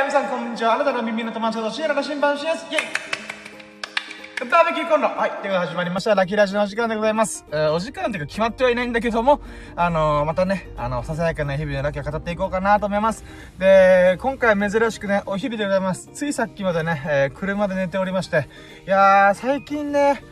[0.00, 0.74] ー、皆さんこんにちは。
[0.74, 2.66] あなたの耳の友達とシエラの新版シです。
[2.70, 5.30] イェイバーベキューコンロはい。
[5.30, 6.14] ということで始まりました。
[6.14, 7.46] ラッキーラジオのお時間でございます。
[7.50, 9.40] えー、お時間というか決まってはいないんだけども、
[9.74, 13.24] あのー、またね、あの、ささやかな日々のラッキーを語っていこうかなと思います。
[13.58, 16.10] で、今回珍しくね、お昼でございます。
[16.12, 18.48] ついさっきまでね、えー、車で寝ておりまして。
[18.86, 20.22] いやー、最近ね、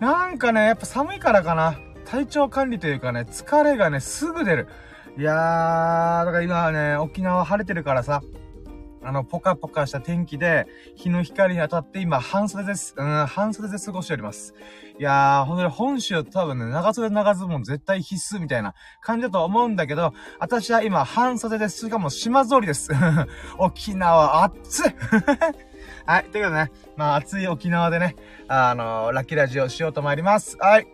[0.00, 1.78] なんかね、やっぱ寒いからかな。
[2.06, 4.68] 体調管理というかね、疲れがね、すぐ出る。
[5.16, 8.22] いやー、だから今はね、沖縄晴れてるからさ、
[9.06, 12.92] あの、ポカポカした天気で、日の光に当たって今、半袖です。
[12.96, 14.52] うん、半袖で過ごしております。
[14.98, 21.86] いやー、ほんとに本州多分ね、長袖長ズボン絶対必須みたいな感じだと思うんだけど、私は今、半袖です。
[21.86, 22.90] しかも島ぞりです。
[23.58, 24.94] 沖縄、暑い
[26.04, 28.16] はい、ということでね、まあ、暑い沖縄でね、
[28.48, 30.56] あのー、ラッキーラジオしようと思います。
[30.58, 30.88] はい。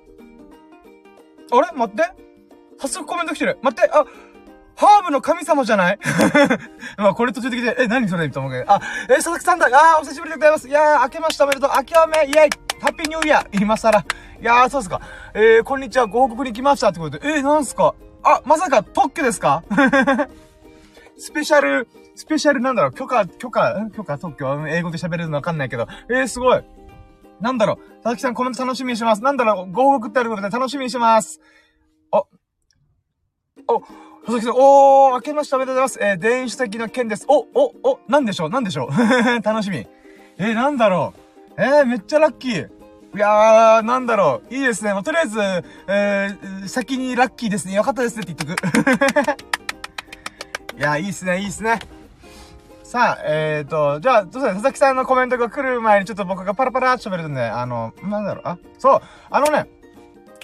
[1.51, 1.73] あれ？
[1.73, 2.23] 待って
[2.79, 3.59] 早速コメント来てる。
[3.63, 4.05] 待って、あ、
[4.87, 5.99] ハーブの神様じゃない？
[6.99, 8.73] まあ、これ途中的で、え、何それと思うけど。
[8.73, 10.69] あ、え佐々木さんだあー、お久しぶりでございます。
[10.69, 11.71] いやー、明けましておめでとう。
[11.77, 13.99] 明けおめ、イェイハッピーニューイヤー今更。
[14.01, 14.05] い
[14.41, 15.01] やー、そうですか。
[15.35, 17.29] えー、こんにちは、ご報告に来ましたってことで。
[17.29, 19.63] えー、なんすかあ、まさか特許ですか？
[21.19, 21.87] スペシャル、
[22.17, 24.67] スペシャルなんだろう許可、許可、許可特許？
[24.69, 25.87] 英語で喋れるのわかんないけど。
[26.11, 26.65] えー、すごい。
[27.41, 29.23] なんだろう佐々木さんコメント楽しみにします。
[29.23, 31.41] なんだろうご報告ってあることで楽しみにします。
[32.13, 32.19] あ、
[33.69, 33.83] お、
[34.25, 36.13] 佐々木さん、おー、明けましておめでとうございます。
[36.13, 37.27] えー、電子的な件です。
[37.29, 38.51] お、お、お、なんでしょう？
[38.51, 38.91] なんでしょう？
[39.43, 39.85] 楽しみ。
[40.39, 41.13] えー、なんだろ
[41.59, 41.61] う？
[41.61, 42.69] えー、めっちゃラッキー。
[43.15, 44.55] いやー、なんだろう？
[44.55, 44.93] いいですね。
[44.93, 47.75] まあ、とりあえず、えー、先にラッキーですね。
[47.75, 48.69] よかったですねって言っとく。
[50.79, 51.81] いやー、いいっすね、いいっすね。
[52.85, 59.01] さあ、えーと、じゃあ、どうす佐々木さんのコメントが来る前にちょっと僕がパラパラって喋るんで、あの、なんだろう、あ、そう、
[59.31, 59.67] あのね、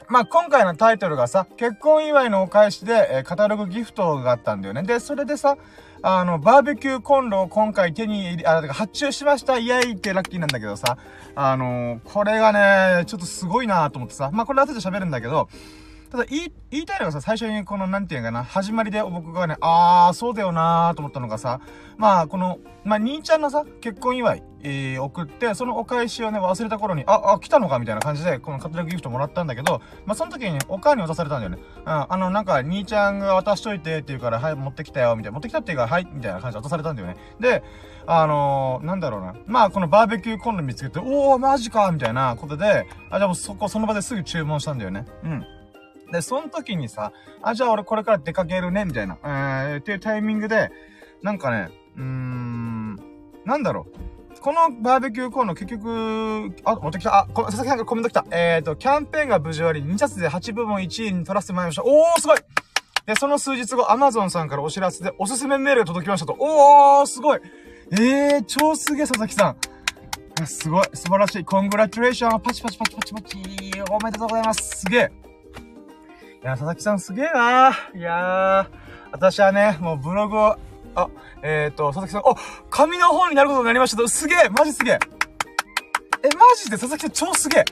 [0.09, 4.83] まあ、今回のタイトルがさ、結婚祝いのお返しで、えー、カタログギフトがあったんだよね。
[4.83, 5.59] で、それでさ、
[6.01, 10.97] あの、バーベキューコンロを今回手に、あ、発注しました、イエイってラッキーなんだけどさ、
[11.35, 15.51] あのー、これがね、ちょっとすごいなと思ってさ、まあ、これ後で喋るんだけど、
[16.11, 21.61] ただ言い、言いたいのがさ、最初にこの、なんていうかな、始まりで僕がね、あー、そうだよなーと思ったのがさ、
[21.98, 31.58] まあ、この、まあ、兄ちゃんのさ、結婚祝い、えー、送って、そのお返しをね、忘れた頃に、あ、あ、来たのかみたいな感じで、このカタログギフトもらったんだけど、まあ、その時にお母に渡されたんだよね。
[31.85, 35.35] うん、あの、なんか、兄ちゃんが渡しといてって言うから、はい、持ってきたよ、みたいな。
[35.35, 37.17] 持ってきたっていうか、はい、みたいな感じで渡されたんだよね。
[37.39, 37.63] で、
[38.07, 39.35] あのー、なんだろうな。
[39.47, 45.05] まあ、このバーベキューコンロ見つけて、おー、マジかみたいなことで、あ、じゃもうそこ、その場ですぐ注文したんだよね。
[45.24, 45.45] うん。
[46.13, 50.70] で、その時にさ、あ、じゃあ俺これから出かけるね、みたいな、えー、っていうタイミングで、
[51.23, 52.96] なんかね、うーん、
[53.45, 54.41] なんだろう。
[54.41, 57.20] このバーベキューコーナー結局、あ、持ってきた。
[57.20, 58.24] あ、こ佐々木さんがコメント来た。
[58.30, 61.83] えっ、ー、と、キャンペーンが無事終わり、2冊で8部門1位に取らせてもらいました。
[61.85, 62.39] おー、すごい
[63.07, 66.36] で、その数日後、アマゾンさんからお知らせで、おすすめメールが届きましたと。
[66.39, 67.41] おー、すごい
[67.91, 69.57] えー、超すげえ、佐々木さん。
[70.47, 70.85] すごい。
[70.92, 71.45] 素晴らしい。
[71.45, 72.41] コングラチュレーション。
[72.41, 73.39] パチパチパチパチパチ。
[73.91, 74.80] おめでとうございます。
[74.80, 75.27] すげえ。
[76.48, 78.67] や、佐々木さんすげえないやー、
[79.13, 80.57] 私はね、もうブログを、
[80.95, 81.09] あ、
[81.42, 82.36] えっ、ー、と、佐々木さん、お、
[82.70, 84.98] 紙の本になることになりましたすげえマジすげえ
[86.23, 87.64] え、マジで佐々木さん超すげえ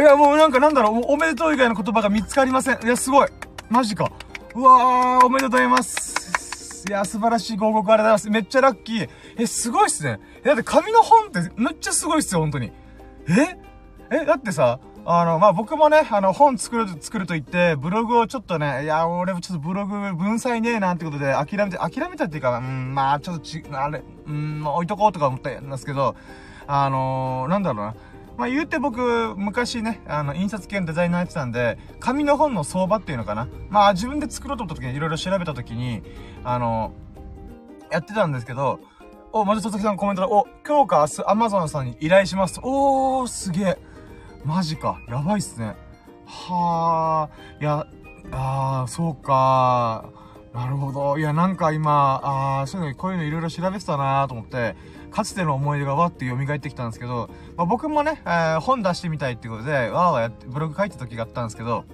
[0.00, 2.84] いや、もうなんかなんだろう、おめでとう以外の言葉が見つかりません。
[2.84, 3.28] いや、すごい。
[3.70, 4.10] マジか。
[4.54, 6.84] うわー、おめでとうございます。
[6.88, 8.30] いや、素晴らしいご報告ありがとうございます。
[8.30, 9.08] めっちゃラッキー。
[9.38, 10.20] え、すごいっすね。
[10.44, 12.72] だって紙の本ってめっちゃすごいっすよ、本当に。
[13.28, 13.56] え？
[14.10, 26.16] え、だってさ、あの、まあ、僕もね、あの、本作る、作ると言って、ブログをちょっとね、いや、俺もちょっとブログ文才ねえなってことで諦めて、諦めたっていうか、うん、まあ、ちょっとち、あれ、うん、まあ、置いとこうとか思ったんですけど、
[26.66, 27.94] あのー、なんだろうな。
[28.36, 33.46] まあ、言うて僕、昔ね、あの、印刷系のデザイナーやってたんで、紙の本の相場っていうのかな。
[33.70, 36.02] まあ、自分で作ろうと思った時にいろいろ調べた時に、
[36.42, 36.92] あの
[37.92, 38.80] やってたんですけど、
[39.32, 42.58] お、まず佐々木さんコメントで、お、今日か明日、アマゾンさんに依頼します。
[42.60, 43.78] おー、すげえ。
[44.46, 45.00] マジか。
[45.08, 45.74] やばいっすね。
[46.24, 47.86] はあ、いや、
[48.30, 50.10] ああ、そうか。
[50.54, 51.18] なるほど。
[51.18, 54.76] いや、なんか今、ああ、そういうの、こういうのいろいろ調べてたなと思って、
[55.10, 61.84] かつての思い出がわって蘇ってきたんですけど、まあ、僕もね、えー、本出してみたいってことで、わーわーやって、ブログ書いた時があったんですけど、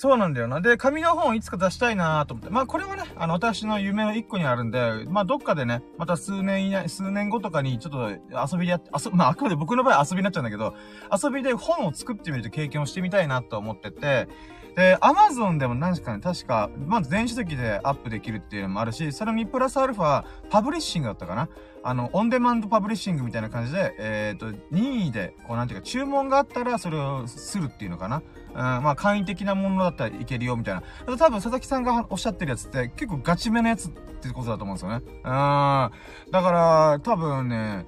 [0.00, 0.60] そうなんだよな。
[0.60, 2.50] で、紙の本をいつか出したいなと思って。
[2.52, 4.78] まあこれはね、あの、私の夢の一個にあるんで、
[5.08, 10.76] まあどっかでね、また数年以内、数年後とかにちょっと遊びでやって、遊、まああくまで僕の場合遊びになっちゃうんだけど、
[11.12, 14.28] 遊びで本を作ってみると経験をしてみたいなと思ってて、
[14.76, 21.48] で、アマゾンでも何ですかね、確か、まず電子書籍でアップできるっていうのもあるし、それにプラスアルファ、パブリッシングだったかな
[21.82, 28.22] あの、オンデマンドパブリッシングみたいな感じで、えっ、ー、と、任意で、こうなんていうか、注文があったらそれをするっていうのかな
[28.54, 30.82] うん、まあ、簡易的なものだったらいけるよ、みたいな。
[31.16, 35.02] 多分、佐々木さんがおっしゃってるやつって、結構ガチめのやつってことだと思うんですよね。
[35.06, 35.22] うん。
[35.22, 35.90] だか
[36.32, 37.86] ら、多分ね、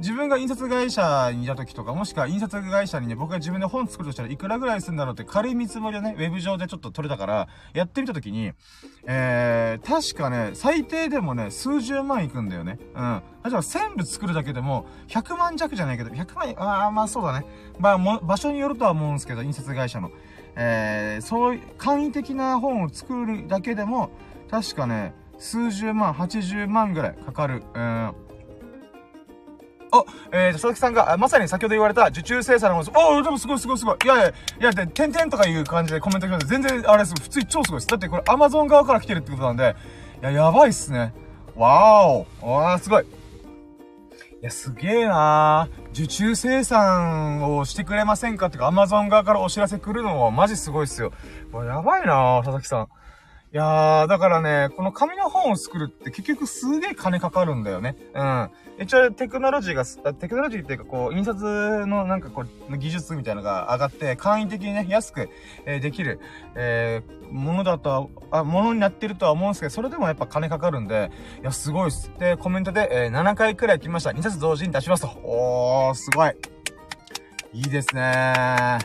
[0.00, 8.52] 自分が印刷会社にいた時とか、もしくは印刷会社にね、僕が自分で本作るとしたらいくらぐらいするんだろうって軽い見積もりをね、ウェブ上でちょっと取れたから、やってみた時に、
[9.06, 12.78] えー、確かね、最低でもね、数十万いくんだよね。
[12.94, 13.22] うん。
[13.44, 17.46] 例えば1000部作るだけでも、100万弱じゃないけど、100万、ああ、まあそうだね。
[17.78, 20.10] まあ、も、場所によるとは思うんですけど、印刷会社の。
[20.56, 24.10] えー、そういう、簡易的な本を作るだけでも、
[24.50, 27.62] 確かね、数十万、80万ぐらいかかる。
[27.74, 28.14] うん。
[29.92, 32.98] あ、えー、佐々木さんが、まさに先ほど言われた受注生産のものです。
[32.98, 33.96] おでもすごいすごいすごい。
[34.04, 37.14] いやいや、いや、で、点々とかいう感じでコメント来ます全然、あれです。
[37.14, 37.86] 普通に超すごいです。
[37.88, 39.74] だってこれ Amazon 側から来てるってことなんで、
[40.22, 41.12] いや、やばいっすね。
[41.56, 42.52] わーお。
[42.52, 43.04] わー、すごい。
[43.04, 43.06] い
[44.42, 51.12] や、すげえなー受注生産をしてくれませんかってか、Amazon 側からお知らせ来るのはマジすごいっすよ。
[51.52, 52.88] やばいなー佐々木さん。
[53.52, 57.96] いやー、だからね、この紙の本を作るって結局すげえ金かかるんだよね。
[58.14, 58.50] うん。
[58.80, 65.28] 一応テクノロジーが、テクノロジーっていうかこう、印刷のなんかこう、技術みたいなのが上がって、簡易的にね、安く、
[65.66, 66.18] えー、できる、
[66.54, 71.10] えー、ものだと、あ、ものになってるとは思うんですけど、それでもやっぱ金かかるんで、
[71.42, 72.10] いや、すごいっす。
[72.18, 74.10] で、コメントで、えー、7回くらい来ました。
[74.10, 75.08] 2冊同時に出しますと。
[75.24, 76.32] おー、すごい。
[77.52, 78.78] いいですね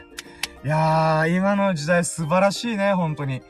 [0.63, 3.41] いやー、今の時代素晴らしいね、本当に。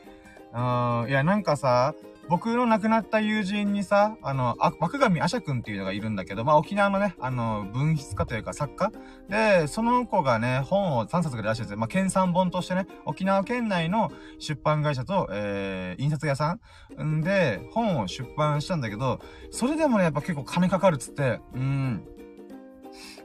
[0.54, 1.94] うん、いや、なんかさ、
[2.28, 8.90] 僕の亡くなった友人にさ、あの、あ、枠上アシャ君っていうのがいるんだけど、まあ沖縄のね、あの、文筆家というか作家。
[9.28, 16.58] で、その子がね、本を3冊ぐらい出してて、まあ県産本としてね、沖縄県内の出版会社と、えー、印刷屋さ
[17.00, 19.20] んで、本を出版したんだけど、
[19.50, 22.04] それでもね、やっぱ結構金かかるっつって、うん、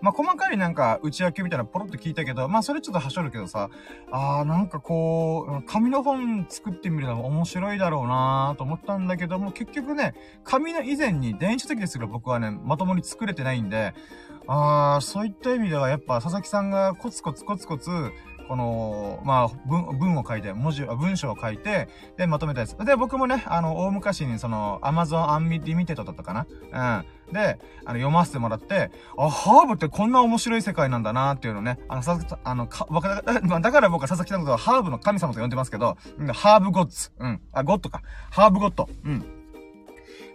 [0.02, 3.70] まあ、細かいなんか、内訳みたいなポロッと聞いたけど、まあ、それちょっとはしょるけどさ、
[4.12, 13.94] あー、なんかこう、紙の本作ってみるのも面白いだろうなーと思ったんだけども、結局ね、紙の以前に電子的ですけど僕はね、まともに作れてないんで、
[14.48, 18.12] あー、そういった意味ではやっぱ佐々木さんがコツコツコツコツ、
[18.52, 21.88] この、まあ、文、文を書いて、文字、文章を書いて、
[22.18, 22.76] で、まとめたやつ。
[22.84, 26.46] で、僕もね、あの、大昔にその、Amazon Unlimited だったかな？
[27.30, 27.34] うん。
[27.34, 35.96] で、あの、読ませてもらって、あ、ハーブってこんな面白い世界なんだなっていうのね、あの、さあの、か、わか、だから僕は佐々木さんのことはハーブの神様と呼んでますけど、
[36.34, 37.14] ハーブゴッツ。
[37.20, 37.40] うん。
[37.54, 38.02] あ、ゴッドか。
[38.32, 38.90] ハーブゴッド。
[39.06, 39.22] うん。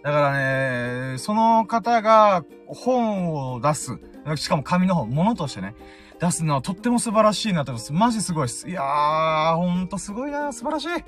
[0.01, 3.99] だからね、その方が本を出す。
[4.37, 5.75] しかも紙の本、物としてね。
[6.19, 7.93] 出すのはとっても素晴らしいなと思います。
[7.93, 8.69] マジすごいっす。
[8.69, 10.87] いやー、ほんとすごいな素晴らしい。
[10.89, 11.03] い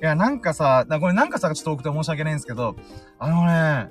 [0.00, 2.76] や、なんかさ、これなんかさ、ちょっと多くて申し訳ないんですけど、
[3.18, 3.90] あのね、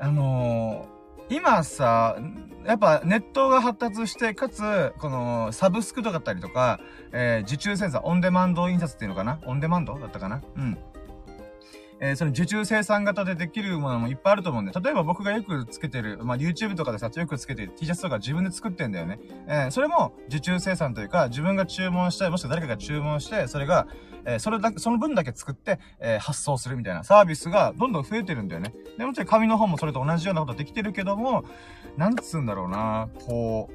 [0.00, 2.16] あのー、今さ、
[2.64, 6.80] やっぱネットが発達して、かつ、この、サブスクとかだったりとか、
[7.12, 9.38] えー、受注センサー、オンデマンド印刷っていうのかな？
[9.44, 10.42] オンデマンドだったかな？
[10.56, 10.78] うん。
[12.00, 19.18] えー、その受注生産型でできるものもいっぱいあると思うんで、例えば僕がよくつけてる、まあ、YouTube とかでさ、よくつけてる T シャツとか自分で作ってんだよね。
[19.46, 23.86] えー、それも受注生産というか、自分が注文して、もしくは誰かが注文して、それが、
[24.24, 28.74] えー、それだけ、その分だけ作って、えー、発送するみたいなサービスがどんどん増えてるんだよね。
[28.96, 31.44] で、もちろん紙の本もそれと同じようなことできてるけども、
[31.96, 33.70] なんつうんだろうな、こ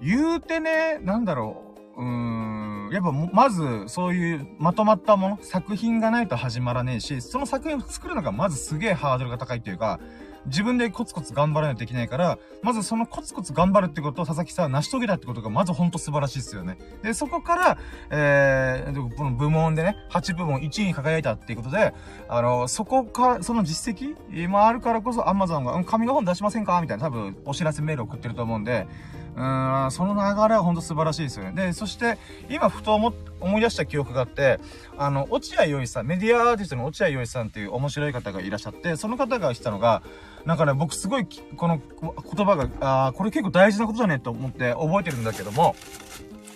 [0.00, 10.00] う、言うてね、なんだろう、うーん、やっぱまず、そういうまとまったもの、作品がないと始まらねえし、その作品を作るのがまずすげえハードルが高いっていうか、
[10.46, 16.78] 自分でコツコツ頑張らないといけないから、まずそのコツコツ頑張るってことを佐々木さんは成し遂げたってことがまずほんと素晴らしいですよね。
[17.02, 17.78] で、そこから、
[18.10, 21.94] えー、この部門でね、8部門1位に輝いたっていうことで、
[22.28, 26.80] あの、そこから、その実績今あるからこそ Amazon が、うん、紙の本出しませんか？
[26.80, 28.88] みたいな多分お知らせメール送ってると思うんで、
[29.34, 31.52] うん、その流れはほんと素晴らしいですよね。
[31.52, 32.18] で、そして、
[32.50, 34.60] 今ふと思、思い出した記憶があって、
[34.98, 40.02] あの、落合陽一さん、メディアアーティストの落合陽一さんっていう面白い方がいらっしゃって、その方が言ってたのが、
[40.44, 45.76] なんかね、僕すごい、この言葉が、ああ、これ結構大事なことだねと思って覚えてるんだけども、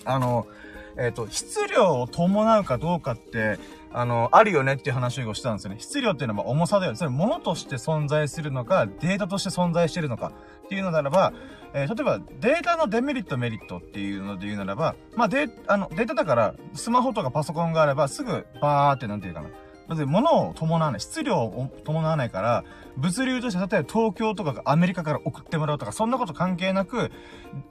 [0.04, 0.46] あの、
[0.98, 3.58] えっ、ー、と、質量を伴うかどうかって、
[3.92, 5.76] あの、あるよねっていう話をしたんですよね。
[5.78, 6.98] 質量っていうのは重さだよね。
[6.98, 10.32] それ物として存在するのか、データとして存在してるのか
[10.66, 11.32] っていうのならば、
[11.72, 19.48] えー、例えばデータのデメリット、メリットっていうので言うならば、まあデあの、データだから、スマホとかパソコンがあれば、すぐバーってなんていうかな。
[20.06, 22.64] 物を伴わない、質量を伴わないから、
[22.96, 27.12] 物流として例えば東京とかアメリカから送ってもらうとか、そんなこと関係なく、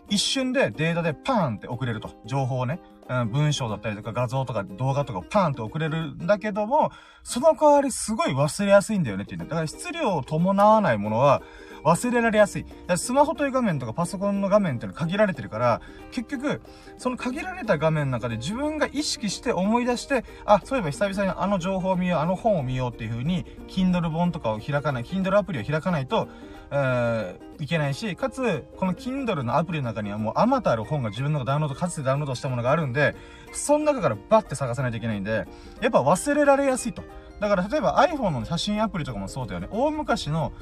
[0.09, 2.11] 一瞬でデータでパーンって送れると。
[2.25, 2.79] 情報をね。
[3.07, 9.45] うん、文章だったりとか画像とか動画とかをパーンと送れるんだけども、その代わりすごい忘れやすいんだよねっていうね。
[9.45, 11.43] だから質量を伴わないものは、
[11.85, 12.65] 忘れられやすい。
[12.97, 16.61] スマホという画面とかパソコンの画面っていうのは限られてるから、結局、
[16.97, 26.27] その限られた画面の中で自分が意識して思い出して、あ、そういえば久々にあの情報を見よう、あの本を見ようっていう風に、Kindle 本とかを開かない、Kindle アプリを開かないと、
[26.71, 33.15] えー、いけないし、かつ、この Kindle のアプリの中にはもうあまたある本が自分のダウンロード、かつてダウンロードしたものがあるんで、
[33.51, 35.45] その中からバッて探さないといけないんで、
[35.81, 37.03] やっぱ忘れられやすいと。
[37.39, 39.67] だから例えば iPhone の写真アプリとかもそうだよね。
[39.69, 40.53] 大昔の、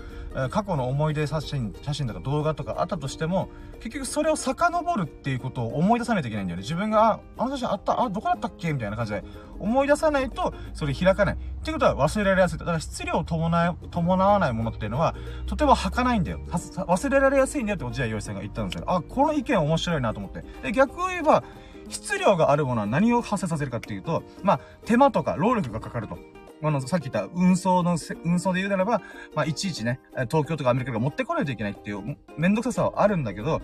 [0.49, 6.61] 過去の思い出写真、写真とか動画とかあったとしても、結局それを遡るっていうことを思い出さないといけないんだよね。
[6.61, 9.23] 自分が、あ、あの写真あった、あ、どこだったっけみたいな感じで
[9.59, 11.35] 思い出さないと、それ開かない。
[11.35, 12.59] っていうことは忘れられやすい。
[12.59, 16.39] だから質量を伴、伴わないものっていうのは、とても儚いんだよ。
[16.49, 18.85] 忘れられやすいんだよって落合陽一さんが言ったんですよ。
[18.87, 20.43] あ、この意見面白いなと思って。
[20.63, 21.43] で、逆を言えば、
[21.89, 26.17] 質量があるものは何を発生させるかっていうと、まあ、手間とか労力がかかると。
[26.63, 29.01] あの、さっき言った運送の、運送で言うならば、
[29.35, 33.61] まあ、いちいちね、東京とかアメリカから持ってこないといけないっていう、めんどくささはあるんだけど、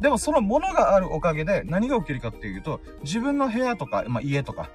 [0.00, 4.70] でもそのものがあるおかげで何が起きるかっていうと、自分の部屋とか、まあ、家とか、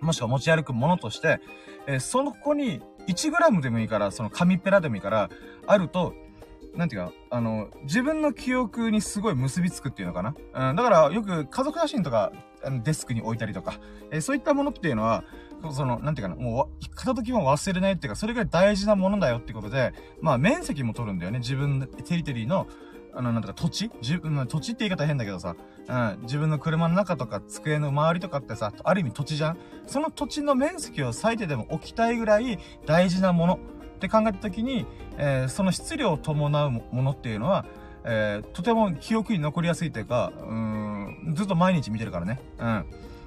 [0.00, 1.40] もしくは持ち歩くものとして、
[1.86, 5.30] えー、その子に 1g でもいいから、その紙ペラでもいいから、
[5.66, 6.14] あると、
[6.76, 10.34] なんていうか、あの、自分の記憶にすごい結びつくっていうのかな？
[10.70, 12.32] うん、だからよく家族写真とか、
[12.82, 13.74] デスクに置いたりとか、
[14.12, 15.24] えー、そういったものっていうのは、
[15.70, 21.38] その、なんていうかな、もう、片時も忘れないっていうか、それぐらい大事なものだよってことで、まあ、面積も取るんだよね。
[21.38, 22.66] 自分、テリトリーの、
[23.14, 25.56] あの、なんとか土地自分、土地って言い方変だけどさ、
[25.88, 33.58] うん、自分の車の中とか机の周りとかってさ、ある意味土地じゃんその土地の面積を最低でも置きたいぐらい大事なもの
[33.96, 34.86] って考えた時に、
[35.16, 37.64] えー、その質量を伴うものっていうのは、
[38.04, 42.40] えー、とても記憶に残りやすいというか、うん、ずっと毎日見てるからね。
[42.58, 42.86] うん。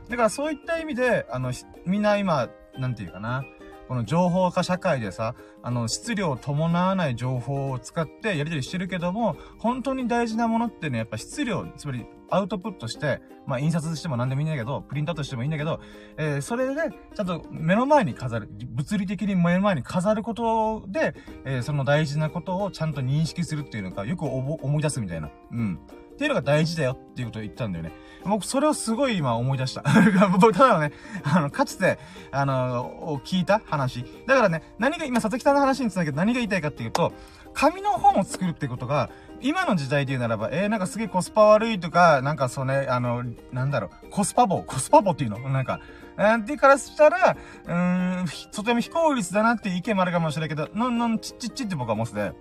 [0.10, 1.52] だからそういった意味で、あの、
[1.86, 3.46] みんな今、なんていうかな、
[3.92, 15.82] この情報化社会でさ、あの、質量を伴わない情報を使ってやり取りしてるけども、本当に大事なものってね、やっぱ質量、つまりアウトプットして、まあ印刷しても何でもいいんだけど、プリントアウトしてもいいんだけど、
[16.18, 16.82] えー、それで、
[17.16, 25.30] ちゃんと目の前に飾る、物理的に目の前に飾ることで、えー、その大事なことをちゃんと認識するっていうのか、よく思い出すみたいな。
[25.52, 25.80] うん。
[26.22, 27.92] っていうのが大事だよっていうことを言ったんだよね。
[28.26, 29.84] 僕、それをすごい今思い出した。
[30.40, 30.92] 僕、ただのね、
[31.24, 31.98] あの、かつて、
[32.32, 34.06] あの、聞いた話。
[34.28, 37.12] だからね、何が、今、佐々木さんの話につなげて何が言いたいかっていうと、
[37.56, 39.10] 紙の本を作るってことが、
[39.42, 45.40] 今の時代で言うならば、えー、なんかすげえコスパ悪いとか、なんかそのね、あの、なんだろう、コスパ棒、コスパ棒っていうの？
[45.40, 45.80] なんか、
[46.20, 47.36] えー、ってからしたら、
[47.66, 52.34] うーん、とても非効率だなっていう意見もあるかもしれないけど、のんのんちっちっちって僕は思ってて、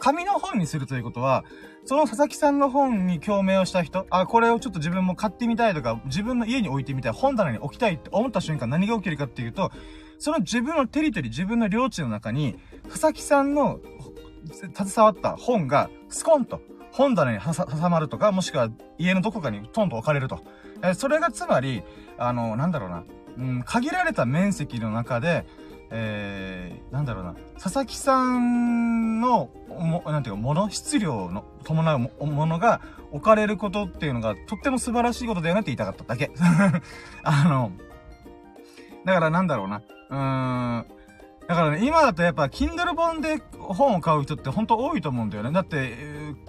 [0.00, 1.44] 紙の本にするということは、
[1.84, 9.70] その佐々木さんの本に共鳴をした人、あ、これをちょっと自分も買ってみたいとか、自分の家に置いてみたい、本棚に置きたいって思った瞬間何が起きるかっていうと、
[10.18, 12.58] その自分のテリトリー、自分の領地の中に、
[12.88, 13.80] 佐々木さんの
[14.74, 16.60] 携わった本がスコンと
[16.92, 18.68] 本棚に挟まるとか、もしくは
[18.98, 20.44] 家のどこかにトンと置かれると。
[20.82, 21.82] えそれがつまり、
[22.18, 23.04] あの、なんだろうな、
[23.38, 25.46] うん、限られた面積の中で、
[25.90, 32.80] えー、なんだろうな、佐々木さんの、も、なんていうか、もの、質量の、伴うものが
[33.10, 36.30] 置かれることっていうのが、とっても素晴らしいことだよねって言いたかっただけ。
[37.24, 37.72] あの、
[39.04, 40.86] だからなんだろうな、うーん、
[41.48, 45.50] だからね、今だとやっぱ、Kindle 本で本を買う人って本当多いと思うんだよね。
[45.50, 45.96] だって、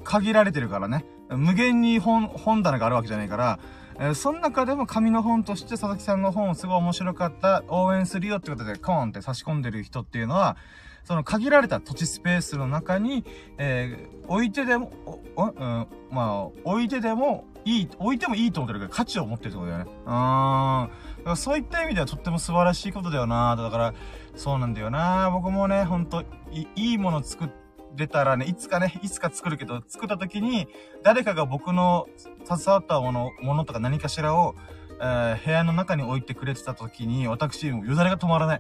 [0.04, 1.06] 限られてるからね。
[1.30, 3.60] 無限に本、本棚があるわけじゃないから、
[4.04, 10.58] え、その中でも紙の本として佐々木さんの本をすごい面白かった、応援するよってことでコーンって差し込んでる人っていうのは、
[11.04, 13.24] その限られた土地スペースの中に、
[13.60, 14.92] えー、置いてでも、
[15.36, 19.92] お、うん、まあ、置いてでもいい、置いてもいいと思ってるけど価値を持ってるってことだよね。
[20.06, 21.38] うーん。
[21.38, 23.94] そういった意味ではとっても素晴らしいことだよなだから、
[24.36, 27.61] そうなんだよな僕もね、ほんと、いいもの作って、
[27.96, 30.68] 出たらね、いつかね、いつか作るけど、作った時に、
[31.04, 32.08] 誰かが僕の
[32.46, 34.56] 携わったもの、ものとか何かしらを、
[35.00, 38.60] えー、部屋の中に置いてくれてた時に、私、もよだれが止まらない。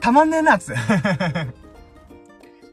[0.00, 0.80] たまんねえな、つって。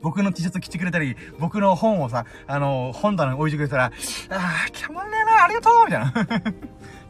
[0.01, 3.91] 僕の T シャツ着てくれたり、僕の本をさ、あの、本棚に置いてくれたら、あ
[4.29, 6.13] あ、たまんねえな、ありがとうみたいな。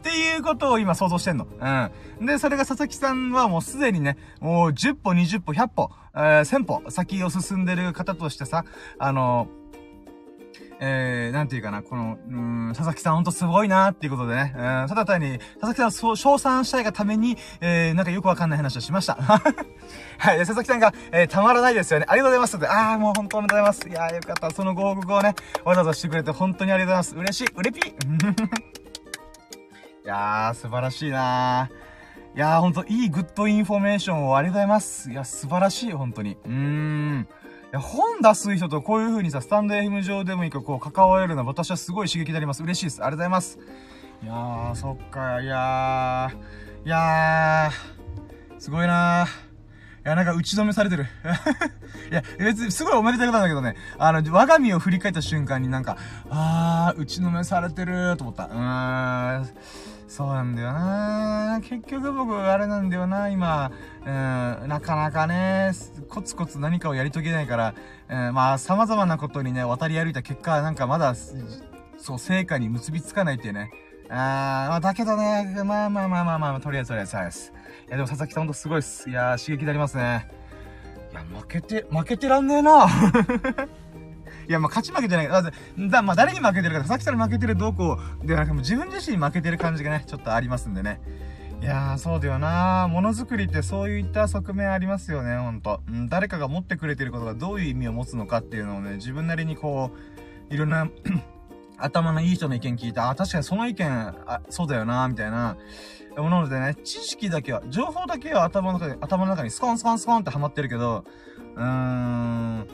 [0.00, 1.46] っていうことを今想像してんの。
[1.46, 2.26] うん。
[2.26, 8.64] で、それが佐々木さんはもうすでにね、もう10歩、20歩、100歩、えー、1000歩先を進んでる方としてさ、
[8.98, 9.48] あの
[10.82, 19.14] えー、なんていうかな、この、うん、佐々木さんほんとすごいなっていうことでね、うん、ただ単に、佐々木さんをそう、称賛したいがために、えー、なんかよくわかんない話をしました。
[19.20, 19.38] は
[20.34, 22.06] い、佐々木さんが、えー、たまらないですよね。
[22.08, 22.72] ありがとうございます。
[22.72, 23.86] あー、もう本当にございます。
[23.86, 24.50] いやー、よかった。
[24.50, 27.34] そのご報告をね、わざわざしてくれて本当にありがとうございます。
[27.34, 27.52] 嬉しい。
[27.54, 27.94] うれぴ
[30.04, 31.70] いやー、素晴らしいな
[32.34, 35.10] いやー、ほんと、いい good information をありがとうございます。
[35.10, 36.36] いや、素晴らしい、本当に。
[36.44, 37.28] うーん。
[37.28, 42.62] いや、本出す人とこういう風にさ、スタンド FM 上でもいいか、こう、関われるのは私はすごい刺激になります。
[42.62, 43.02] 嬉しいです。
[43.02, 43.58] ありがとうございます。
[44.22, 49.49] いやー、そっか、いやー、いやー、すごいなー。
[50.04, 51.04] いや、なんか打ち止めされてる。
[52.10, 55.96] いや、別にすごいおめでたいことなんだけどね、あの、我が身を振り返った瞬間になんか、
[56.30, 58.44] あー、打ちのめされてると思った。
[58.44, 59.48] うーん。
[60.10, 64.10] そうなんだよな結局僕、あれなんだよな今、う
[64.64, 65.70] ん、なかなかね、
[66.08, 67.74] コツコツ何かをやり遂げないから、
[68.08, 73.70] うん、まあ、様々なことにね、渡り歩いた結果、なんかまだ、そう、成果に結びつかないっていうね。
[74.12, 77.52] あー、まあ、だけどね、まあまあまあまあまあ、とりあえずとりあえず、とりあえず。
[77.88, 79.08] いや、でも佐々木さんほんとすごいっす。
[79.08, 80.28] いや刺激になりますね。
[81.12, 82.86] いや、負けて、負けてらんねえな
[84.48, 85.42] いや、まあ、勝ち負けじゃないだ、
[85.78, 91.00] だ、まあ、誰に負けてるか、佐々木さんに負けてるどうこう、ではなくて、自分自身に負けてる感じがね、ちょっとありますんでね。
[91.62, 95.82] いやー、そうだよなものづくりってそういった側面ありますよね、ほんと。
[95.88, 99.90] うん、誰かが持ってくれてることがどういう意味を持つのかっていうのをね、自分なりにこ
[100.50, 100.88] う、いろんな
[101.80, 103.90] 頭のいい人の意見聞いて、あ、確かにその意見、
[104.26, 105.56] あ、そうだよなみたいな。
[106.16, 111.04] ものでね、知識だけは、情報だけは頭の中に、頭の中にスコンスコンスコンってハマってるけど、
[111.56, 112.66] うーん、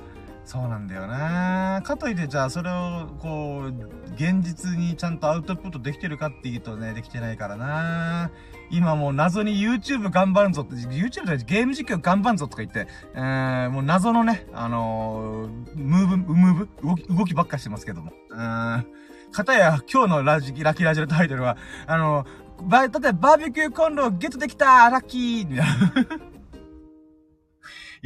[0.45, 8.31] そうなんだよなかといって、じゃあそれを、こう、現実にちゃんとアウトプットできてるかっていうとね、できてないからな
[8.71, 18.13] 今もう謎に YouTube 頑張るぞって、YouTube でゲーム実況頑張るぞとか言って、えー、もう謎のね、あのー、ムーブ、ムーブ動き、動きばっかしてますけども。
[18.31, 18.87] うん。
[19.33, 21.57] かたや、今日のラジ、ラキラジのタイトルは、
[21.87, 26.36] あのー、ば、例えばバーベキューコンロゲットできたラッキーみたいな。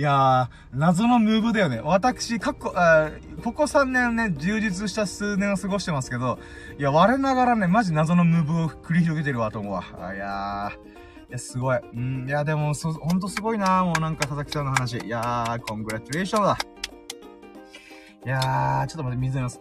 [0.01, 1.79] いやー、謎のムーブだよね。
[1.85, 3.11] 私、過去、あ
[3.45, 6.39] ここ3年ね、充実した数年を過ごしてますけど、
[6.79, 9.85] いや、我ながらね、マジ謎のムーブを繰り広げてるわと思うわ。
[10.15, 11.29] いやー。
[11.29, 11.79] いや、すごい。
[11.79, 14.97] うん、いや、でも、そ、ほんとすごいなもうなんか佐々木さんの話。
[14.97, 16.57] いやー、コングラチュレーションだ。
[18.25, 19.61] いやー、ちょっと待って、水飲みます。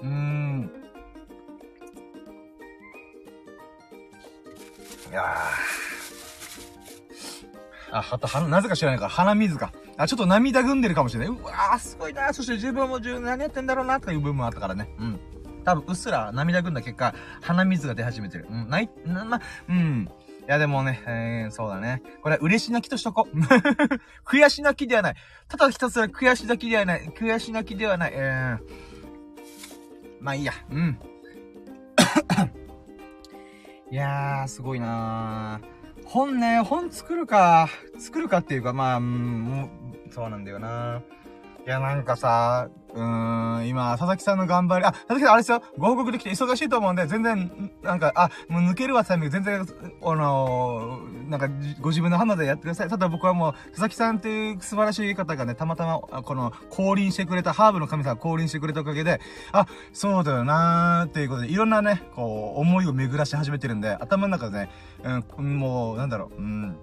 [0.00, 0.70] うーん。
[5.10, 5.93] いやー
[7.94, 9.72] あ、あと、なぜか知らないから、鼻水か。
[9.96, 11.28] あ、ちょっと涙ぐんでるかもしれない。
[11.28, 14.90] うわー、すごいなそして自分も自分何やってんだろうな、とかいう部分もあったからね。
[14.98, 15.20] うん。
[15.64, 18.48] 多分、うっすら涙ぐんだ結果、鼻水が出始めてる。
[18.50, 20.08] うん、ない、な、ま、うん。
[20.40, 22.02] いや、でもね、えー、そうだね。
[22.22, 23.28] これ、嬉し泣きとしとこ。
[24.26, 25.14] 悔し泣きではない。
[25.46, 27.08] ただひたすら悔し泣きではない。
[27.16, 28.12] 悔し泣きではない。
[28.12, 28.58] えー、
[30.20, 30.52] まあいいや。
[30.68, 30.98] うん。
[33.90, 35.73] いやー、すごいなー。
[36.04, 37.68] 本ね、本作るか。
[37.98, 39.70] 作るかっていうか、まあ、うん、
[40.10, 41.02] そうなんだよな。
[41.66, 49.66] いや、なんかさ、うーん、今、佐々木さんの頑張り、あ、佐々木さんあれですよ、ご報告できて忙しいと思うんで、全然、なんか、あ、もう抜けるわタイミング全然、
[50.02, 51.48] あのー、なんか、
[51.80, 52.88] ご自分の判断でやってください。
[52.88, 59.20] ただ僕はもう、佐々木さんっていう素晴らしい方がね、たまたま、この、降臨してくれた、ハーブの神様降臨してくれたおかげで、
[59.52, 64.70] あ、そうだよなーっていうことで、いろんなね、こう、思いを巡らし始めてるんで、頭の中でね、
[65.36, 66.76] うん、もう、なんだろう、うん、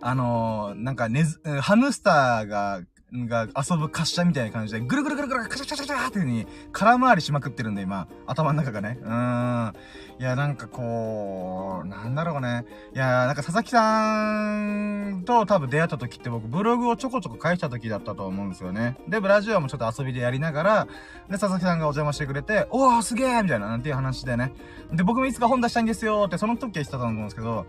[0.00, 2.80] あのー、なんかねず、ハムスターが、
[3.12, 8.98] が遊ぶ滑車みたいな感じで、ぐるぐるぐるぐる、カチャカチャカチャって風に、空回りしまくってるんで、今、頭の中がね。
[9.02, 9.74] うーん。
[10.18, 12.64] いや、なんかこう、なんだろうね。
[12.94, 18.96] いや、なんか佐々木さんと多分出会った時って僕、ブログをちょこちょこ返した時だったと思うんですよね。
[19.08, 20.88] で、ブラジオもちょっと遊びでやりながら、
[21.28, 24.52] で、佐々木さんがお邪魔してくれて、おー、すげーみたいな、なんていう話でね。
[24.92, 27.66] で、僕もいつか本出したいんですよって、その時は言ってたと思うんですけど、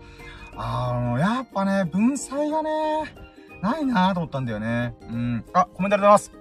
[0.56, 3.14] あの、やっぱね、文才がね、
[3.62, 4.94] ないなぁと思ったんだよね。
[5.02, 5.44] うん。
[5.52, 6.32] あ、コメントありがとうございます。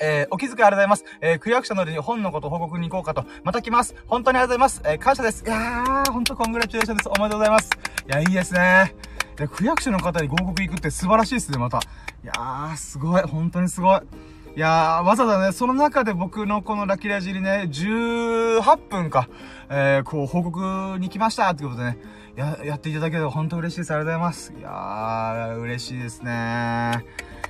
[0.00, 1.04] えー、お気遣いありがとうございます。
[1.20, 3.28] えー、区役所のに本のこと報告に行こうかと。
[3.44, 3.94] また来ます。
[4.06, 4.82] 本当にありがとうございます。
[4.84, 5.44] えー、感謝です。
[5.44, 7.08] いやー、ほんとコングラチュレーションです。
[7.08, 7.70] おめでとうございます。
[8.06, 8.94] いや、いいですね。
[9.36, 11.78] で、区役所の方に合格行くって素晴らしいですね、また。
[11.78, 11.80] い
[12.26, 13.22] やー、すごい。
[13.22, 14.00] 本当にすごい。
[14.56, 19.28] いやー、わざわざね、その中で僕のこのラキラジにね、18分か、
[19.68, 21.98] えー、こう、報告に来ましたってことでね、
[22.38, 23.90] や、やっていただければ本当嬉しいです。
[23.92, 24.52] ありがとうございます。
[24.56, 27.04] いやー、嬉しいですね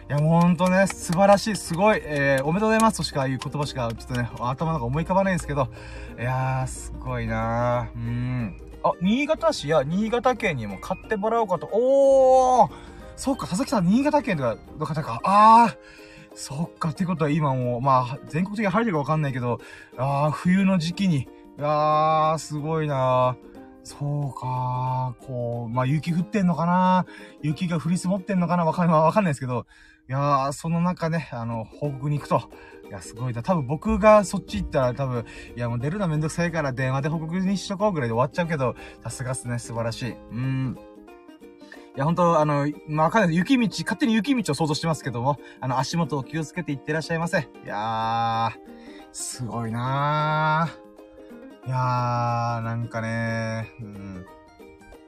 [0.09, 5.69] いや、もうほんとね、素晴らしい、すごい、えー、おめでとうございますとしかいう言葉しか、ちょっとね、頭の中思い浮かばないんですけど、
[6.19, 7.99] いやー、すごいなー。
[7.99, 8.57] うん。
[8.83, 9.69] あ、新潟市？
[9.69, 11.69] や新潟県にも買ってもらおうかと。
[11.73, 12.71] おー
[13.17, 15.21] そっか、佐々木さん、新潟県とかの方か。
[15.25, 15.77] あー。
[16.35, 19.61] そっか、ってことは今もう、まあ、全国的に晴れてるかわかんないけど、
[19.99, 21.17] あー、冬の時期に。
[21.59, 23.48] いやー、すごいなー。
[23.91, 27.07] そうかこう、まあ、雪降ってんのかな？
[27.43, 28.67] 雪が降り積もってんのかな？
[28.67, 29.67] わかんない、わかんないですけど、
[30.09, 32.51] いやー、その中ね、あの、報告に行くと。
[32.87, 33.43] いや、すごいな。
[33.43, 35.25] 多分僕がそっち行ったら多分、
[35.57, 40.15] いやもう出るのめんどくさいから電話で報告にしとこうぐらいで終わっちゃうけど、さすがっすね、素晴らしい。
[40.33, 40.79] うん。
[41.97, 47.41] いや、本当あの、まあ、かんなり雪道、勝手に雪道を想像してますけども、あの、足元を気をつけていってらっしゃいませ。
[47.41, 48.59] いやー、
[49.13, 50.88] すごいなー。
[51.69, 51.81] いやー、
[52.63, 54.27] なんかねうん。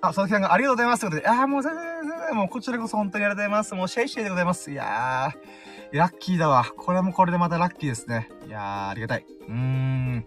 [0.02, 3.74] あ、佐々木さんがありがとうございますということで、あーもう全然、全然、もうこちらこそ本当にありがとうございます。
[3.74, 4.70] もうシェイシェイでございます。
[4.70, 6.66] いやー、ラッキーだわ。
[6.76, 8.28] これもこれでまたラッキーですね。
[8.46, 9.24] いやー、ありがたい。
[9.48, 10.26] うーん。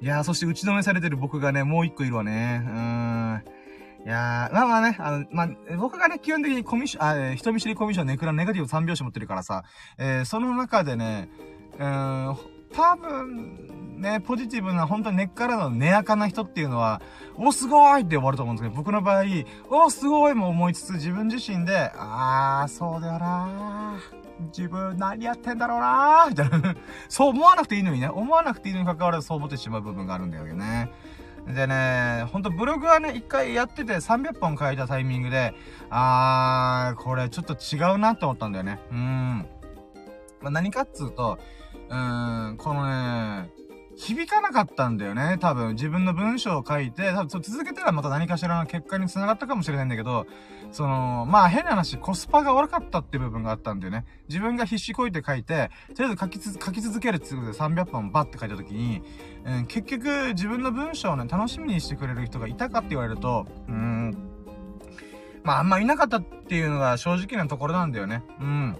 [0.00, 2.64] いやー、そして打ち止めされてる僕がね、もう一個いるわね。
[2.66, 3.44] うーん。
[4.06, 9.62] いやー、まあまあね、あの、まあ、僕がね、基本的にコミッション、あ、人見知りコミッションネクラネガティブ3拍子持ってるからさ、
[9.98, 11.28] えー、その中でね、
[11.78, 12.36] うん、
[12.72, 17.02] 多分、ね、ポジティブな、本当に根っからの根垢な人っていうのは、
[17.36, 19.24] お、すごいって終わると思うんですけど、僕の場合、
[19.68, 23.98] お、すごいも思いつつ、自分自身で、あー、そうだよな
[24.56, 26.74] 自分何やってんだろうなみたいな。
[27.08, 30.90] そう思わなくていいのにね、思わなくていいのに関わらずそう思ってしまう部分があるんだよね。
[31.46, 35.54] でね、ほんとブログはね、一回やってて300本書いたタイミングで、
[35.90, 38.78] あー、これちょっと違うなって思ったんだよね。
[38.90, 39.46] うん。
[40.40, 41.38] まあ、何かっつうと、
[41.90, 43.50] うーん、このね、
[43.96, 45.36] 響かなかったんだよね。
[45.40, 50.26] 多分、自分の文章を書いて、多分続けたらまた何かしらの結果に繋がったかもしれないんだけど、
[50.72, 54.06] その、まあ変な話、コスパが悪かったって部分があったんだよね。
[54.28, 59.02] 自分が必死こいて書いて、とりあえず書きつ、書き続けるっていうことで300本バッて書いた時に、
[59.44, 64.16] うん、結局自分の文章をね、楽しみにしてくれる人がいたかって言われると、うん、
[65.42, 68.22] まああんまいなかったっていうのが正直なところなんだよね。
[68.40, 68.76] うん。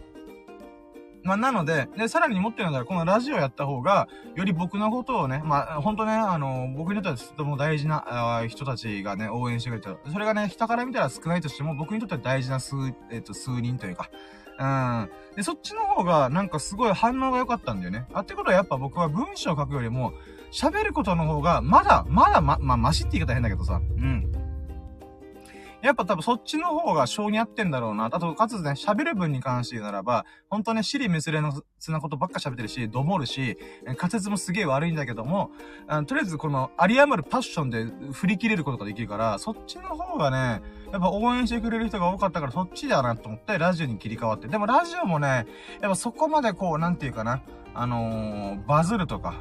[1.22, 9.98] まあ、なので、で、さらにもっと言うなら、このラジオやった方が、より僕のことをね、まあ、ほんとね、あの、僕にとってはとても大事なあ人たちがね、応援してくれてる。
[10.10, 12.76] それがね、人から見たら少ないとしても、僕にとっては大事な数、
[13.10, 14.10] えっと、数人というか、
[14.58, 15.10] うん。
[15.36, 18.06] で、そっちの方が、なんかすごい反応が良かったんだよね。
[18.12, 20.12] あ、ってことはやっぱ僕は文章を書くよりも、
[20.52, 24.49] 喋ることの方が、まだ、まだま、まあ、マシって言い方変だけどさ、うん。
[25.82, 28.06] やっぱ多分そっちの方が性に合ってんだろうな。
[28.06, 33.58] あと、かつね、喋る分に関して言うならば、本当ね、尻滅裂のつなことばっか喋ってるし、どもるし、
[33.96, 35.50] 仮説もすげえ悪いんだけども、
[35.86, 40.62] あとりあえずこの、あり余るパッションで振り切れることができるから、そっちの方がね、
[40.92, 44.48] やっぱ応援してくれる人が多かったからそっちだなと思ってラジオに切り替わって。
[44.48, 45.46] でもラジオもね、
[45.80, 47.42] やっぱそこまでこう、なんていうかな、
[47.74, 49.34] あのー、バズるとか、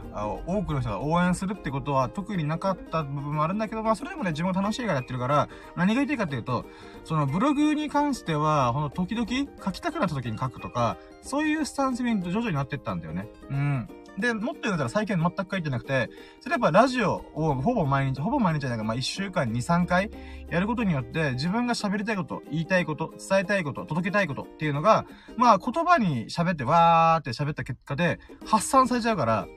[0.45, 6.65] 多くの人が応援するってことは特になかった部分もあるんだけど、まあそれでもね、自分楽しいからやってるから、何が言いたいかっていうと、
[7.03, 9.27] そのブログに関しては、ほんと時々
[9.63, 13.27] 書きたくなった時に書くとか、そういうスタンスに徐々になってったんだよね。
[13.49, 13.89] うん。
[14.19, 16.09] で、もっと言うたら最近全く書いてなくて、
[16.41, 20.11] それやっぱラジオをほぼ毎日、ほぼ毎日じゃないか、まあ1週間2、3回
[20.49, 25.05] やることによって、自分が喋りたいこと、言いたいこと、伝えたいこと、届けたいことっていうのが、
[25.37, 29.47] まあ言葉に喋ってわーって喋った結果で発散されちゃうから、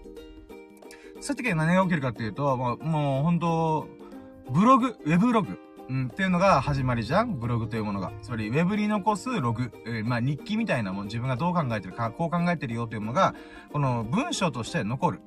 [1.21, 3.89] そういう時は何が起きるかっていうと、もう、もう本当
[4.51, 5.59] ブログ、ウェブログ、
[5.93, 8.13] うん、っていうのが始まりじゃんブログというものが。
[8.23, 13.35] つまり、ウェブに残すログ、えー、まあ、日記みたいなもん、自分がどう考えてるか、こう考えてるよというものが、
[13.73, 15.21] この文章として残る。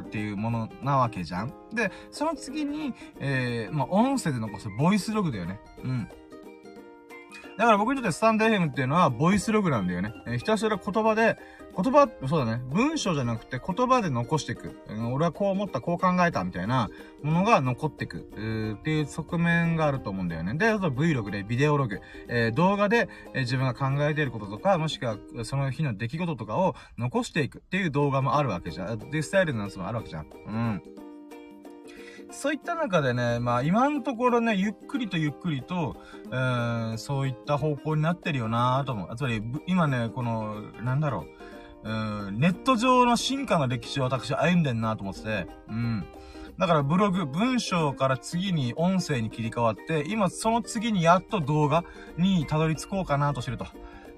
[0.00, 5.60] っていうものなわけじゃんで、その次に、えー、まあ、音声で残すボイスログだよね。
[5.84, 6.08] うん。
[7.60, 10.14] だから僕にとってスタンド FM っていうのはボイスログなんだよね。
[10.26, 11.36] えー、ひたすら言葉で、
[11.76, 12.62] 言葉、そうだね。
[12.72, 14.80] 文章じゃなくて言葉で残していく。
[15.12, 16.88] 俺はこう思った、こう考えたみたいな
[17.22, 18.20] ものが残っていく。
[18.78, 20.54] っていう側面があると思うんだよね。
[20.54, 22.00] で、あと Vlog でビデオログ。
[22.28, 29.10] えー、動画で、え、自分が考えていることとか、もしくはその日の出来事とかを残していくっていう動画もあるわけじゃん。
[29.10, 30.26] で、スタイルのやつもあるわけじゃん。
[30.46, 30.82] うん。
[32.30, 39.16] そういった中でね、まあ今のところね、ゆっくりとゆっくりと、えー、そういった方向になってるよなぁと思う。
[39.16, 41.50] つまり、今ね、この、なんだろう。
[41.82, 46.04] うん、ネット上の進化の歴史を私歩んでんなと思ってて、うん。
[46.58, 51.84] だからブログ、文章から次に音声に切り替わって、今その次にやっと動画
[52.18, 53.66] にたどり着こうかなとしてると。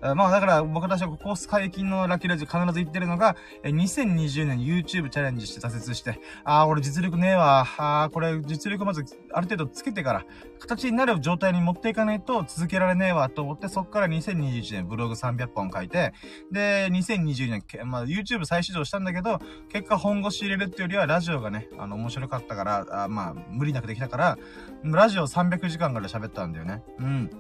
[0.03, 7.67] まあだから僕たちはここ解禁のラッキーラジオ必ず言ってるのが、2020年 YouTube チャレンジして挫折して、ああ、俺実力ねえわ。
[7.79, 10.25] ああ、これ実力まずある程度つけてから、
[10.59, 16.13] 形になる状態に持っていかないと続けられねえわと思って、そっから2021年ブログ300本書いて、
[16.51, 19.39] で、2020年、まあ YouTube 再始動したんだけど、
[19.69, 24.39] 結果本腰入れるっていうよりはラジオがね、あの面白かったから、あまあ無理なくできたから、
[24.83, 26.83] ラジオ300時間ぐら喋ったんだよね。
[26.99, 27.31] うん。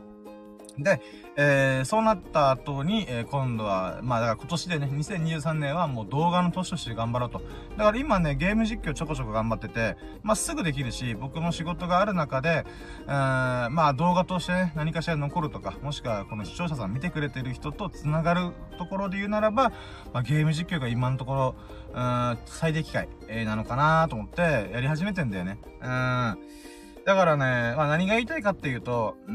[0.78, 1.00] で、
[1.36, 7.42] えー、そうなった後に、えー、今度は、まあだから今年でね、2023年はもう動画の年として頑張ろうと。
[7.76, 12.64] だから今ね、ゲーム実況ちょこちょこ頑張ってて、まあすぐできるし、僕も仕事がある中で、
[13.06, 19.70] えー、まあ動画としてね、何かしら残るとか、もしくはこの視聴者さん見てくれてる人と繋がるところで言うならば、
[20.12, 21.54] まあゲーム実況が今のところ、
[21.92, 25.58] うーん、最適解、えー、なのかなと思ってやり始めてんだよね。
[25.82, 26.38] うん。
[27.04, 29.34] だからね、まあ何が言いたいかっていうと、うー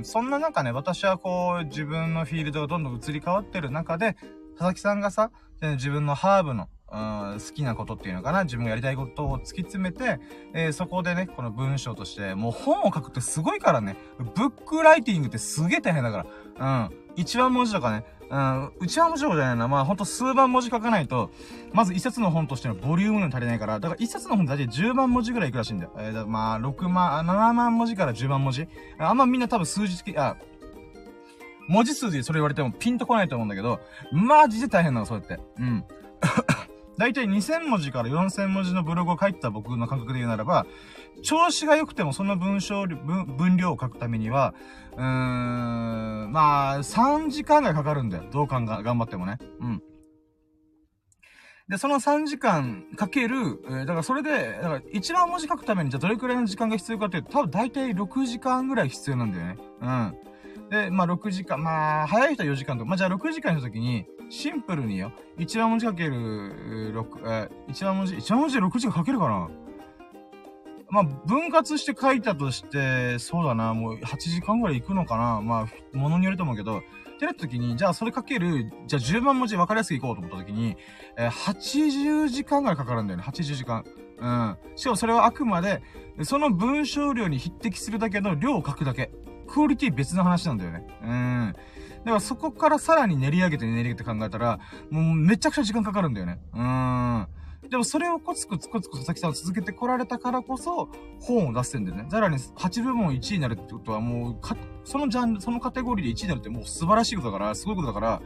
[0.00, 4.16] ん、そんな中ね、私はこう、自分のフィールドがどんどん移り変わってる中で、
[4.52, 5.30] 佐々木さんがさ、
[5.62, 6.96] 自分のハーブの、う
[7.36, 10.20] ん、好きなことっていうのかな自分がやりたいことを突き詰めて、
[10.52, 13.96] えー、そこでね、この文章として、もう本を書くってすごいからね、
[14.34, 16.26] ブックライティングってすげえ大変だか
[16.58, 16.88] ら。
[16.88, 16.96] うん。
[17.16, 19.68] 一番文字とかね、うん、うちは面白いじゃないな。
[19.68, 21.30] まあほんと数万文字書かないと、
[21.72, 25.92] まず一冊の本としてのボリュームに足りないから、だから一冊の本で大体10万文字ぐらいいくらしいんだよ。
[25.98, 28.66] えー、まあ6万、7万文字から10万文字。
[28.98, 30.36] あんまみんな多分数字的、あ、
[31.68, 33.80] 文字数でそれ言われてもピンとこないと思うんだけど、
[34.12, 35.38] マジで大変なの、そうやって。
[35.58, 35.84] うん。
[36.98, 40.66] だいたい2000文字から4000文字のブログを書いた僕の感覚で言うならば、
[41.22, 44.54] 調子が良くてもその文章、分分量を書くためには、
[44.96, 48.24] うーん、まあ、3時間ぐらいかかるんだよ。
[48.30, 49.38] どう考え、頑張ってもね。
[49.60, 49.82] うん。
[51.68, 59.56] で、その3時間かける、えー、だからそれで、だから1万文字書くためにじゃあどれくらいの時間が必要かっていうと、多分大体6時間ぐらい必要なんだよね。
[59.80, 60.16] うん。
[60.70, 69.48] で、まあ6時間、まあ、早い人は4時間とか、まあじゃあ6時間の時に、シンプルによ、1万文字かける6、えー、1万文字、1万文字で6時間かけるかな
[70.88, 80.76] まあ、分割して書いたとして、そうだな、もう8時間ぐらい行くのかなまあ、ものによると思うけど、ってなった時に、じゃあそれかける、じゃあ10万文字分かりやすくいこうと思った時に、
[81.16, 83.24] えー、80時間ぐらいかかるんだよね。
[83.24, 83.84] 80時間。
[84.18, 84.56] うん。
[84.76, 85.82] しかもそれはあくまで、
[86.22, 89.10] その文章量に匹敵するだけの量を書くだけ。
[89.48, 90.86] クオリティ別の話なんだよね。
[91.02, 91.52] うん。
[91.54, 94.58] だからそこからさらに練り上げて練り上げて考えたら、
[94.90, 96.38] もうめちゃくちゃ時間かかるんだよね。
[96.54, 97.26] うん。
[97.70, 100.88] でもそれをコツコツコツコツ佐々木さんは続けてこられたからこそ、
[101.20, 102.06] 本を出してんだよね。
[102.10, 108.22] さらに8部門1位になるってことはもう、か、そのジャンル、そのカテゴリーで1位になるってもう素晴らしいことだから、すごいことだから、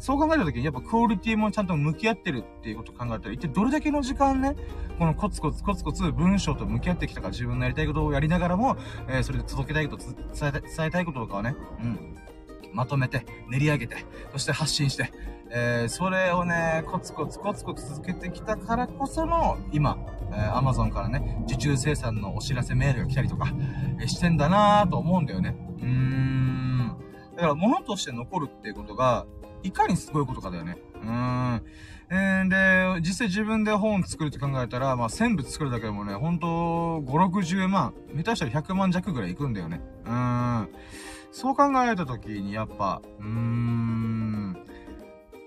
[0.00, 4.56] そう考えたときにやっぱクオリティもちゃんと向き合ってるっていうことを考えたら、一体どれだけの時間ね、
[4.98, 8.76] このコツコツコツコツ文章と向き合ってきたか自分のやりたいことをやりながらも、
[9.08, 12.16] えー、それで届けたいこと、伝えたい、こととかをね、うん。
[12.72, 13.96] まとめて、練り上げて、
[14.32, 15.12] そして発信して、
[15.50, 19.98] えー、それをね、コツコツコツコツ続けてきたからこその、今、
[20.32, 23.52] えー、Amazon からね、受注生産のお知らせメールが来たりとか、
[24.00, 25.56] えー、してんだなぁと思うんだよね。
[25.78, 26.96] うーん。
[27.36, 29.26] だから、物として残るっていうことが、
[29.62, 30.78] いかにすごいことかだよね。
[31.02, 32.48] うーん。
[32.48, 39.80] で、実際自分で本作るって考えたら、まあ、1000部作るだけでもね、ほんと、5、60万、下手したら100万弱ぐらいいくんだよね。
[40.04, 40.12] うー
[40.62, 40.68] ん。
[41.32, 44.56] そう考えた時に、やっぱ、うーん、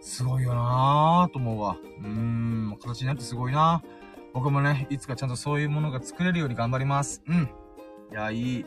[0.01, 1.77] すごいよなぁと思うわ。
[1.99, 3.83] うーん、形になってすごいな
[4.33, 7.21] 僕もね、いつかちゃんとそういうものが作れるように頑張ります。
[7.27, 7.49] うん。
[8.11, 8.65] いや、いい。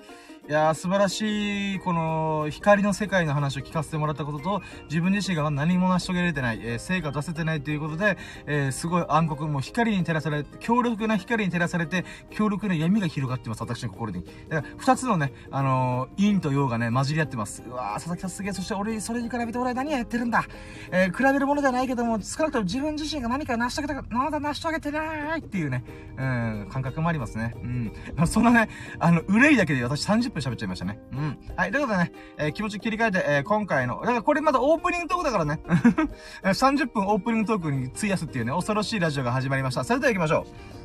[0.49, 14.25] いやー、素晴らしい、この、光の世界の話を聞かせてもらったことと、自分自身が何も成し遂げられてない、えー、成果出せてないということで、えー、すごい暗黒、も光に照らされて、強力な光に照らされて、強力な闇が広がってます、私の心に。
[14.49, 17.65] だから、二つのね、あのー、陰と陽がね、混じり合ってます。
[17.67, 20.45] うわー、佐々木さんすげえ、そして俺、それに比べて俺は何をやってるんだ。
[20.93, 25.83] えー、比べるものではないけども、少なくとも自分自身が何か成し遂げたか、まだ成し遂げてないっていうね、
[26.17, 27.53] うん、感覚もありますね。
[27.57, 27.93] うん。
[28.29, 28.69] そんなね、
[29.01, 30.99] あの、憂いだけで私30分喋っちゃいましたね。
[31.13, 31.39] うん。
[31.57, 31.71] はい。
[31.71, 35.61] ということでね、えー、気持ち切り替えて、えー、今回の、だからこれまだオープニングトークだからね。
[36.45, 39.85] 30分オープニングトークに費やすっていうね、恐ろしいラジオが始まりました。
[39.85, 40.77] それでは行きましょう。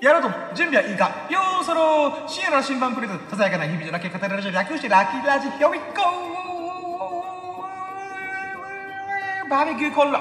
[0.00, 5.84] やろうと準備はいいかよーそろ深夜の新版プレゼント、ささやかな日々のラッキー語るラジオ、略してラッキーラジオ、Here we go!
[9.50, 10.18] バーベキューコンロ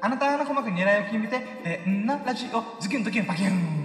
[0.00, 3.81] あなたの鼓膜に狙いを決めて、えんなラジオ、ズキュンドキュンパキュン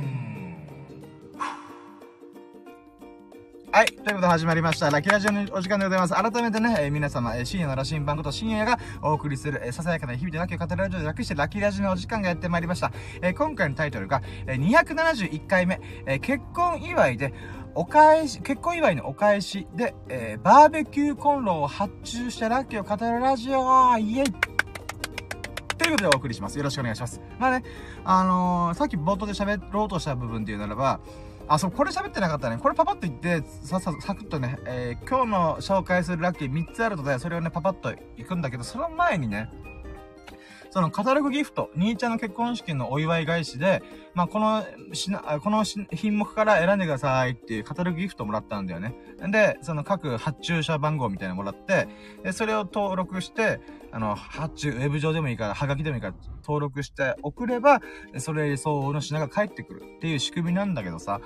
[3.77, 3.85] はい。
[3.85, 4.89] ということで始まりました。
[4.89, 6.13] ラッキーラジオのお時間でございます。
[6.15, 12.91] 改めてね、えー、皆様、えー、深夜の羅針盤こと深夜がお送りする、えー、ささやかな日々でラッキーを語るラジオで略してラッキーラジオのお時間がやってまいりました。
[13.21, 17.35] えー、今回のタイトルが、えー、271回目、えー、結婚祝いで、
[17.75, 24.25] お返し、結婚祝いのお返しで、えー、バーベキューコンロを発注したラッキーを語るラジオイエイ
[25.77, 26.57] ということでお送りします。
[26.57, 27.21] よろしくお願いします。
[27.37, 27.63] まあね、
[28.03, 30.99] あのー、さっき冒頭で喋ろうとした部分っていうならば、
[31.47, 32.57] あ、そう、これ喋ってなかったね。
[32.57, 39.49] これパパッと言って、さっさ、サクッとね、えー、今日の紹介するラッキー3つあるので、それをね、パパッと行くんだけど、その前にね、
[40.71, 43.81] そのカタログギフト、兄ちゃんの結婚式のお祝い返しで、
[44.17, 48.95] まあ、このしな、この品目から選んでくださいっていうカタログギフトもらったんだよね。
[49.29, 51.87] で、その各発注者番号みたいなのもらって、
[52.23, 53.59] で、それを登録して、
[53.91, 57.79] あの、発注、ウェブ上でもいいから、はがきでもいいから、登録して送れば、
[58.17, 61.21] それ相応の品が返ってくるっていう仕組みなんだけどさ。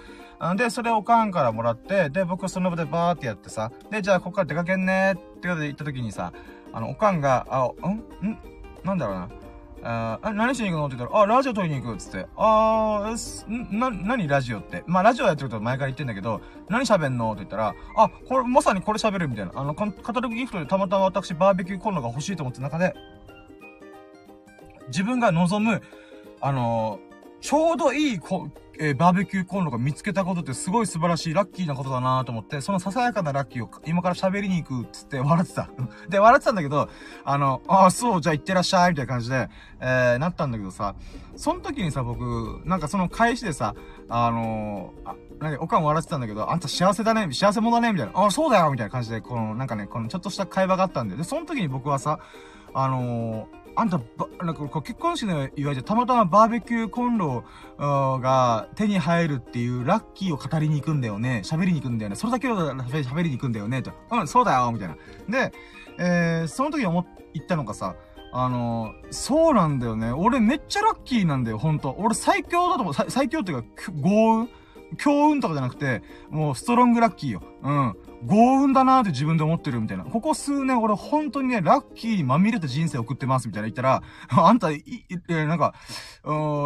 [0.58, 6.34] で、それをおかんからもらって、で、僕その場でバーってやってさ、で、じゃあ、ここから出かけんねってことで言った時にさ、
[6.74, 7.92] あの、おかんが、あ、ん？
[8.28, 8.38] ん？
[8.84, 9.30] なんだろうな。
[9.84, 12.28] あ何しに行くのって言ったら、あ、ラジオ撮りに行くっつって。
[12.36, 14.84] あー、な、何ラジオって。
[14.86, 19.52] まあ、ラジオやってること前から言ってんだけど、何喋んのって言ったら、あ、これ、まさにこれ喋るみたいな。
[19.56, 22.94] あの、カタログギフトでたまたま私バーベキューコンロが欲しいと思った中で、
[24.88, 25.82] 自分が望む、
[26.42, 28.50] あのー、ちょうどいいこ、
[28.84, 35.70] えー、バーベキューコンロが見つけたことってすごい素晴らしい、ラッキーなことだなと思って、そのささやかなラッキーを今から喋りに行くっつって笑ってた。
[36.10, 36.90] で、笑ってたんだけど、
[37.24, 39.50] あの、ああ、そう、じゃあ行ってらっしゃい、みたいな感じで、
[39.82, 40.96] えー、なったんだけどさ、
[41.36, 43.76] その時にさ、僕、なんかその返しでさ、
[44.10, 48.20] あのー、あ、なんか、おかん笑ってたんだけど、あんた幸せだね、幸せ者だね、みたいな。
[48.20, 52.18] ああ、そうだよみたいな感じで、この、なんかね、このちょっとした会話があったんで、で、その時に僕はさ、
[52.74, 57.44] あのーあんた、ばなんか結婚式の祝いでたまたまバーベキューコンロ
[57.78, 61.42] が手に入るっていうラッキーを語りに行くんだよね。
[61.44, 62.16] 喋りに行くんだよね。
[62.16, 63.82] それだけを喋りに行くんだよね。
[63.82, 63.92] と。
[64.12, 64.96] うん、そうだよみたいな。
[65.30, 65.54] で、
[65.98, 67.96] えー、その時思言ったのがさ、
[68.34, 70.12] あのー、そうなんだよね。
[70.12, 71.96] 俺めっちゃラッキーなんだよ、ほんと。
[72.00, 72.94] 俺最強だと思う。
[72.94, 73.68] 最強っていうか、
[74.00, 74.50] 豪運
[74.98, 77.44] 強運とかじゃなくて、もうストロングラッキーよ。
[77.64, 77.96] うん。
[78.28, 80.04] 幸運だなーって自分で思ってるみたいな。
[80.04, 85.74] ここ数年俺本当にね、ラッキーにまみれた人生送ってますみたいな言ったら、 あんた、い、え、なんか、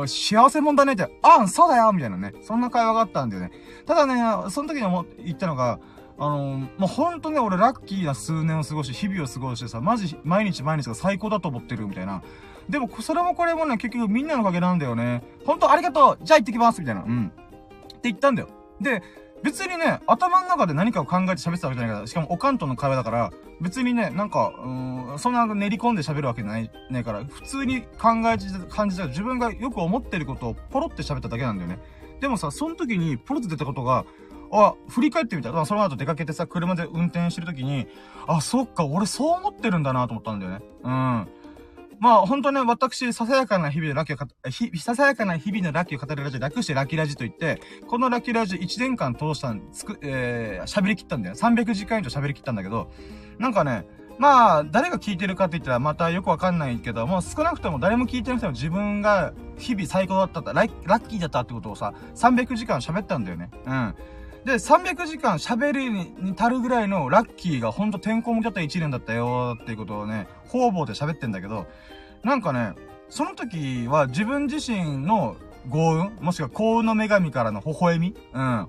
[0.07, 2.33] 幸せもんだねって、あんそうだよみたいなね。
[2.41, 3.51] そんな会話があったんだよね。
[3.85, 5.79] ただね、その時に思言ったのが、
[6.17, 12.21] あのー、もう本当ね、俺ラッキーな数年を過ごし、日々を過ごしてさ、マジ毎日毎日が最高だと思ってるみたいな。
[12.69, 15.23] でも、それもこれもね、結局みんなのおかげなんだよね。
[15.45, 17.03] 本当ありがとうじゃあ行ってきますみたいな。
[17.03, 17.31] うん。
[18.09, 18.49] って言ったんだよ。
[18.79, 19.01] で、
[19.43, 31.79] 別にね、頭の中で何かを考えて喋ってたわけじゃないから、しかもおかんとの会話だから、別にね、なんか、うん、そんな練り込んで喋るわけない、ねから、普通に考えて感じた自分がよく思ってることをポロって喋っただけなんだよね。
[32.21, 34.05] でもさ、その時にポロって出たことが、
[34.51, 37.87] あ、振り返ってみたら、その後出かけてさ、車で運転してる時に、
[38.27, 40.61] あ、そっか、俺そう思ってるんだなと思ったんだよね。
[40.83, 41.27] うん。
[41.99, 51.35] まあ、本当ね、私、ささやかな日々のラッキーをか、ひ、ささやかな日々のラッキーを語るラジオ、略してラッキーラジと言って、このラッキーラジ1年間通したん、つく、えー、喋り切ったんだよ。
[51.35, 52.91] 300時間以上喋り切ったんだけど、
[53.39, 53.85] なんかね、
[54.17, 63.49] まあ、誰が聞いてるかって言ったらまたよくわかんないけど、もう少なくとも誰も聞いてなくても自分が日々最高だったラッキーだったってことをさ、300時間喋ったんだよね。
[63.65, 63.95] うん。
[64.45, 71.65] で、300時間喋るに足るぐらいのラッキーがほんと天候向きだった1年だったよっていうことをね、方々で喋ってんだけど、
[72.23, 72.73] なんかね、
[73.09, 75.35] その時は自分自身の
[75.69, 78.63] 幸運もしくは幸運の女神からの微笑みうん。
[78.63, 78.67] っ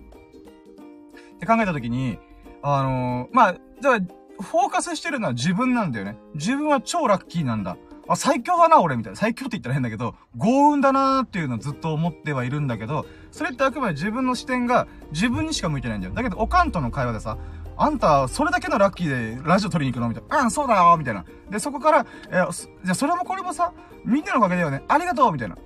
[1.39, 2.19] て考えた時に、
[2.63, 3.99] あのー、まあ、じゃあ、
[4.43, 6.17] フォーカスしてるのは自分なんだよね。
[6.35, 7.77] 自分は超ラッキーなんだ。
[8.09, 9.17] あ、最強だな、俺、みたいな。
[9.17, 13.05] 最強って言ったら変だけど、幸運だなーっていうのをずっと思ってはいるんだけど、
[13.37, 16.15] それってあくまで自分の視点が自分にしか向いてないんだよ。
[16.15, 17.37] だけど、おかんとの会話でさ、
[17.77, 20.45] あんた、それだけのラッキーでラジオ撮りに行くのみたいな。
[20.45, 21.27] うん、そうだよみたいな。
[21.51, 22.43] で、そこから、え
[22.83, 23.75] じゃそれもこれもさ、
[24.07, 24.85] みんなのおかげだよね。
[24.89, 25.59] ありがとうみたいな。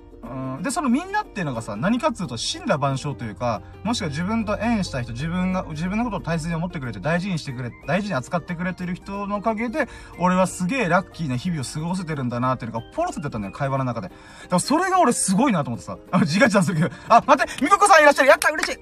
[0.61, 9.87] で、そのみんなっていうのがさ、何かっつうと、死んだ万象というか、もしくは自分と縁した人、自分が、自分のことを大切に思ってくれて、大事にしてくれ、大事に扱ってくれてる人のおかげで、
[10.19, 14.09] 俺はすげえラッキーな日々を過ごせてるんだなっていうのが、ポロってたんだよ、会話の中で。
[14.09, 14.19] だか
[14.51, 18.79] らそれが俺すごいなと思ってさ、あ、 自画自賛するけど、あ、待って、みここさんいらっしゃるやった嬉しい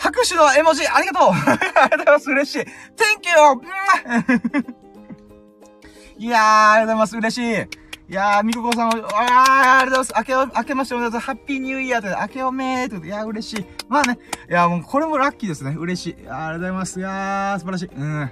[0.00, 2.30] 拍手の絵文字、ありがとう ありがとうございます。
[2.30, 2.58] 嬉しい。
[2.60, 2.66] Thank
[3.24, 4.74] you!
[6.16, 7.16] いやー、ありがとうございます。
[7.16, 7.83] 嬉しい。
[8.06, 10.30] いやー、みここさん、あー、ありがとうございます。
[10.30, 11.20] 明け、明けましておめでとう。
[11.20, 13.66] ハッピーニューイヤーと、明けおめーと、いやー、嬉しい。
[13.88, 14.18] まあね、
[14.50, 15.74] いやー、もう、これもラッキーですね。
[15.78, 16.14] 嬉しい。
[16.18, 17.00] ありがとうございます。
[17.00, 17.90] いやー、素晴らしい。
[17.96, 18.30] うん。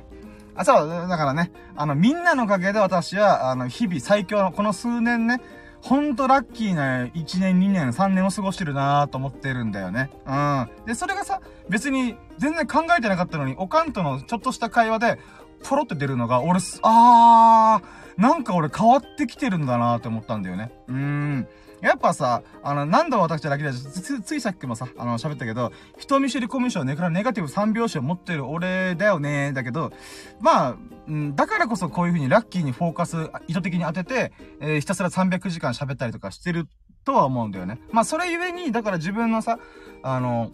[0.57, 5.41] あ、そう、だからね、あの、みんなのおかげで私は、あの、日々最強の、この数年ね、
[5.81, 10.11] ほんとラッキーな1年、2年、3年を過ごしてるなーと思ってるんだよね。
[10.27, 10.69] うん。
[10.87, 15.19] で、それがさ、別に全然考えてなかったのに、おかんとのちょっとした会話で、
[15.63, 20.73] ポロって出るのが、俺、あー、なんか俺変わってきてるんだなって思ったんだよね。
[20.89, 21.49] うーん。
[21.83, 29.93] やっぱさ、あの、何度も私だけでつ、ついさっきもさ、あの、喋ったけど、人見知りコミュ障ねからネガティブ3拍子を持ってる俺だよね、だけど、
[30.41, 30.77] まあ、
[31.09, 36.69] うん、だからこそこういう風にラッキーにフォーカス意図的に当てて、えー、ひたすら300時間喋ったりとかしてる
[37.05, 37.81] とは思うんだよね。
[37.91, 39.59] まあ、それゆえに、だから自分のさ、
[40.05, 40.53] あの、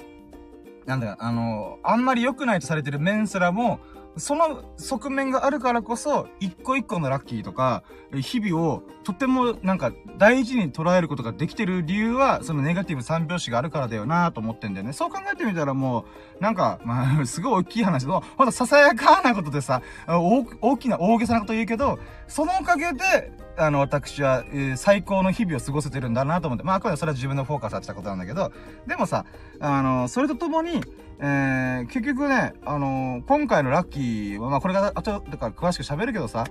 [0.86, 3.80] なんだよ、あの、あんまり良くないとされてるメンスラも、
[4.18, 14.92] その側面があるからこそ、一個一個のラッキーとか、日々をとてもなんか大事に捉えることができてる理由は、そのネガティブ三拍子があるからだよなと思ってんだよね。
[14.92, 16.04] そう考えてみたらも
[16.38, 26.64] う、なんか、まあ、 すごい大きい話の、ほんとささやかなことでさ、大きな大げさなこと言うけど、そのおかげで、あの、私は、えー、最高の日々を過ごせてるんだなと思って。
[26.64, 28.52] まあ、これはそれは自分のフォーカス当てたことなんだけど、
[28.86, 29.24] でもさ、
[29.59, 30.82] あの、それとともに、
[31.18, 36.44] えー、結局ね、あの、今回のラッキーは、まあ、これが後だから詳しく喋るけどさ、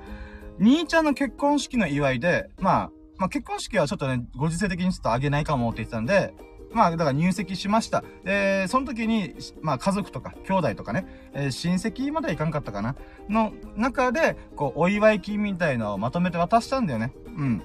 [0.59, 6.33] 兄ちゃんの結婚式の祝いで、まあ、まあ、結婚式はちょっとね、ご時世的にちょっとあげないかもって言ってたんで、
[6.71, 8.03] まあ、だから入籍しました。
[8.23, 12.95] で、その時に、まあ、家族とか、兄弟とかね、えー、親戚まではいかんかったかな。
[13.29, 17.13] の中で、こう、お祝い金みたいのをまとめて渡したんだよね。
[17.37, 17.63] うん。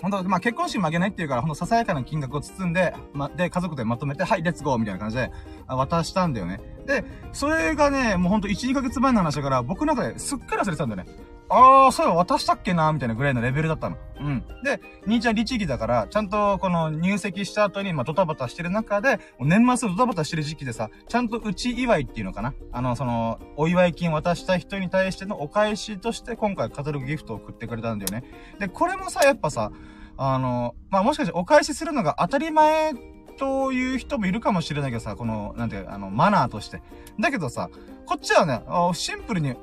[0.00, 5.30] 本当まあ、結婚式もあげないっていうから、ほんとささやかな金額を包んで、ま、で、家族でまとめて、はい、レッツゴーみたいな感じで、
[5.68, 6.60] 渡したんだよね。
[6.86, 11.10] で、それがね、もうほんと1、2ヶ月前の話だから、僕の中ですっかり忘れてたんだよね。
[11.50, 13.96] ああ、そういえば渡したっけなみたいなぐらいのレベルだったの。
[14.20, 14.44] うん。
[14.62, 28.28] で、兄ちゃん律儀だから、ちゃんとこの入籍した後に、まあ、ドタバタしてる中で、年末ドタバタしてる時期でさ、ちゃんとうち祝いっていうのかなあの、その、お祝い金渡した人に対してのお返しとして、今回カタログギフトを送ってくれたんだよね。
[28.60, 29.72] で、これもさ、やっぱさ、
[30.16, 32.92] あの、まあ、もしかしてお返しするのが当たり前
[33.38, 36.82] という人もいるかもしれないけどさ、この、なんていう、あの、マナーとして。
[37.18, 37.70] だけどさ、
[38.06, 39.56] こっちはね、シンプルに、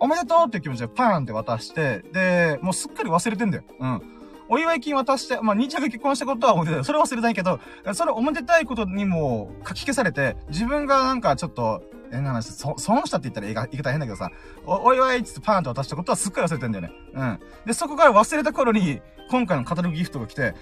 [0.00, 3.64] おめでとうっていう気持ちでパーンって渡して、で、もうすっかり忘れてんだよ。
[3.78, 4.02] うん。
[4.48, 7.58] お祝い金渡して、まあ、兄ちゃんが結婚したことは思ってたそれ忘れないけど、
[7.94, 11.82] それおめでたいことにも書き消されて、自分がなんかちょっと、
[12.12, 14.30] 変な話、そ、損したって言ったら言い方変だけどさ、
[14.64, 16.92] お、お祝いっつってパーンと渡したことはすっかり忘れてんだよね。
[17.14, 17.40] うん。
[17.66, 20.54] で、そこから忘れた頃に、今回のカタログギフトが来て、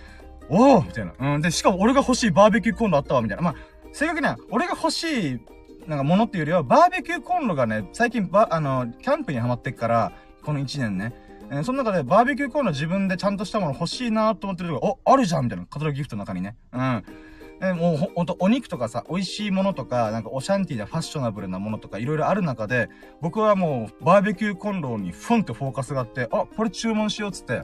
[0.49, 1.13] おおみたいな。
[1.19, 1.43] うん。
[1.43, 3.43] で、しかも俺が欲しいバーベキューコンロあったわ、みたいな。
[3.43, 3.55] まあ、
[3.93, 5.41] 正確には、俺が欲しい、
[5.87, 10.13] なんかものっていうよりは、バーベキューコンロがね、最近ば、あの、キャンプにハマってっから、
[10.43, 11.15] この1年ね。
[11.51, 15.67] えー、その中でバーベキューコンロ自分でちゃんとしたもの欲しいなと思ってるとこお、あるじゃんみたいな。
[15.67, 16.57] カタロギフトの中にね。
[16.73, 17.05] うん。
[17.61, 22.89] えー、もうほ、ほんと、お肉とかさ、美味しいものとか、なんかオシャンティーでファッショナブルなものとか、いろいろある中で、
[23.21, 27.63] 僕はもう、バーベキューコンロにフンってフォーカスがあって、あ、これ注文しようっつって、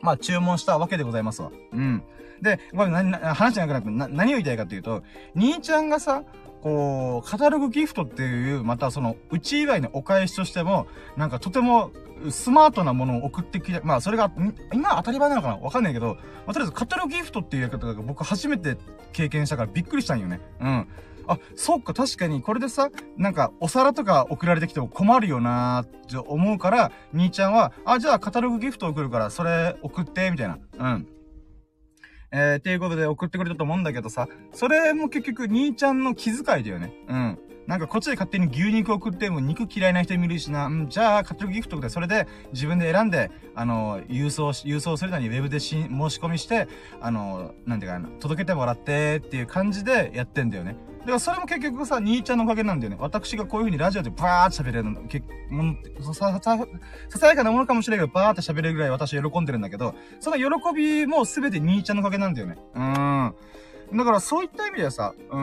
[0.00, 1.50] まあ注文したわけでございますわ。
[1.72, 2.02] うん。
[2.40, 5.02] で、これ何、話じゃなくなって、何を言いたいかっていうと、
[5.34, 6.24] 兄ちゃんがさ、
[6.62, 10.86] こう、カタログギフトっていう、またその、うち以外のお返しとしても、
[11.16, 11.90] なんかとても、
[12.30, 14.30] スマートなものを送ってきて、まあそれが、
[14.72, 18.76] 今当たり前なのかなわかんないけど、まあ、とりあえずカタログギフトっていうやり方が僕初めて
[19.12, 20.40] 経験したからびっくりしたんよね。
[20.60, 20.88] うん。
[21.26, 30.58] あ、そっか、確かに、これでさ、なんか、お皿とか送られてきても困るよなーって思うから、兄ちゃんは、あ、じゃあカタログギフト送るから、それ送って、みたいな。
[30.78, 31.06] うん。
[32.32, 36.92] えー、っていうことで送ってくれたと思うんだけどさ、それも結局、兄ちゃんの気遣いだよね。
[37.08, 37.38] うん。
[37.66, 40.66] なんかこっちで勝手に牛肉送っても肉嫌いな人見るしな。
[40.66, 46.66] うん、じゃあ、カタログギフトでそれで自分で選んで、あの、郵送し、郵送するのにウェブでし申し込みして、
[47.00, 50.76] あの、なんていうかな、届けてもらってっていう感じでやってんだよね。
[51.02, 52.96] だからそれも結局さ、兄ちゃんのおかげなんだよね。
[53.00, 60.44] 私がこういう風にラジオでバーって喋れるの、けものさ、さ、ささやかなものかもしれないけど、バーって喋れるぐらい私喜んでるんだけど、その喜
[60.74, 62.56] びも全て兄ちゃんのおかげなんだよね。
[62.74, 63.34] うーん。
[63.94, 65.38] だからそういった意味ではさ、うー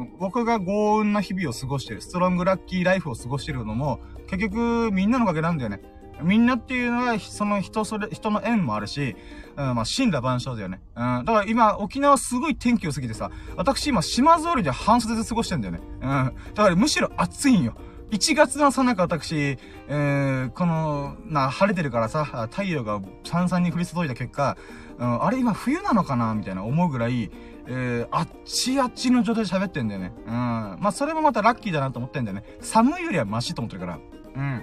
[0.00, 5.80] ん、僕が豪運な日々を過ごしてる、ストロングラッキーライフを過ごしてるのも、結局みんなのおかげなんだよね。
[6.22, 9.16] みんなっていうのは、その人それ、人の縁もあるし、
[9.56, 10.80] うん、まあ、死んだ万象だよね。
[10.94, 15.80] うん、だから今、沖縄すごい天気良すぎてさ、私今、島ぞりで半袖で過ごしてんだよね。
[16.02, 16.34] うん。
[16.54, 17.74] だからむしろ暑いんよ。
[18.10, 24.56] 1月のさなか私、えー、この、な、晴れてるからさ、太陽がさんさんに降り注いだ結果、
[24.98, 27.30] うん、あれ今冬なのかなみたいな思うぐらい、
[27.66, 30.12] えー、あっちあっちの状態で喋ってんだよね。
[30.26, 30.32] うん。
[30.32, 32.44] まあ、それもまたラッキーだなと思ってんだよね。
[32.60, 33.98] 寒いよりはマシと思ってるから。
[34.36, 34.62] うん。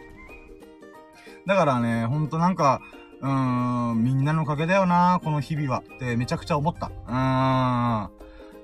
[1.46, 2.82] だからね、ほんとなんか、
[3.24, 5.80] うーん、みんなのおかげだよな、この日々は。
[5.80, 6.88] ってめちゃくちゃ思った。
[6.88, 7.14] うーん。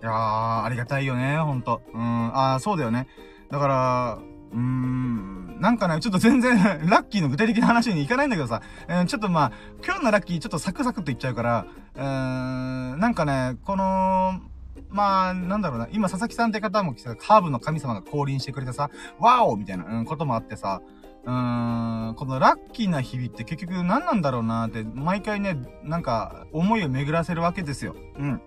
[0.01, 1.81] いやー、ありがたいよね、ほんと。
[1.93, 3.07] うん、あー、そうだよね。
[3.49, 4.19] だから、
[4.51, 6.57] うーん、なんかね、ちょっと全然
[6.89, 9.51] ラッキーの具体的な話にいかないんだけどさ、えー、ちょっとまあ、
[9.85, 14.41] 今日のラッキーちょっとサクサクって言っちゃうから、うーん、なんかね、この、
[14.89, 18.89] まあ、なんだろうな、今佐々木さんって方も来て、ハーブの神様が降臨してくれてさ、
[19.19, 20.81] ワオみたいな、うん、こともあってさ、
[21.29, 27.95] うーん、このラッキーな日々って結局何なんだろうなって、毎回ね、なんか、思いを巡らせるわけですよ。
[28.17, 28.41] うん。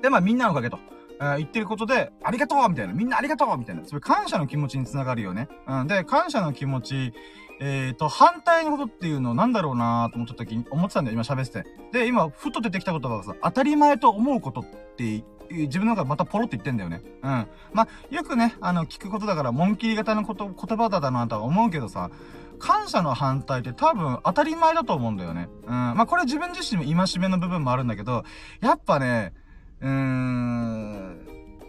[0.00, 0.78] で、まあみんなのおかげと。
[1.20, 2.94] えー、言ってることで、ありがとうみたいな。
[2.94, 3.84] みんなありがとうみたいな。
[3.84, 5.48] それ感謝の気持ちにつながるよね。
[5.68, 5.86] うん。
[5.86, 7.12] で、感謝の気持ち、
[7.60, 11.68] えーと、反対のことっていうのなんだろうなと思った時に、思ってたんだよ、今喋ってて。
[11.92, 14.64] で、今、ふと出てきた言葉がさ、当たり前と思うことっ
[14.96, 15.22] て
[15.52, 17.02] 自分の中でまたポロって言ってんだよね。
[17.22, 17.46] うん。
[17.72, 22.10] まあ、よくね、あの、聞くことだから、紋切り型のこと、言葉だなとは思うけどさ、
[22.58, 25.48] 感謝の反対って多分当たり前だと思うんだよね。
[25.64, 25.70] うん。
[25.70, 28.24] まあ、これ自分自身も戒めの部分もあるんだけど、
[28.60, 29.32] やっぱね、
[29.80, 31.18] うーん、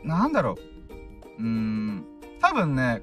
[0.03, 0.55] なんだろ
[1.39, 1.41] う。
[1.41, 2.05] うーん、
[2.39, 3.01] 多分ね、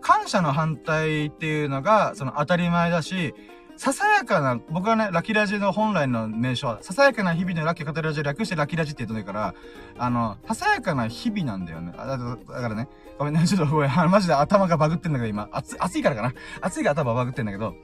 [0.00, 3.34] 感謝の反対っていうのが、その当たり前だし、
[3.76, 9.54] ささやかな、僕はね、ラキラジの本来の名称は、ささやかな日々のラッキーカテラジを略してラキラジって言ってないから、
[9.98, 11.92] あの、ささやかな日々なんだよね。
[11.96, 16.32] だだからね、ごめんね、 ちょっとごめん、マジで頭がバグってんだけど今、暑、暑いからかな。
[16.60, 17.74] 暑いから頭バグってんだけど、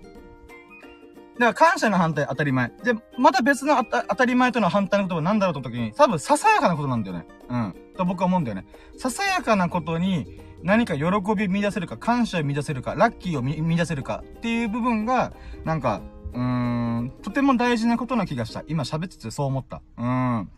[1.40, 2.68] だから感謝の反対当たり前。
[2.84, 7.26] で、また別の当たり前との反対のことは何だろうと時に、多分ささやかなことなんだよね。
[7.48, 7.74] うん。
[7.96, 8.66] と僕は思うんだよね。
[8.98, 11.04] ささやかなことに何か喜
[11.36, 15.32] び見出せるか、感謝を見出せるか、ラッキーを見出せるかっていう部分が、
[15.64, 16.02] なんか、
[16.32, 16.40] うー
[17.00, 18.62] ん、とても大事なことな気がした。
[18.68, 19.82] 今喋っててそう思った。
[19.98, 20.50] うーん。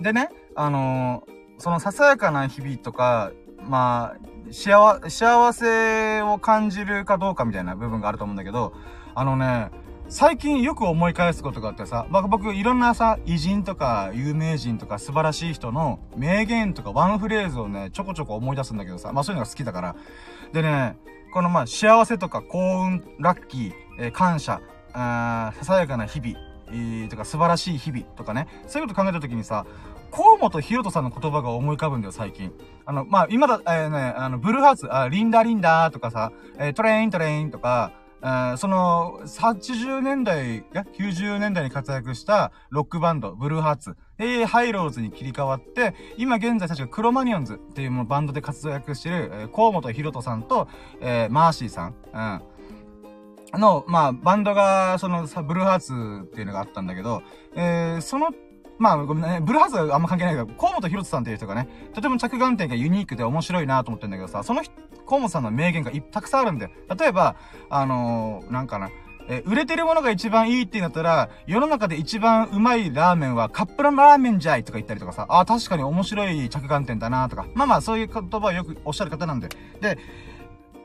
[0.00, 3.32] でね、あのー、そのささやかな日々とか、
[3.68, 8.72] まあ、幸、幸せを感じるかどうかみたいな部分があると思うんだけど、
[9.14, 9.70] あのね、
[10.12, 19.96] 最近よく思い返すことがあってさ、ま僕いろんなさ、偉人とか有名人とか素晴らしい人の名言とかワンフレーズをね、ちょこちょこ思い出すんだけどさ、まあそういうのが好きだから。
[20.52, 20.98] でね、
[21.32, 24.60] このまあ幸せとか幸運、ラッキー、えー、感謝、
[24.92, 26.34] あささやかな日々、
[26.68, 29.64] えー、とか素晴らしい日々とかね、そういうこと考えた時にさ、
[30.10, 32.52] 河本ひろとさんの言葉が思い浮かぶんだよ、最近。
[32.84, 37.92] あの、まあ、今だ、えー、ね、あの、ブルーハーツ、あ、リンダリンダーとかさ、えー、トレイントレインとか、
[38.56, 50.68] その、80年代、や、90年代に活躍したロックバンド、ブルーハーツ、え、ハイローズに切り替わって、今現在確かクロマニオンズっていうバンドで活躍してる、えー、甲本ヒロトさんと、
[51.00, 51.94] えー、マーシーさん、
[53.52, 53.60] うん。
[53.60, 55.92] の、まあ、バンドが、その、ブルーハーツ
[56.24, 57.22] っていうのがあったんだけど、
[57.56, 58.28] えー、その
[58.78, 64.72] まあ、ごめんね、ブルーハーツはあんま関係ないけど、甲本ヒロトさんっていう人がね、とても着眼点がユニークで面白いなと思ってるんだけどさ、その人
[65.12, 66.70] 河本さんの名言がたくさんあるんだよ。
[66.98, 67.36] 例えば、
[67.68, 68.90] あのー、なんかな、
[69.28, 77.46] え売れてるものが一番いいって言うんだったら、世の中で一番うまいラーメンはカップラーメンじゃいとか言ったりとかさ、あ確かに面白い着眼点だなとか。
[77.54, 79.50] まあまあ、そういう言葉をよくおっしゃる方なんで。
[79.82, 79.98] で、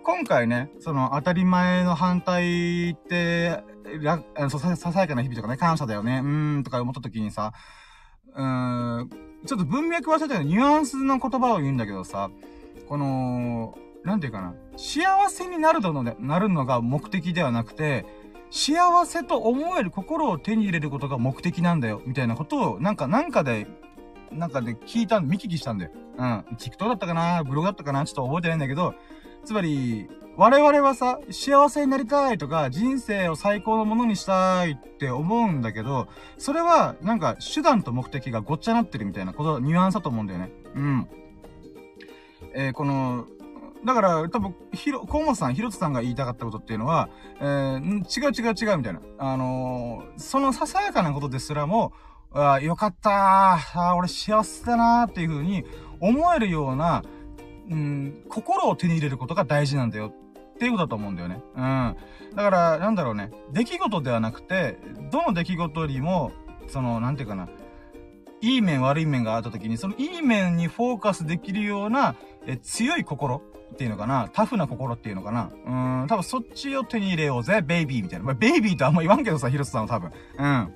[0.03, 3.63] 今回ね、その当たり前の反対って、
[4.49, 7.53] ささやかな日々とかね、感謝だよね、うーんとか思った時にさ、
[8.35, 9.09] うーん、
[9.45, 12.29] ちょっと文脈忘れたけど、ニュアンスの言葉を言うんだけどさ、
[12.87, 13.77] この、
[14.07, 18.05] なんていうかな、幸せになるので、なるのが目的ではなくて、
[18.49, 23.67] 幸せと思える心を手に入れることが目的なんだよ、みたいなことを、なんか、なんかで、
[24.31, 25.91] なんかで聞いた、見聞きしたんだよ。
[26.17, 26.39] うん。
[26.57, 27.43] TikTok だったかな？
[27.43, 28.05] ブログだったかな？
[28.05, 28.95] ちょっと覚えてないんだけど、
[29.43, 40.51] つまり、我々はさ、幸せになりたいとか、人生を最高のものにしたいって思うんだけど、それは、なんか、手段と目的がごっちゃなってるみたいなこと、ニュアンスだと思うんだよね。
[40.75, 41.07] うん。
[42.53, 43.25] えー、この、
[43.85, 47.09] だから、多分、ひろ、河本さん、ひろとさんが言いたかったことっていうのは、
[47.39, 49.01] えー、違う違う違うみたいな。
[49.17, 51.93] あのー、そのささやかなことですらも、
[52.33, 55.63] あよかったあ俺幸せだなーっていう風に
[56.01, 57.03] 思えるような、
[57.69, 60.13] うん、心を手に入れることが大事なんだよ
[60.55, 61.41] っていうことだと思うんだよね。
[61.55, 61.95] うん。
[62.35, 63.31] だから、なんだろうね。
[63.53, 64.77] 出来事ではなくて、
[65.11, 66.31] どの出来事よりも、
[66.67, 67.47] その、なんていうかな。
[68.41, 72.15] いい面悪い面があった時に、そのいい面にフォーカスできるような、
[72.45, 73.41] え、強い心
[73.73, 78.25] っていうのかなタフな心っていうのかなうん、多分そっちを手に入れようぜ、ベイビーみたいな。
[78.25, 80.11] まあ、ベイビーとあんま言わんけどさ、ヒロスさんは多分。
[80.37, 80.73] うん。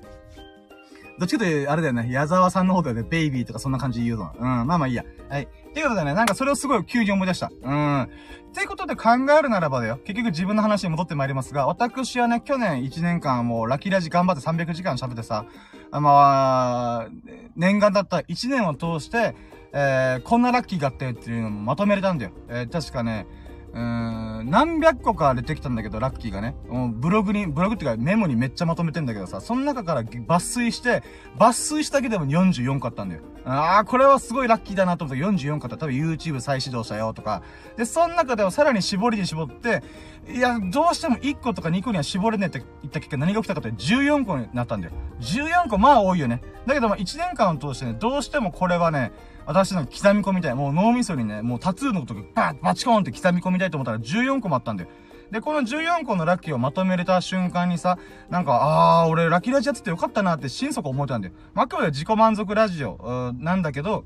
[1.18, 2.08] どっちかというと、あれだよね。
[2.10, 4.32] 矢沢さんの方でね、ベイビーとかそんな感じで言うぞ。
[4.38, 5.04] うん、まあまあいいや。
[5.28, 5.42] はい。
[5.42, 7.50] っていうことでね、なんかそれをすごい急に思い出した。
[7.62, 8.02] うん。
[8.02, 8.08] っ
[8.54, 9.98] ていうことで考えるならばだよ。
[10.04, 15.46] 結局自分の話に戻ってまいりますが、私はね、去年1年間もうラキラジ頑張って300時間喋ってさ、
[15.90, 17.08] あまあ、
[17.56, 19.34] 念願だった1年を通して、
[19.72, 22.32] えー、こんなラッキーがあってっていうのもまとめれたんだよ。
[22.48, 23.26] えー、確かね、
[23.72, 26.54] うーん、何百個か出てきたんだけど、ラッキーがね。
[26.68, 31.02] もうブログに、ブログっていうかメモにめっちゃまとめてんだけどさ、その中から抜粋して、
[31.38, 33.22] 抜粋しただけでも44個あったんだよ。
[33.44, 35.78] ああ、これはすごいラッキーだなと思って44個あった。
[35.78, 37.42] 多分 YouTube 再始動したよとか。
[37.78, 39.82] で、その中ではさらに絞りに絞って、
[40.28, 44.92] いや、どうしても1個とか2個には絞れねえって言った結果何が起きたかって14個になったんだよ。
[45.20, 46.42] 14個まあ多いよね。
[46.66, 49.12] だけどまあ1年間を通してね、どうしてもこれはね、
[49.46, 50.54] 私の刻み込みたい。
[50.54, 54.90] もう脳みそにね、もうタトゥーのことバッバチコーンって刻み込みたいと思ったら14個もあったんだよ。
[55.30, 61.34] で、この14個のラッキーをまとめれた瞬間にさ、なんか、あー、俺ラッキーラジオやっててよかったなって心底思ってたんだよ。
[61.54, 64.04] まあ、あくまで自己満足ラジオ、なんだけど、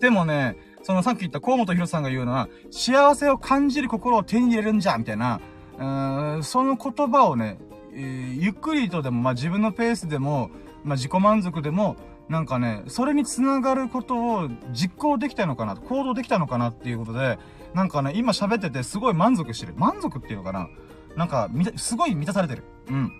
[0.00, 5.40] でもね、そのさっき言った河本博さんが言うのは、幸せを感じる心を手に入れるんじゃ、みたいな、
[5.78, 7.56] うーん、その言葉をね、
[7.94, 10.50] えー、ゆっくりとでも、まあ、自分のペースでも、
[10.84, 11.96] まあ、自己満足でも、
[12.28, 17.38] なんかね、それにつながることを実行できたのかな、行動できたのかなっていうことで、
[17.74, 19.74] なんかね、今喋っててすごい満足してる。
[19.76, 20.68] 満足っていうのかな？
[21.16, 22.64] なんか、すごい満たされてる。
[22.88, 23.12] うん。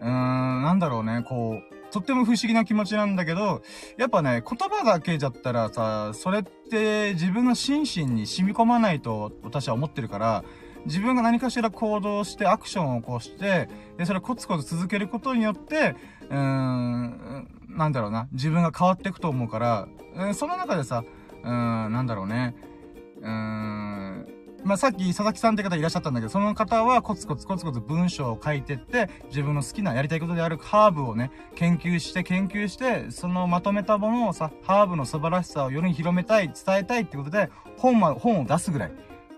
[0.00, 3.62] うーん、なんだろうね、こう、とっても不思議な気持ちなんだけど、
[3.96, 10.44] やっぱね、言葉だけだったらさ、それって自分の心身に染み込まないと私は思ってるから、
[10.84, 15.96] 自分が何かしら行動してアクションを起こして、で、それをコツコツ続けることによって、
[16.30, 21.04] うーん、なんだろうな、自分が変わっていくと思うから、うん、その中でさ、
[21.42, 22.54] うーん、なんだろうね、
[23.20, 24.28] うーん、
[24.64, 38.92] まあ、さっき佐々木さんって方いらっしゃったんだけど、その方はコツコツコツコツ文章を書いてって、自分の好きなやりたいことであるハーブをね、研究して研究して、そのまとめたものをさ、ハーブの素晴らしさを世に広めたい、伝えたいってことで、本は、本を出すぐらい。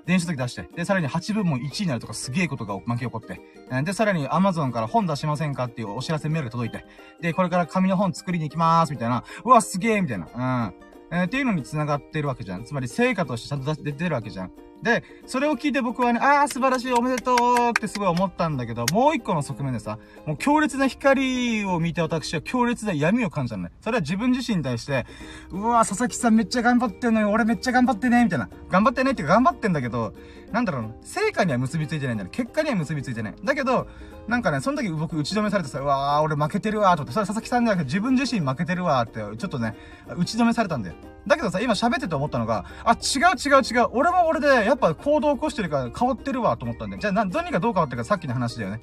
[0.06, 0.68] 電子書籍出して。
[0.76, 3.40] で、さらに8部門1位になるとかすげえことが巻き起こって。
[3.82, 6.84] で、さらに Amazon から本出しませんかっていうお知らせメールが届いて。
[7.20, 9.24] で、これから紙の本作りに行きまーす、みたいな。
[9.44, 10.26] うわ、すげえみたいな。
[10.34, 10.89] うん。
[11.10, 12.64] えー、っていうのに繋がってるわけじゃん。
[12.64, 14.52] つまり成果としてちゃんと出てるわけじゃん。
[14.82, 17.36] で、それを聞いて僕はね、ああ、素晴らしい、おめでとう
[17.70, 23.72] ってすごい思ったんだけど、もう一個の側面でさ、もう強烈な光を見て私は強烈な闇を感じたのね。
[23.82, 25.04] それは自分自身に対して、
[25.50, 28.48] うわ佐々木さんめっちゃ頑張ってんのよ、俺めっちゃ頑張ってね、みたいな。
[28.70, 30.14] 頑張ってねって頑張ってんだけど、
[30.52, 32.30] なんだろうな成果には結びついてないんだよ。
[32.30, 33.34] 結果には結びついてない。
[33.44, 33.86] だけど、
[34.26, 39.76] なんかね、その時僕打ち止めされてさ、うわー、俺負けてるわーと思って、それ佐々木さんじゃなくて自分自身負けてるわーって、ちょっとね、
[40.16, 40.96] 打ち止めされたんだよ。
[41.26, 43.88] だけどさ、今喋ってて思ったのが、あ、違う違う違う。
[43.92, 47.00] 俺も俺で、やっぱ行動起こしてるから変わってるわと思ったんだよ。
[47.00, 48.80] じゃあ、な、何がどう変わってるかさっきの話だよね。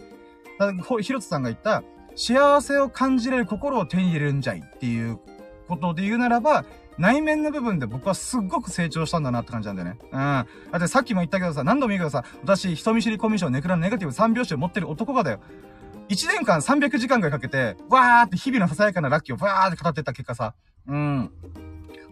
[0.59, 1.83] だから、ひろつさんが言った、
[2.15, 5.19] 幸せを感じれる心を手に入れるんじゃいっていう
[5.67, 6.65] ことで言うならば、
[6.97, 9.97] 内面の部分で僕はすっごく成長したんだなって感じなんだよね。
[10.03, 10.09] うん。
[10.11, 10.45] だ
[10.77, 15.39] ってさっきも言ったけどさ、何度も言うけどさ、私、人見知りコミュ障ネクラのネガティブ3拍子を持ってる男がだよ。
[16.09, 20.53] 1年間300時間ぐらいかけて、わーって日々のささやかなラッキーをわーって語ってった結果さ、
[20.87, 21.31] うん。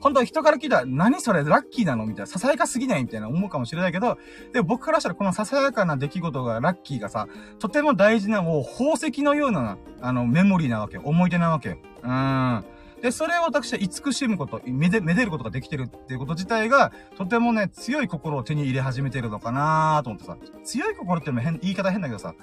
[0.01, 2.27] 本当は人から聞いたら、何それラッキーなのみたいな。
[2.27, 4.19] ささやかすぎないみたいな思うかもしれないけど、
[4.53, 7.27] で僕からしたらこのささやかな出来事がラッキーがさ、
[7.59, 10.97] とても大事なもう宝石のような、あの、メモリーなわけ。
[10.97, 11.77] 思い出なわけよ。
[12.03, 12.65] うん。
[13.01, 20.37] で、それを私は慈しむこと、めで、めでることができてるっていうこと自体が、とてもね、強い心を手に入れ始めてるのかなと思ってさ。
[20.63, 22.33] 強い心っていうのも変、言い方変だけどさ、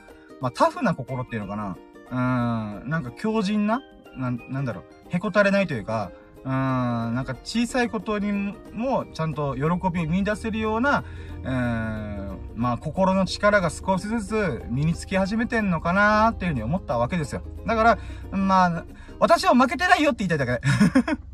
[0.40, 1.76] まあ、タフな心っていうのかな
[2.10, 3.80] うーん、なんか強靭な
[4.16, 6.10] な、なんだろう、へこたれないというか、
[6.44, 9.62] うん、なんか小さいことにもちゃんと喜
[9.92, 11.04] びを見出せるような、
[11.44, 17.42] うん、まあ心の力が少しずつ身につき始めてんのかなっていうふうに思ったわけですよ。
[17.66, 17.98] だから、
[18.36, 18.84] まあ、
[19.20, 20.60] 私は負けてないよって言いたいだけで。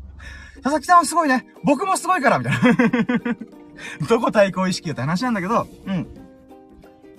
[0.61, 1.47] 佐々木さんはすごいね。
[1.63, 2.59] 僕もすごいからみたいな。
[4.07, 6.07] どこ対抗意識よって話なんだけど、うん。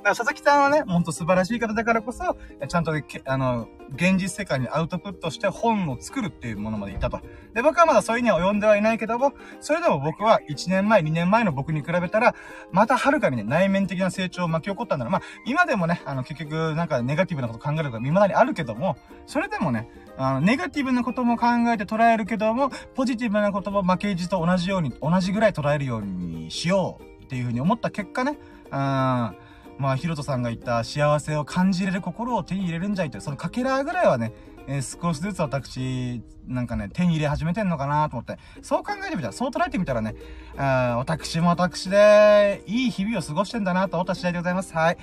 [0.02, 2.36] 佐々木さんはね、ほんと素晴らしい方だからこそ、
[2.66, 2.92] ちゃんと、
[3.24, 7.20] あの、現実世界にアウトプットして本を作るっていうものまでいたと。
[7.54, 12.34] で、僕はまだそういうには及んではいないけども、それでも僕は1年前、2年前の僕に比べたら、
[12.72, 15.12] またはるかにね、内面的な成長を巻き起こったんだろう。
[15.12, 18.96] まあ、今でもね、あの、結局、なんかネガティブなこと考えることが未だにあるけども、
[19.26, 28.38] それでもね、あの、ネガティブなことも考えて捉えるけども、ポジティブなことも負けじと同じように、同じぐらい捉えるようにしようっていうふうに思った結果ね、
[28.72, 29.36] うん、
[29.80, 34.34] まあ、ヒロトさんが言った幸せを感じれる心を手に入れるんじゃいという、そのかけらぐらいはね、
[34.66, 38.36] えー、少しずつ私、なんかね、手に入れ始めてんのかなと思って。
[38.60, 40.14] そう考えてみたら、そう捉えてみたらね、
[40.58, 44.74] あ私も私で、いい日々を過ごしてんだなと思った次第でございます。
[44.74, 44.98] はい。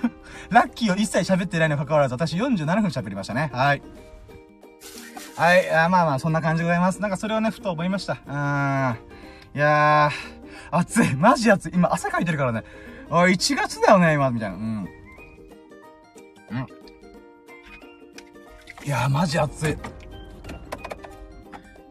[0.48, 3.50] ラッキーを一切喋ってないにもかかわらず、私47分喋りましたね。
[3.52, 3.82] はい。
[5.36, 7.02] はい、あまあまあ、そんな感じでございます。
[7.02, 8.14] なんかそれをね、ふと思いました。
[8.26, 9.58] うん。
[9.58, 11.14] いやー、暑い。
[11.16, 11.72] マジ暑い。
[11.74, 12.64] 今、汗かいてるからね。
[13.12, 14.56] あ、1月だよね、今、みたいな。
[14.56, 14.62] うん。
[14.62, 14.64] う
[16.54, 16.66] ん。
[18.86, 19.72] いやー、マジ暑い。
[19.72, 19.76] い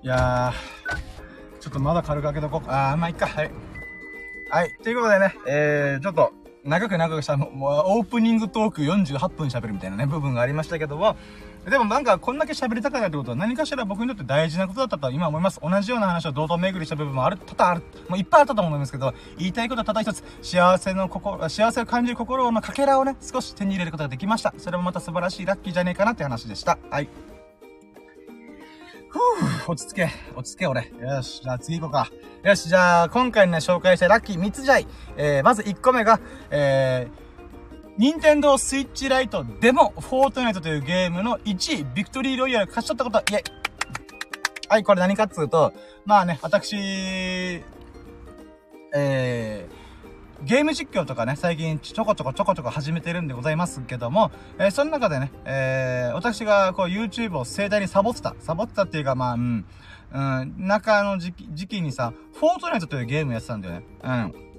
[0.08, 2.68] やー、ちょっとまだ軽く開けとこう。
[2.68, 3.28] あー、まあ、いっか。
[3.28, 3.52] はい。
[4.50, 4.76] はい。
[4.84, 7.50] ということでね、えー、ちょっと、長く長くした、もう、
[8.00, 11.16] オープニングトーク48分喋るみたいなね、部分がありましたけども、
[11.70, 15.60] でもなんか、こんだけ喋りたかったってことは何かしら僕にとって大事なことだったと今思います。
[15.62, 24.56] 同じような話を堂々巡りした部分もある、多々ある、もういっぱいあったと思いますけど、言いたいことはただ一つ、幸せの心、幸せを感じる心のかけらをね、少し手に入れることができました。
[24.58, 26.80] それもまた素晴らしいラッキーじゃねえかなって話でした。
[26.90, 27.10] はい。
[29.10, 30.92] ふぅ、落ち着け、落ち着け俺。
[31.00, 32.10] よし、じゃあ次行こうか。
[32.44, 34.88] よし、じゃあ今回ね、紹介したラッキー3つじゃい。
[35.16, 37.21] えー、まず1個目が、えー、
[37.98, 43.44] 任天堂スイッチライトでも、フォートナイトというゲームの1位、ビクトリーロイヤル勝ち取ったこと、イェイ
[44.70, 45.74] はい、これ何かっつうと、
[46.06, 46.76] まあね、私、
[48.94, 58.34] えー、ゲーム実況とかね、最近ちょこちょこちょこちょこ始めてるんでございますけども、えー、その中でね、えー、私がこう YouTube を盛大にサボってた。
[58.40, 59.66] サボってたっていうか、まあ、うん、
[60.14, 63.86] うん、中の時期、時期にさ、フォートナイトというゲームやってたんだよね。
[64.04, 64.51] うん。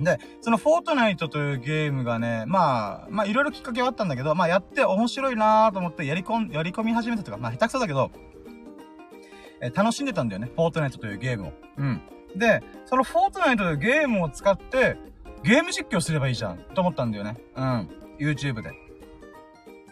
[0.00, 8.10] で、そのフォートナイトというゲームがね、まあ、まあいろいろきっかけはあったんだけど、まあやって面白いなーと思ってやり込ん、やり込み始めたとか、まあ下手くそだけど、
[9.60, 10.50] えー、楽しんでたんだよね。
[10.54, 11.52] フォートナイトというゲームを。
[11.76, 12.02] うん。
[12.36, 14.96] で、そのフォートナイトというゲームを使って、
[15.42, 17.36] ゲーム実況すればいいじゃんと思ったんだよね。
[17.56, 17.88] うん。
[18.18, 18.72] YouTube で。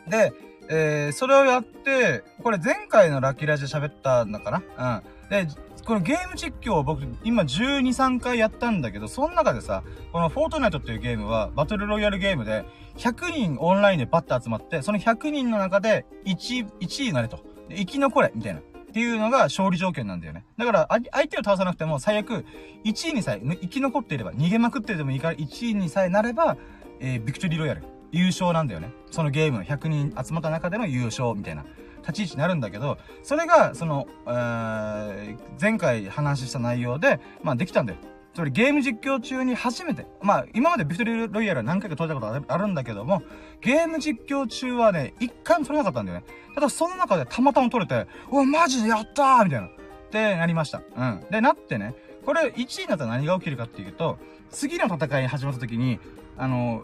[0.08, 0.32] で、
[0.70, 5.28] えー、それをやって、これ前回のラッキーラジで喋ったんだかなうん。
[5.30, 5.46] で、
[5.88, 9.82] このゲーム実況を僕、今12、3回やったんだけど、その中でさ、
[10.12, 12.66] このフォートナイトっていうゲームは、バトルロイヤルゲームで、
[12.98, 17.40] 100人オンラインでバッと集まって、その100人の中で1、1位になれと。
[17.70, 18.60] 生き残れみたいな。
[18.60, 18.62] っ
[18.92, 20.44] ていうのが勝利条件なんだよね。
[20.58, 22.44] だから、相手を倒さなくても、最悪、
[22.84, 26.58] 1位にさえ、生き残っていれば、逃げまくってでもいいから、1位にさえなれば、
[27.00, 28.92] えー、ビクトリーロイヤル、優勝なんだよね。
[29.10, 31.64] そのゲームの100人集まった中での優勝みたいな。
[32.00, 37.98] 立ち位置になるんだけど、それが、その、えー、前回話した内容で、まあできたんだよ。
[38.34, 43.22] つまりゲーム実況中に初めて、まあ今までビクトリーロイヤルは何回か撮ったことあるんだけども、
[43.60, 46.24] ゲーム実況中はね、一回も撮れなかったんだよね。
[46.54, 49.68] ただその中でたまたま撮れて、うわ、マジでやったーみたいな。
[50.08, 50.82] ってなりました。
[50.96, 51.26] うん。
[51.30, 51.94] で、なってね、
[52.24, 54.18] これ1位になったら何が起きるかっていうと、
[54.50, 56.00] 次の戦い始まった時に、
[56.36, 56.82] あの、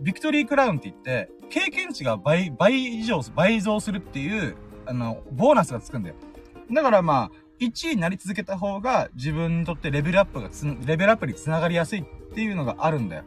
[0.00, 6.14] ビクトリークラウンって言って、経験値が倍、倍以上、倍増するっていう、あの、ボーナスがつくんだよ。
[6.70, 13.24] だからまあ、1位になり続けた方が自分にとってレベルアップがつ、レベルアップに繋がりやすいっていうのがあるんだよ。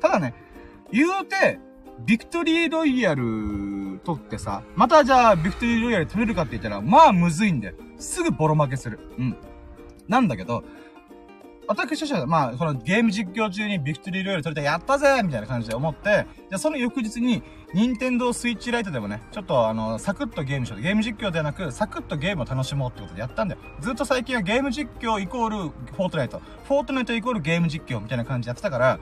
[0.00, 0.34] ただね、
[0.92, 1.58] 言うて、
[2.00, 7.74] ビクトリーロイヤル取ってさ、またじゃあビクトリーロイヤル取れるかって言ったら、まあむずいんだよ。
[7.98, 8.98] すぐボロ負けする。
[9.18, 9.36] うん。
[10.08, 10.64] なんだけど、
[11.72, 17.42] 私としては、まあ、このゲーム実況中にビクトリーロイヤル取れたやったぜみたいな感じで思って、じゃその翌日に、
[17.74, 20.80] 任天堂スイッチライトでもね、ちょっとあの、サクッとゲームしよう。
[20.80, 23.60] ゲーム実況ではなく、サクッとゲームを楽しもうってことでやったんだよ。
[23.80, 26.42] ずっと最近はゲーム実況イコールフォートナイト。
[26.64, 29.00] フォートナイトイコールゲーム実況みたいな感じでやってたから、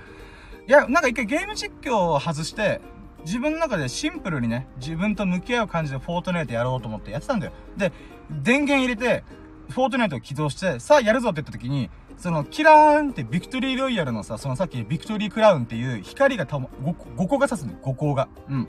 [0.69, 2.81] いや、なんか一回ゲーム実況を外して、
[3.25, 7.53] 自分の中でシンプルにね、自分と向き合う感じでフォートナイトやろうと思ってやってたんだよ。
[7.77, 7.93] で、
[8.31, 9.25] 電源入れて、
[9.71, 11.91] フォートナイトを起動して、さあやるぞって言った時に、
[12.21, 18.29] その、キラーンってビクトリーロイヤルのさ、そのさっきビクトリークラウンっていう光がたも、後、後光が差すの後光が。
[18.49, 18.69] うん。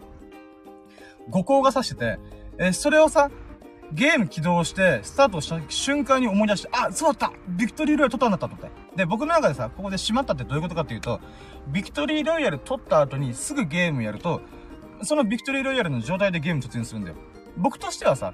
[1.30, 2.20] 後光が差してて、
[2.58, 3.30] えそれをさ、
[3.92, 8.96] ゲーム起動して、スタートした瞬間に思い出して、あ、そうだったビクトリーロイヤル取ったんだったと思って。
[8.96, 11.20] で、僕の中でさ、ここでしまったってどういうことかっていうと、
[11.68, 14.40] ビクトリーロイヤル取った後にすぐゲームやると、
[15.02, 17.18] そのビクトリーロイヤルの状態でゲーム突入するんだよ。
[17.58, 18.34] 僕としてはさ、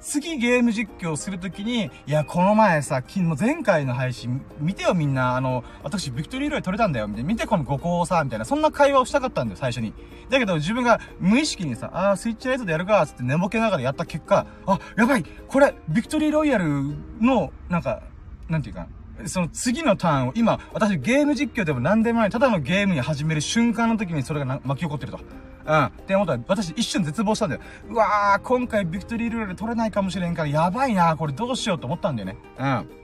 [0.00, 7.28] 次ゲーム実況するときに、いや、この前さ、昨日前回の配信、見てよみんな、あの、私ビクトリーロイ取れたんだよ、みたいな。
[7.28, 8.44] 見てこの5個をさ、みたいな。
[8.44, 9.92] そんな会話をしたかったんだよ、最初に。
[10.30, 18.02] だけど自分が無意識にさ、あー、スイッチライトでやるか、つって寝ぼけながらやった結果、あ、やばいこれ、ビクトリーロイヤルの、なんか、
[18.48, 18.86] なんていうか、
[19.26, 25.20] その次のターンを今、私ゲーム実況でも何でもない、ただのゲームに始める瞬間の時にそれが巻き起こってると。
[25.66, 25.84] うん。
[25.84, 27.62] って思ったら、私一瞬絶望したんだよ。
[27.88, 32.36] うわー、今回ビクトリールール取れないかもしれんから、やばいなこれどうしようと思ったんだよね。
[32.58, 33.00] うん。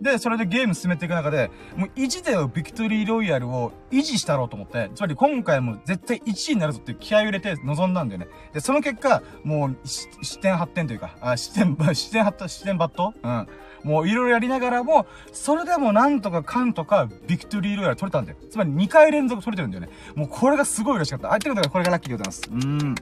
[0.00, 8.28] で、それでゲーム進めていく中で、もう意地でよビクトリーロイヤルを維持したろうと思って、つまり今回も絶対1位になるぞって気合を入れて臨んだんだよね。
[8.52, 13.48] で、その結果、もう、視点発展というか、あ、視点、 視点発、視点抜刀うん。
[13.86, 18.38] もういろいろやりながらも、それでもなんとかかんとか、ビクトリーロイヤル取れたんだよ。
[18.50, 19.90] つまり2回連続取れてるんだよね。
[20.16, 21.32] もうこれがすごい嬉しかった。
[21.32, 22.42] あ、ってことがこれがラッキーでございます。
[22.50, 22.94] うん。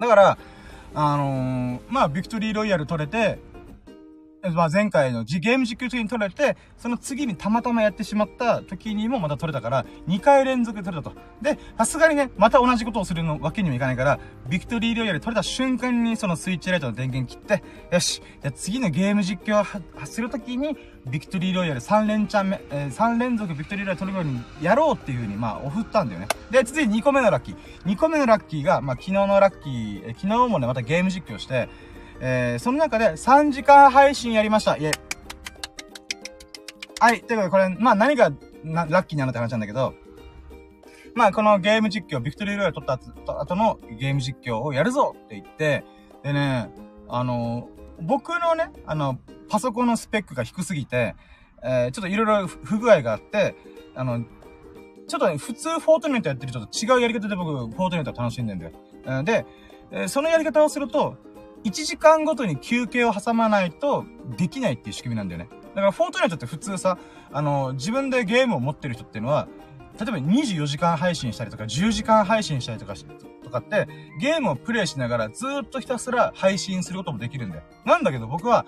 [0.00, 0.38] だから、
[0.94, 3.38] あのー、まあ、ビクトリーロイヤル取れて、
[4.54, 11.16] まあ、前回のゲーム実況中に取れて、その次にたまたまやってしまった時にもまた取れたから、2回連続で取れたと。
[11.42, 14.18] で、さすがにね、また同じことをするのわけにもいかないから、
[14.48, 20.76] ビクトリーロイヤル取れた瞬間にそのスイッチライトの電源切って、よし、じゃ次のゲーム実況をするときに、
[21.08, 26.26] ビクトリーロイヤル3連チャン目、えー、3連続ビクトリーロイヤル取るようにやろうっていう風に、まあ、送ったんだよね。
[26.50, 27.56] で、続いて2個目のラッキー。
[27.84, 31.68] 2個目のラッキーが、まあ、昨日のラッキー、えー、昨日もね、またゲーム実況して、
[32.20, 34.76] えー、その中で3時間配信やりました。
[34.76, 34.92] イェイ。
[36.98, 37.20] はい。
[37.20, 38.30] ということで、これ、まあ何が
[38.64, 39.94] ラッキーなのって話なんだけど、
[41.14, 42.86] まあこのゲーム実況、ビクトリーロイヤル取っ
[43.26, 45.84] た後のゲーム実況をやるぞって言って、
[46.22, 46.70] でね、
[47.08, 47.68] あの、
[48.00, 51.14] 僕のね、あの、パソコンのスペックが低すぎて、
[51.62, 53.54] えー、ちょっといろいろ不具合があって、
[53.94, 54.24] あの、
[55.06, 58.72] ちょっとね、普通フォートナイトやってるちょっと違うやり方で僕、フォートナイト楽しんでんだよ。
[59.22, 59.46] で、
[59.92, 61.16] えそのやり方をすると、
[61.64, 64.04] 1時間ごとに休憩を挟まないと
[64.36, 65.48] できないっていう仕組みなんだよね。
[65.74, 66.98] だから、フォートナイトって普通さ、
[67.32, 69.48] あの、自分でゲームを持ってる人っていうのは、
[69.98, 72.94] 例えば24時間配信したりとか、10時間配信したりとか
[73.44, 73.88] とかって、
[74.20, 77.62] ゲームをプレイしながらずっとひたすら配信することもできるんだよ。
[77.84, 78.66] なんだけど僕は、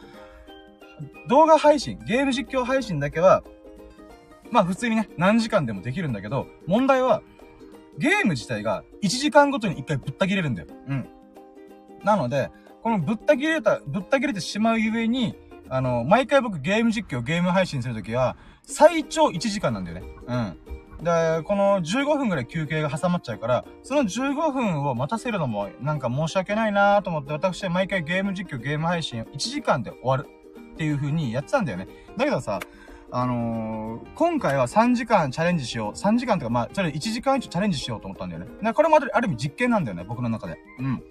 [1.28, 3.42] 動画配信、ゲーム実況配信だけは、
[4.50, 7.22] まあ普通にね、何時間でもできるんだけど、問題は、
[7.98, 10.68] ゲーム自体が1時間ごとに1回ぶった切れるんだよ。
[10.88, 11.08] うん。
[12.04, 12.50] なので、
[12.88, 15.36] このぶった切れた、ぶった切れてしまうゆえに、
[15.68, 20.06] あの、毎回僕ゲーム実況、ゲーム配信するときは、最長1時間なんだよね。
[20.26, 21.04] うん。
[21.04, 30.26] で、この15分ぐらい休憩が挟まっちゃうから、その15分を待たせるのもなんか申し訳ないなと思って、私は毎回ゲーム実況、ゲーム配信1時間で終わる
[30.72, 31.88] っていう風にやってたんだよね。
[32.16, 32.58] だけどさ、
[33.10, 35.92] あのー、今回は3時間チャレンジしよう。
[35.92, 38.72] 3時間とか、まあ、それ1時間以上チャレンジしようと思ったんだよね。
[38.72, 40.58] これもある意味実験なんだよね、僕の中で。
[40.78, 41.02] うん。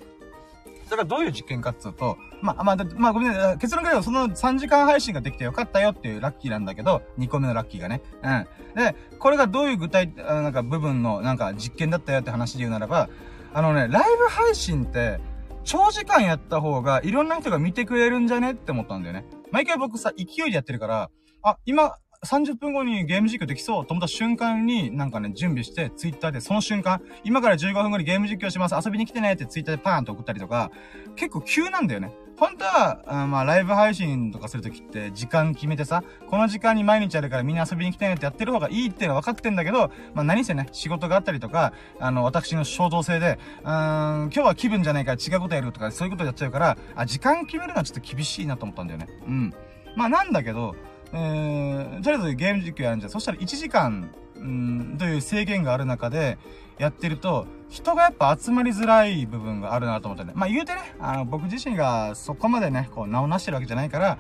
[0.87, 8.01] それがどういう実験かっつうと、まあ、まあ、まあ、ごめんね、結論から言うと、その3時間配信ができてよかったよっていうラッキーなんだけど、2個目のラッキーがね。
[8.23, 8.47] うん。
[8.75, 13.09] で、これがどういう具体、なんか部分の、なんか実験だったよって話で言うならば、
[13.53, 15.19] あのね、ライブ配信って、
[15.63, 19.25] 長時間やった方がいろんな人が見てくれるんじゃねって思ったんだよね。
[19.51, 21.09] 毎回僕さ、勢いでやってるから、
[21.43, 21.95] あ、今、
[22.27, 30.71] 30分後にゲーム実況できそうと思った瞬間になんかね、準備して、ツイッターでその瞬間、今から15分後にゲーム実況します、遊びに来てねってツイッターでパーンと送ったりとか、
[31.15, 32.11] 結構急なんだよね。
[32.37, 49.07] 本当は、あまあ、ライブ配信とかするときって、時間決めてさ、この時間に毎日あるからみんな遊びに来てねってやってる方がいいっていうのは分かってんだけど、まあ、何せね、仕事があったりとか、あの、私の衝動性で、うーん、今日は気分じゃないから違うことやるとか、そういうことやっちゃうから、あ、時間決めるのはちょっと厳しいなと思ったんだよね。
[49.25, 49.53] うん。
[49.95, 50.75] まあ、なんだけど、
[51.13, 53.11] えー、とりあえずゲーム実況やるんじゃん。
[53.11, 56.37] そしたら1時間、うん、という制限がある中で、
[56.77, 60.31] やってると、人がやっぱ集まりづらい部分があるなと思ってね。
[60.35, 64.19] まあ言うてね、あの、僕自身がそこまでね、こう、名を成してるわけじゃないから、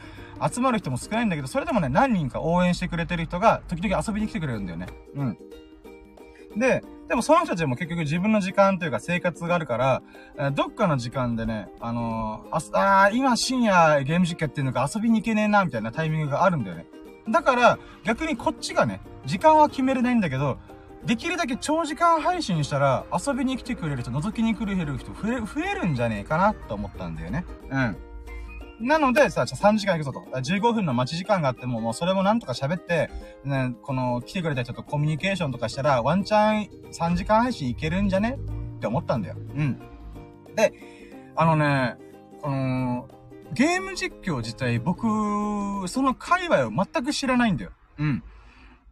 [0.51, 4.87] 集まる人も少ないんだけど、それでもね、何人か応援してくれてる人が、時々遊びに来てくれるんだよね。
[5.15, 5.37] うん。
[6.57, 10.01] で、でもその人たちも結局自分の時間というか生活があるから、
[10.37, 16.85] え、どっかの時間でね、あのー、あ、あ今深夜ゲーム実況ってるのか遊びに行けねえな、みたいなタイミングがあるんだよね。
[17.29, 20.57] だから、逆にこっちがね、時間は決めれないんだけど、
[21.05, 27.45] できるだけ長時間配信したら、遊びに来てくれる人、覗きに来る人増え、増えるんじゃねえかなと思ったんだよね。
[27.69, 27.97] うん。
[28.79, 30.19] なので、さ、じゃ3時間行くぞと。
[30.37, 33.09] 15分の待ち時間があっても、もうそれもなんとか喋って、
[33.43, 38.37] ね、この、来てくれた人とコミュニケーションとかしたら、ワンチャン3時間配信いけるんじゃね？
[38.77, 39.35] って思ったんだよ。
[39.37, 39.79] うん。
[40.55, 40.73] で、
[41.35, 41.97] あのね、
[42.41, 43.09] この、
[43.53, 45.07] ゲーム実況自体、僕、
[45.87, 47.71] その界隈を全く知らないんだよ。
[47.97, 48.23] うん。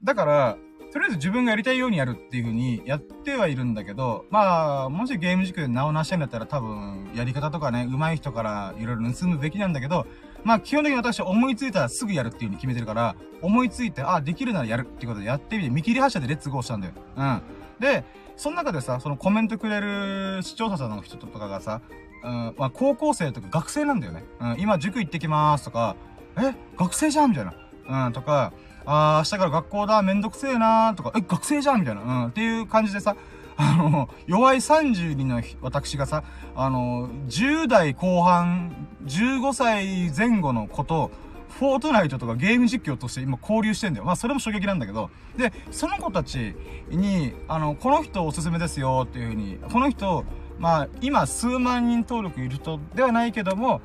[0.04, 0.58] だから、
[0.96, 10.08] とりあえず自分がやりたいようにやるっていう風にやってはいるんだけど、まあ、もしゲーム軸で名を成したいんだったら多分、やり方とかね、上手い人からいろいろ盗むべきなんだけど、
[10.46, 16.94] まあ、基本的に私思いついたらすぐやるっていう風に決めてるから、思いついて、あ、できるならやるっていうことでやってみて、見切り発車でレッツゴーしたんだよ。
[17.18, 17.42] うん。
[17.78, 18.06] で、
[18.38, 21.82] その中でさ、そのコメントくれる視聴者さんの人とかがさ、
[22.24, 24.24] うん、まあ、高校生とか学生なんだよね。
[24.40, 25.98] うん、今塾行ってきまーすとか、
[26.38, 28.06] え、学生じゃんみたいな。
[28.08, 28.54] うん、とか、
[28.86, 33.16] あー、明日から学校だ、めんどくせえなーとか、え、学生じゃんみたいな、うん、っていう感じでさ、
[33.58, 36.24] あの、弱い32の私がさ、
[36.56, 41.12] あの、10代後半、15歳前後の子と、
[41.60, 44.06] フォートナイトとかゲーム実況として今交流してんだよ。
[44.06, 45.10] まあそれも衝撃なんだけど。
[45.38, 46.54] で、その子たち
[46.90, 50.26] に、あの、この人おすすめですよっていうふうに、この人、
[50.60, 53.80] まあ今数万人登録いる人ではないけども、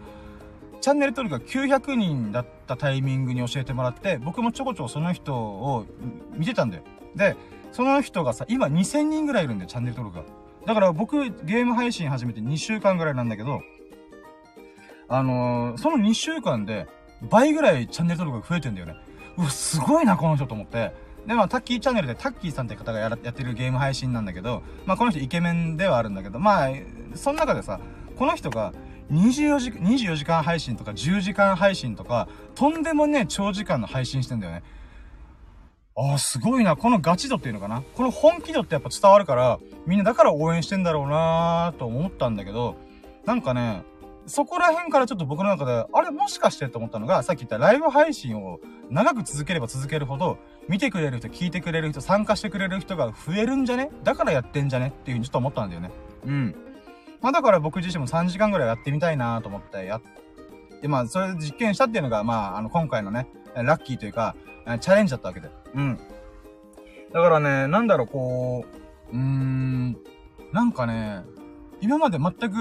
[0.81, 5.87] チャンネル登録が900人だったタイミングに教えてもらって、僕もちょこちょこその人を
[6.33, 6.85] 見てたんだよ。
[7.15, 7.37] で、
[7.73, 10.35] その人がさ、今2000人ぐらいいるんだよ、チャンネル登録が。
[10.67, 13.61] だから僕、ゲーム配信始めて2週間ぐらいなんだけど、
[15.09, 16.87] あのー、その2週間で
[17.23, 18.95] 倍ぐらいチャンネル登録が増えてんだよね。
[19.37, 20.93] うわ、すごいな、この人と思って。
[21.27, 26.71] で、まあ、タッキーチャンネルでタッキーさんって方がやらやってるゲーム配信なんだけど、まあ、この人イケメンではあるんだけど、まあ、
[27.15, 27.81] その中でさ、
[28.17, 28.73] この人が
[29.11, 34.63] 24時、24時間配信とか10時間配信とか、とんでもね、長時間の配信してんだよね。
[35.97, 36.77] ああ、すごいな。
[36.77, 37.83] このガチ度っていうのかな。
[37.97, 42.77] この本気度ってやっぱ伝わるから、みんなだから応援してんだろうなーと思ったんだけど、
[43.27, 43.83] なんかね、
[44.27, 50.39] そこら辺からちょっと僕の中で、あれもしかしてと思ったのが、さっき言ったライブ配信を長く続ければ続けるほど、
[50.69, 53.91] 見てくれる人、聞いてくれる人、参加してくれる人が増えるんじゃね？
[54.05, 54.89] だからやってんじゃね？
[54.89, 55.91] っていうふうにちょっと思ったんだよね。
[56.25, 56.55] うん。
[57.23, 60.03] まあだから僕自身も3時間ぐらいやってみたいなと思ってやっ、
[60.81, 64.35] でまあそれ実験したっていうのが、まああの今回のね、ラッキーというか、
[64.81, 65.51] チャレンジだったわけで。
[65.75, 65.99] うん。
[67.13, 68.65] だからね、なんだろう、こ
[69.13, 69.97] う、うーん、
[70.53, 71.25] なんかね、
[71.81, 72.57] 今まで全く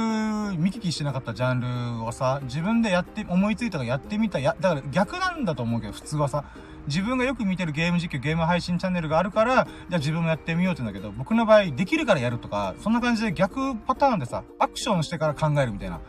[0.57, 6.45] 見聞きしてなかったジャンルをさ、自分でやって、思いついたらやってみた、や、だから逆なんだと思うけど、普通はさ、
[6.89, 16.01] 自分がよく見てるゲーム実況、ゲーム配信チャンネルがあるから、じゃあ自分もやってみようって言うんだけど、僕の場合、できるからやるとか、そんな感じで逆パターンでさ、アクションしてから考えるみたいな。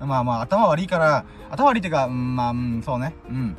[0.00, 3.14] まあまあ、頭悪いから、頭悪いっていうか、うん、まあ、うん、そうね。
[3.28, 3.56] うん。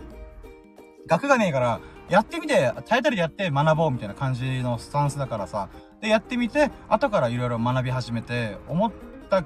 [1.05, 5.69] 学がねえから、やってみて、耐えたりやって学ぼうみたいな感じのスタンスだからさ。
[6.01, 8.91] で、やってみて、後から色々学び始めて、思っ
[9.29, 9.43] た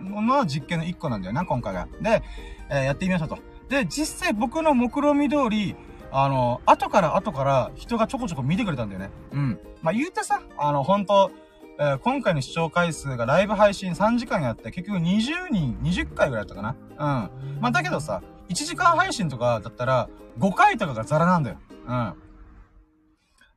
[0.00, 1.88] のの実験の一個なんだよな、今回が。
[2.00, 2.22] で、
[2.70, 3.38] えー、やってみましたと。
[3.68, 5.74] で、実際僕の目論見通り、
[6.18, 9.10] あの、後から後から人がちょこちょこ見てくれたんだよね。
[9.32, 9.60] うん。
[9.82, 11.30] まあ、言うてさ、あの、本当
[11.78, 16.70] えー、今回の視聴回数がライブ配信3時間やって、結局20人、20回ぐらいだったかな。
[16.70, 17.60] うん。
[17.60, 20.08] まあ、だけどさ、1時間配信とかだったら、
[20.38, 21.58] 5回とかがザラなんだよ。
[21.70, 21.86] うん。
[21.86, 22.14] だか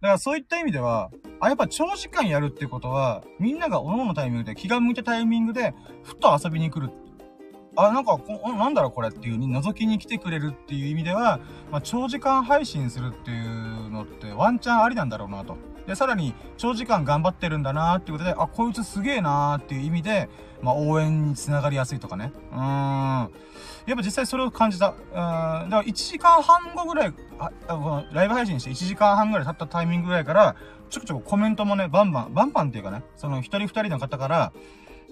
[0.02, 6.92] らそういった意味では、あ、やっぱ長時間やるっていうことは、みんなが各々のタイミングで、気が向いたタイミングで、ふっと遊びに来る。
[7.76, 11.40] あ、なんかこ、なんだろうこれっていう風に覗きに来てくれるっていう意味では、
[11.72, 15.58] まあ、長時間配信するっていうのってワンチャンありなんだろうなと。
[15.88, 20.30] で、さらに、長時間頑張ってるんだなーっていうことで、あ、こいつすげえなーっていう意味で、
[20.62, 22.32] まあ、応援につながりやすいとかね。
[22.52, 22.60] うーん。
[22.60, 24.90] やっぱ実際それを感じた。
[24.90, 24.96] うん。
[25.14, 27.52] だから1時間半後ぐらい、あ、
[28.12, 30.56] ライブ配信して1時間半ぐらい経ったタイミングぐらいから、
[30.90, 34.54] ちょくちょくコメントもね、バンバン、バンバンっていうかね、その一人二人の方から、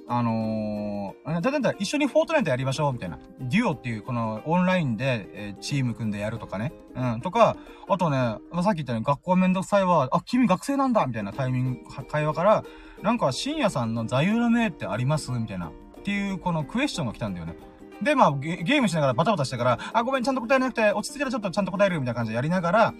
[0.09, 3.19] あのー、だだ一緒にフォートナイトやりましょう、みたいな。
[3.41, 6.71] デュオっていう、この、オンラインで、えー、チーム組んでやるとかね。
[6.95, 7.57] うん、とか、
[7.89, 8.17] あとね、
[8.51, 12.63] まあさっき言ったように学校めんどくさいわ、あ、君学生なんだみたいなタイミング、会話から、
[13.01, 15.67] なんか、深夜さんの座右の銘ってありますみたいな。
[15.67, 15.71] っ
[16.03, 17.55] ていう、このクエスチョンが来たんだよね。
[18.01, 22.93] で、まあゲ、ゲームしながらバタバタしてから、あ、ごめん、ちゃんと答えなくて、落ち着いたらちょっとちゃんと答えるみたいな感じでやりながら、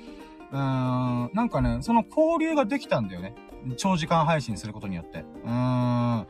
[0.51, 3.33] うーん、なんかね、その交流ができたんだよね。
[3.75, 5.19] 長時間配信することによって。
[5.19, 5.51] うーん。
[5.51, 6.27] ま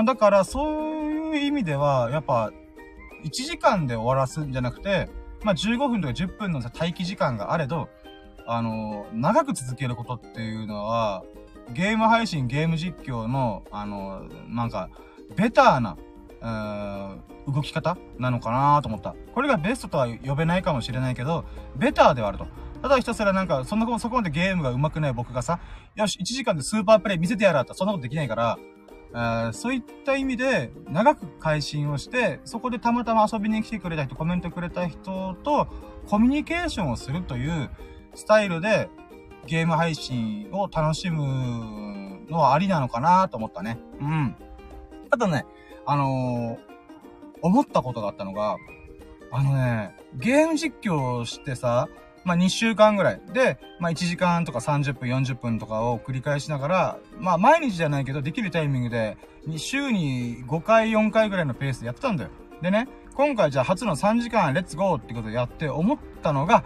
[0.00, 2.52] あだから、そういう意味では、やっぱ、
[3.24, 5.08] 1時間で終わらすんじゃなくて、
[5.42, 7.88] まあ15分とか10分の、待機時間があれど、
[8.46, 11.24] あの、長く続けることっていうのは、
[11.72, 14.88] ゲーム配信、ゲーム実況の、あの、なんか、
[15.36, 15.96] ベターな、
[16.40, 19.14] うーん動き方なのかなと思った。
[19.34, 21.44] これがベストとは呼べないかもしれないけど、
[21.76, 22.46] ベターではあると。
[22.82, 25.60] ただひたすらなんか、そんなこ、そこまでゲームが上手くない僕がさ、
[25.96, 28.58] よし、1時間でスーパープレイ見せてやらったそんなことできないから、
[29.14, 35.66] え、そういった意味で、長く配信をして、そこでたまたま遊びに来てくれた人、コメントくれた人と、
[36.06, 37.70] コミュニケーションをするという
[38.14, 38.88] スタイルで、
[39.46, 43.78] ゲーム配信を楽しむのはありなのかなと思ったね。
[44.00, 44.36] うん。
[45.10, 45.46] あとね、
[45.86, 48.56] あのー、思ったことがあったのが、
[49.30, 51.88] あのね、ゲーム実況してさ、
[52.24, 53.20] まあ、2週間ぐらい。
[53.32, 59.16] で、まあ、1時間とか30分、40分とかを繰り返しながら、まあ、毎日じゃないけど、できるタイミングで、
[59.56, 62.30] 週に5回、4回ぐらいのペースでやってたんだよ。
[62.60, 66.64] でね、今回じゃあ初の3時間レッツゴーってことでやって思ったのが、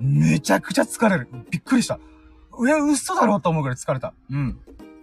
[0.00, 1.28] めちゃくちゃ疲れる。
[1.50, 1.98] びっくりした。
[2.58, 4.14] いや、嘘だろうと思うぐらい疲れた。
[4.30, 4.58] うん。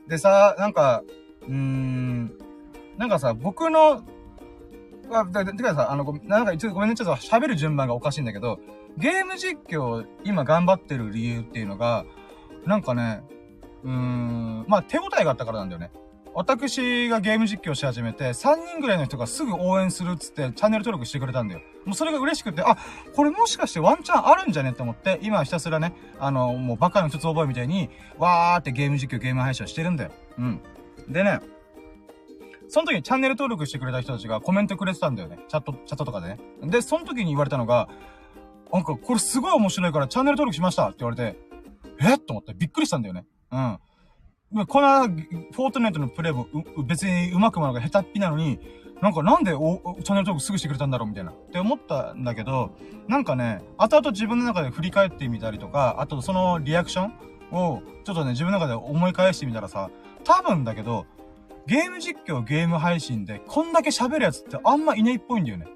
[0.07, 1.03] でさ、なんか、
[1.47, 2.34] うーん、
[2.97, 4.03] なんかさ、僕の、
[5.11, 8.59] あ、てかさ、あの、なんかごめんね、ちょっと喋る順番がおかしいんだけど、
[8.97, 12.05] ゲーム実況、今頑張ってる理由っていうのが、
[12.65, 13.23] なんかね、
[13.83, 15.91] うーん、まあ手応えがあったからなんだよね。
[16.35, 21.61] 私がゲーム実況し始めて、3人ぐらいの人がすぐ応援するっつって、チャンネル登録してくれたんだよ。
[21.85, 22.75] もうそれが嬉しくて、あ、
[23.15, 24.71] これもしかしてワンチャンあるんじゃね？
[24.71, 30.11] って思って、今ひたすらね、あの、もうバカの一つ覚えみたいに、わーってゲーム実況、ゲーム配信してるんだよ。
[30.39, 30.61] うん。
[31.07, 31.39] でね、
[32.67, 35.37] その時にチャンネル登録してくれた人たちがコメントくれてたんだよね。
[35.47, 36.39] チャット、チャットとかでね。
[36.63, 37.87] で、その時に言われたのが、
[38.74, 41.38] なんか、これすごい面白いからチャンネル登録しましたって言われて、
[41.99, 42.17] え？
[42.17, 43.26] と思ってびっくりしたんだよね。
[43.51, 43.80] うん。
[44.65, 46.47] この、フォートネットのプレイも
[46.86, 48.59] 別に上手くものが下手っぴなのに、
[48.99, 51.32] なんかなんでおチャンネル登録すぐしてくれたんだろうみたいな。
[51.32, 52.76] って思ったんだけど、
[53.07, 57.13] なんかね、後々自分の中で振り返ってみたりとか、あとそのリアクション
[57.51, 59.91] を、ちょっとね、自分の中で思い返してみたらさ、
[60.24, 61.05] 多分だけど、
[61.67, 65.67] ゲーム実況、ゲーム配信で、こんだけ喋るやつってあんまいないっぽいんだよね。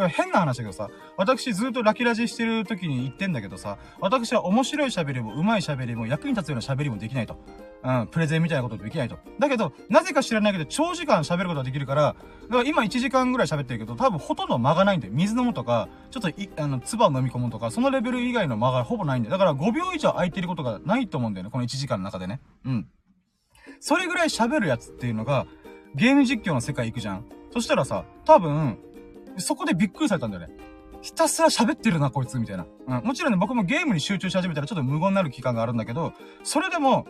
[0.00, 0.88] だから変な話だけどさ、
[1.18, 7.36] 私ずっとラキラジしてる時に言ってんだけどさ、私は面白い喋りも上手い喋りも役に立つような喋りもできないと。
[7.82, 9.18] うん、プレゼンみたいなことできないと。
[9.38, 22.40] だけど、なぜか知らないけど、長時間喋ることができるから、だから今1時間ぐらい喋ってるけど、多分ほとんど間がないんで、水飲むとか、ちょっとい、あの、唾を飲み込むとか、そのレベル以外の間がほぼないんで、だから5秒以上空いてることがないと思うんだよね、この1時間の中でね。
[22.64, 22.88] うん。
[23.80, 25.46] それぐらい喋るやつっていうのが、
[25.94, 27.24] ゲーム実況の世界行くじゃん。
[27.52, 28.78] そしたらさ、多分、
[29.40, 30.54] そこでびっくりされたんだよね。
[31.02, 32.66] ひたすら喋ってるな、こいつ、みたいな。
[32.86, 33.04] うん。
[33.04, 36.12] もちろんね、僕もゲームに集中し始めたらちょっと無言になる期間があるんだけど、
[36.42, 37.06] それでも、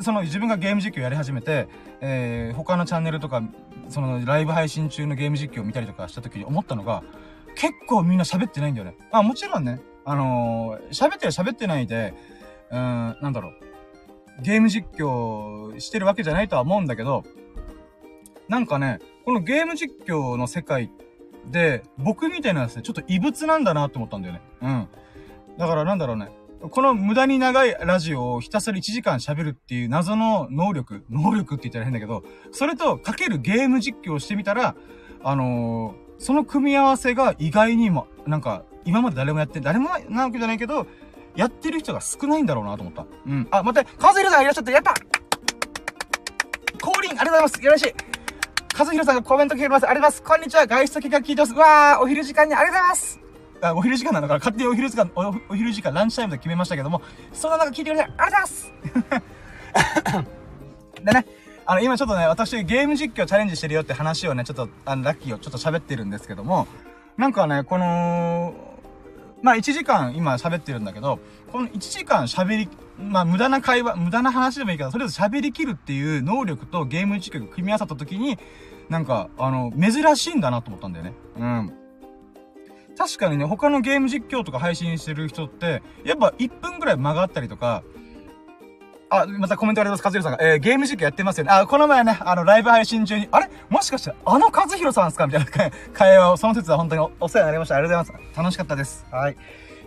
[0.00, 1.68] その自分がゲーム実況やり始めて、
[2.00, 3.42] えー、他のチャンネルとか、
[3.88, 7.04] そのライブ配信中のゲーム実況を見たりとかした時に思ったのが、
[7.54, 8.96] 結構みんな喋ってないんだよね。
[9.12, 12.14] あもちろんね、あのー、喋ってる喋ってないで、
[12.70, 12.78] うん、
[13.20, 13.52] なんだろう。
[14.42, 17.22] ゲーム実況してるわけじゃないとは思うんだけど、
[18.48, 21.03] なんかね、このゲーム実況の世界って
[21.50, 24.42] で、僕みたいなですね、ちょっと異物なんだなって思ったんだよね。
[24.62, 24.88] うん。
[25.58, 26.30] だからなんだろうね。
[26.70, 34.74] この無駄に長いラジオをひたすら1時間喋るっていう謎の能力、能力って言ったら変だけど、それとかけるゲーム実況をしてみたら、
[35.22, 40.86] あのー、その組み合わせが意外にも、なんか、今まで誰もやって、誰もなわけじゃないけど、
[41.36, 43.06] やってる人が少ないんだろうなと思った。
[43.26, 43.48] うん。
[43.50, 44.94] あ、待って、カズヒロさんいらっしゃって、やった
[46.80, 48.13] 降臨ありがとうございますよろしい
[48.74, 49.88] カズヒロさんがコメントくれます。
[49.88, 50.34] ありがとうございます。
[50.34, 50.66] こんにちは。
[50.66, 51.54] 外出先が聞いてます。
[51.54, 53.20] うわー、お昼時間にありがとうございます
[53.60, 57.00] あ、お昼時間なのから、勝手にお昼時間、おお昼時間、ランチタイムで決めましたけども、
[57.32, 58.46] そんな中聞いてくれてありがとうございま
[60.96, 61.26] すでね、
[61.66, 66.66] あの、今ちょっとね、私ゲーム実況チャレンジしてるよって話をね、ちょっと、あの、ラッキーをちょっと喋ってるんですけども、
[67.16, 68.54] なんかね、この、
[69.40, 71.20] まあ、1時間今喋ってるんだけど、
[71.54, 78.36] この1時間喋り、まあ、無駄な会話、無駄な話でもいいけど、とりあえず喋りきるっていう能力とゲーム実況が組み合わさった時に、
[78.88, 81.12] なんか、あの、珍しいんだなと思ったんだよね。
[81.38, 81.72] うん。
[82.98, 87.84] 確かにね、他のゲーム実況とか配信してる人って、やっぱ1分ぐらい間があったりとか、
[89.08, 90.24] あ、またコメントありがとうございます。
[90.24, 90.54] 和弘さんが。
[90.54, 91.52] えー、ゲーム実況やってますよね。
[91.52, 93.48] あ、この前ね、あの、ライブ配信中に、あれ？
[93.68, 95.28] もしかして、あの和弘さんですか？
[95.28, 97.76] みたいな会話を、その説は本当にお世話になりました。
[97.76, 98.38] ありがとうございます。
[98.38, 99.06] 楽しかったです。
[99.12, 99.36] はい。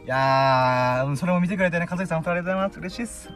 [0.08, 2.80] いやー、それも見てくれてね、和弘さん本当ありがとうございます。
[2.80, 3.30] 嬉しいっす。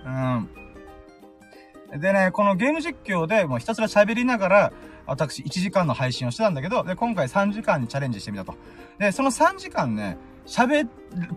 [1.94, 2.00] うん。
[2.00, 4.74] でね、このゲーム実況でもうひたすら喋りながら、
[5.06, 8.56] 私1時間の配信をしてたんだけど、で、今回3時間にチャレンジしてみたと。
[9.00, 10.88] で、その3時間ね、喋、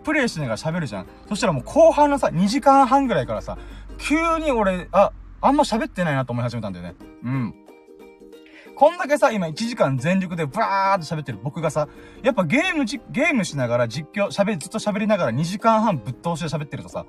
[0.05, 1.07] プレイしながら喋るじゃん。
[1.27, 3.57] そしたらもう後半のさ、2時間半ぐらいからさ、
[3.97, 5.11] 急に俺、あ、
[5.41, 6.95] あんま喋ってないなと思い始めたんだよね。
[7.25, 7.55] うん。
[8.75, 11.87] こんだけさ、今1時間全力でブワーって喋ってる僕がさ、
[12.23, 17.05] やっぱゲームじ、ゲームしながら実況、喋、ずっと喋りながら2時間半ぶっ通しで喋ってるとさ、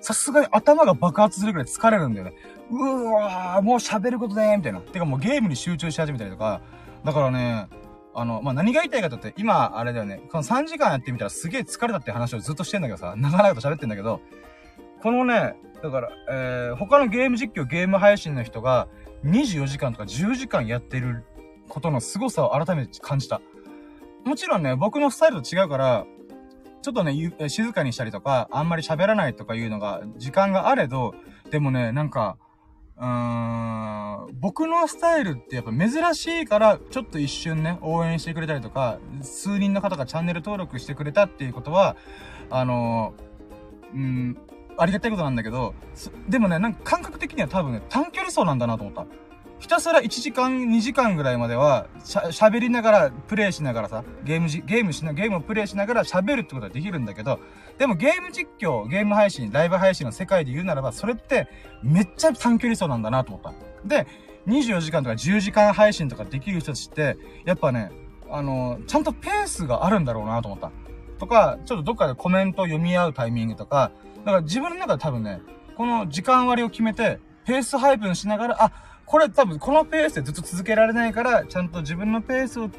[0.00, 2.34] さすがに頭が爆発するぐらい疲れるんだよね。
[2.70, 4.80] うーわー、もう喋ることねー、みたいな。
[4.80, 6.62] てかもうゲームに集中し始めたりとか、
[7.04, 7.68] だからね、
[8.14, 14.20] あの、まあ、何が言いたいかとって、今、あれだよね、この3時間やってみたらすげえ疲れたって話をずっとしてんだけどさ、長々と喋ってんだけど、
[15.02, 18.88] このね、だから、えー、他のゲーム実況、ゲーム配信の人が
[19.24, 21.24] 24時間とか10時間やってる
[21.68, 23.40] ことの凄さを改めて感じた。
[24.24, 26.06] もちろんね、僕のスタイルと違うから、
[26.82, 31.14] ちょっとね、静かにしたりとか、あんまり喋らないとかいうのが、時間があれど、
[31.50, 32.36] でもね、なんか、
[32.96, 41.96] うーん、僕のスタイルってやっぱ珍しいから、ちょっと一瞬ね、応援してくれたりとか、数人の方がチャンネル登録してくれたっていうことは、
[42.50, 44.38] あのー、ん、
[44.82, 45.74] ありがたいことなんだけど、
[46.28, 49.06] でもね、なんか感覚的には多分ね、短距離走なんだなと思った。
[49.60, 57.38] ひたすら1時間、2時間ぐらいまでは、しゃ、喋りながら、プレイしながらさ、ゲームじ、ゲームしな、ゲームをプレイしながら喋るってことはできるんだけど、
[57.78, 61.46] でもゲーム実況、ゲーム配信、ライブ配信の世界で言うならば、それって
[61.84, 63.54] めっちゃ短距離走なんだなと思った。
[63.88, 64.08] で、
[64.48, 67.92] 24時間とか10時間配信とかできる人たちって、やっぱね、
[68.28, 70.72] あの、ちゃんとペースがあるんだろうなと思った。
[71.20, 73.92] とか、ちょっとどっかでコメント読み合うタイミングとか、
[74.24, 75.40] だから自分の中で多分ね、
[75.76, 78.72] この時間割を決めて、ペース配分しながら、あ、
[79.04, 82.70] これ多分このペースでずっと続けられないから、ちゃんと自分のペースを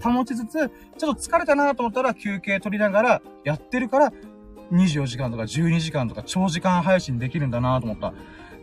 [0.00, 4.12] 保ちつつ、ちょっと疲れたなと思ったら休憩取りながらやってるから、
[4.72, 8.12] 24時間とか12時間とか長時間配信できるんだなと思った。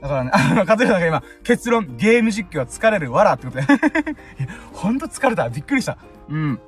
[0.01, 3.65] だからね、あの、かずさんが今、結論、ゲーム実況は疲れる、わらってことで。
[4.73, 5.49] ほんと疲れた。
[5.49, 5.97] びっくりした。
[6.29, 6.59] うん。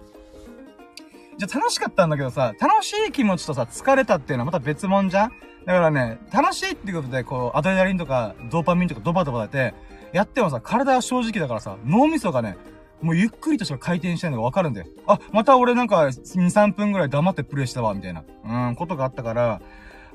[1.38, 5.32] じゃ、楽しかったんだけどさ、楽しい気持ちとさ、疲れたっていうのはまた別物じゃん？
[5.66, 9.74] だからね、楽しいってことで、こう、アドレナリンとか、ドーパミンとかドバドバ出て、
[10.14, 12.58] やってもさ、体は正直だからさ、脳みそがね、
[13.02, 14.88] もうゆっくりとした回転してるのがわかるんだよ。
[15.06, 19.62] あ、また俺なんか2、3分ぐらい黙ってプレイしたわ、みたいな、うん、ことがあったから、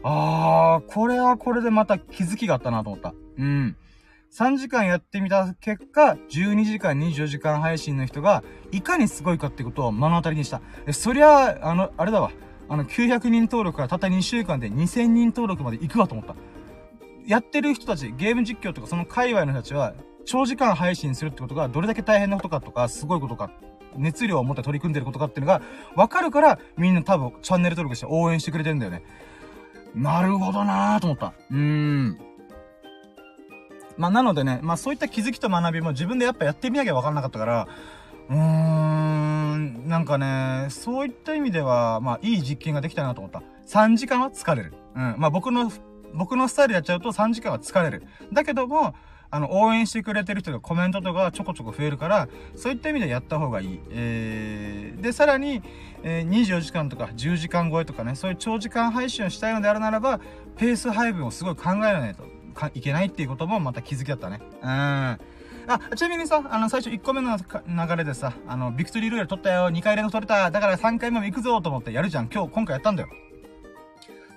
[0.02, 3.14] あー、これはこれでまた気づきがあったなと思った。
[3.38, 3.76] うん。
[4.32, 10.62] 3時間やってみた結果、12時間24時間配信の人が、いかにすごいかってことを目の当たりにした。
[10.90, 12.30] そりゃ、あの、あれだわ。
[12.70, 16.34] あの、900人登録からたった2週間で2000人登録まで行くわと思った。
[17.26, 19.92] やってる人たち、ゲーム実況とかその界隈の人たちは、
[20.24, 23.50] 長時間配信するってことがどれだけ大変なことかとか、すごいことか、
[23.98, 25.60] 熱量を持って取り組んでることかっていうのが、
[25.94, 29.02] わかるから、みんな多分チャンネル登録して応援してくれてるんだよね。
[29.94, 31.34] なるほどなーと思った。
[31.50, 32.31] うーん。
[33.96, 37.68] まあ、なのでね、まあ、そういった気づきと学びも自分でやっぱやってみなきゃわかんなかったから、
[38.28, 43.42] うーん、なんかね、そういった意味では、まあ、いい実験ができたなと思った。
[43.66, 44.74] 3時間は疲れる。
[44.94, 45.14] うん。
[45.18, 45.70] まあ、僕の
[46.14, 48.02] 僕のスタイルやっちゃうと3時間は疲れる。
[48.32, 48.94] だけども、
[49.30, 53.80] あの、応援してくれてる人がコメントとかちょこちょこ増えるから、そういった意味でやった方がいい。
[53.90, 55.62] えー、で、さらに、
[56.02, 60.20] えー、24時間とか10時間超えとかね、そういう長時間配信をしたいのであるならば、
[60.56, 64.40] ペース配分をすごい考えないとかいけないっていうこともまた気づきだったね。
[64.62, 64.68] うん。
[64.68, 65.18] あ、
[65.96, 72.28] ちなみにさ、あの、最初1個目の流れでさ、あの、ビクトリーロイヤル取ったよ、2回連続取れた、だから3回目も行くぞと思ってやるじゃん。
[72.28, 73.08] 今日、今回やったんだよ。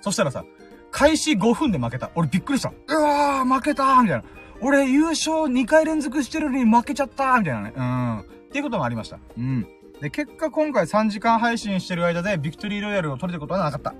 [0.00, 0.44] そしたらさ、
[0.90, 2.10] 開始5分で負けた。
[2.14, 2.72] 俺びっくりした。
[2.88, 4.24] うわー、負けたみたいな。
[4.60, 7.72] 俺優勝2回連続してるのに負けちゃったみたいなね。
[7.76, 8.18] うん。
[8.20, 9.18] っていうこともありました。
[9.36, 9.66] うん。
[10.00, 13.94] で、結果今回3時間配信してる間でビクトリーロイヤルを取れたことはなかった。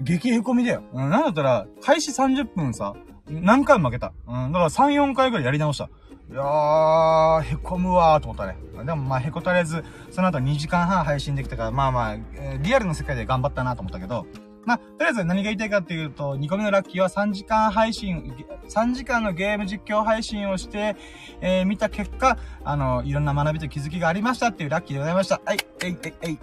[0.00, 0.82] 激へこみだよ。
[0.92, 2.94] うん、なんだったら、開始30分さ、
[3.28, 4.12] 何回も負けた。
[4.26, 5.90] うん、だから3、4回ぐらいやり直した。
[6.30, 8.56] いやー、へこむわーと思ったね。
[8.84, 12.16] でもまあへこたれず、その後2時間半配信できたから、まあまあ、
[12.62, 14.26] リアルの世界で頑張ったなと思ったけど、
[14.68, 18.34] まあ、とりあえず何が言いたいかっていうと、2個目のラッキーは3時間配信、
[18.68, 20.96] 3時間のゲーム実況配信をして、
[21.40, 25.40] えー、見た結果、あの、いろんな学びと気づきがありましたっていうラッキーでございました。
[25.42, 26.38] はい、えい、えい、えい。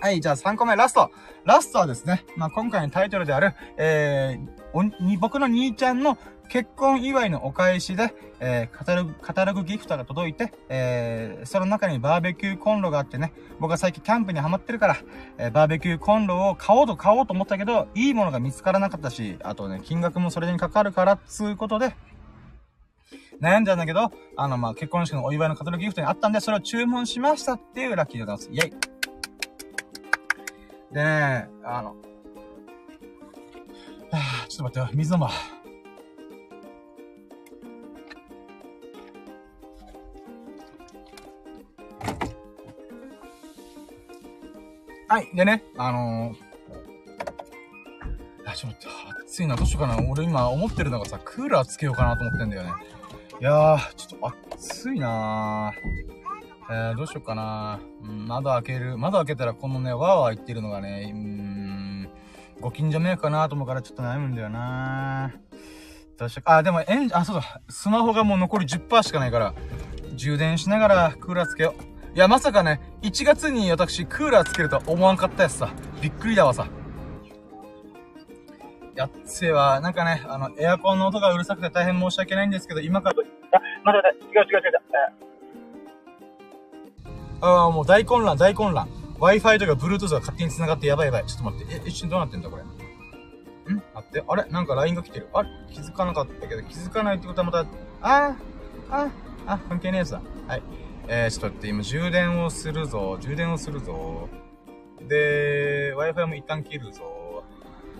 [0.00, 1.10] はい、じゃあ3個目、ラスト。
[1.46, 6.18] ラストはですね、まあ、今回のタイトルである、えー、僕の兄ちゃんの
[6.48, 14.96] 結婚祝いのお返しで、えー、カタログ、カタログギフトが届いて、えー、その中にバーベキューコンロがあってね、僕は最近キャンプにハマってるから、
[15.38, 21.94] えー、バーベキューコンロを買おうと買おうと思ったけど、いいものが見つからなかったし、あとね、金額もそれにかかるから、つうことで、
[23.40, 28.50] 悩んだんだけど、あの、まあ、結婚式のお祝いのカタログギフトにあったんで、それを注文しましたっていうラッキーでございます。
[28.50, 28.95] イェイ
[30.92, 31.96] でね、あの、
[34.10, 35.30] はぁ、ちょっと待ってよ、水飲ま。
[45.08, 45.28] はい。
[45.34, 49.56] でね、あのー、あ、ちょっと待って、暑いな。
[49.56, 50.10] どうしようかな。
[50.10, 52.72] 俺今思ってるのがさ、クーラーつけようかなと思ってんだよね。
[53.40, 56.25] いやー、ちょっと暑いなー。
[56.68, 57.80] えー、どうしようかな。
[58.02, 58.98] うん、窓開ける。
[58.98, 62.08] 窓開けたらこのね、わーわー言ってるのがね、うん、
[62.60, 65.32] ご近所迷惑かなと思うからちょっと悩むんだよな
[66.18, 66.56] どうしようか。
[66.58, 67.60] あ、でも、エン、あ、そうだ。
[67.68, 69.54] スマホがもう残り10%しかないから、
[70.14, 72.16] 充電しながらクーラーつけよう。
[72.16, 75.70] いや、まさかね、1月に私、クーラーつけるとは思わんかったやつさ。
[76.00, 76.66] びっくりだわさ。
[78.96, 83.16] やっつえは、なんかね、あの、エアコンの音がうるさくて大変申し訳ないんですけど、今から、
[83.52, 84.72] あ、待って待って、違う違う違う
[85.22, 85.35] 違う。
[87.46, 88.88] ああ、もう大混乱、大混乱。
[89.20, 91.26] Wi-Fi とか Bluetooth が勝手に繋がってやばいやばい。
[91.26, 91.74] ちょっと待って。
[91.74, 92.62] え、一瞬どうなってんだこれ？
[92.62, 92.66] ん？
[93.76, 94.24] 待って。
[94.26, 94.44] あれ？
[94.50, 95.28] なんか LINE が来てる。
[95.32, 95.48] あれ？
[95.72, 97.66] 気づかなかったけど、気づかないってことはまた、あ
[98.02, 98.36] あ、
[98.90, 99.10] あ
[99.46, 100.20] あ、関係ねえやつだ。
[100.48, 100.62] はい。
[101.08, 103.16] えー、ちょっと待って、今充電をするぞ。
[103.20, 104.28] 充電をするぞ。
[105.08, 107.44] で、Wi-Fi も一旦切るぞ。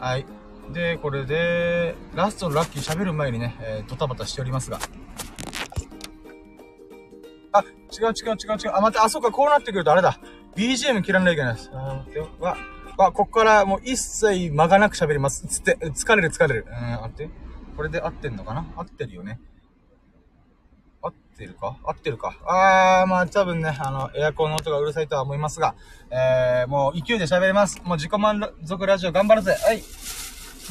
[0.00, 0.26] はい。
[0.72, 4.80] で、これで、ラストのラッキー喋る前にね、えー、ドタバタしておりますが。
[7.52, 8.72] あ、違う違う違う違う。
[8.74, 10.18] あ、待って、あ、そっか、こうなってくるとあれだ。
[10.56, 11.70] BGM 切らないといけないです。
[11.72, 12.28] あ、待ってよ。
[12.40, 12.56] わ、
[12.96, 15.46] わ、こっからもう一切間がなく喋ります。
[15.46, 16.66] つって、疲れる疲れる。
[16.68, 17.30] うん、待って。
[17.76, 18.66] これで合ってんのかな？
[18.76, 19.38] 合ってるよね。
[21.02, 21.76] 合ってるか？
[21.84, 25.74] 合ってるかあー、まあ多分ね、あの、エアコンの音がうるさいとは思いますが、
[26.10, 27.82] えー、もう勢いで喋れます。
[27.84, 29.56] もう自己満足ラジオ頑張るぜ。
[29.62, 29.82] はい。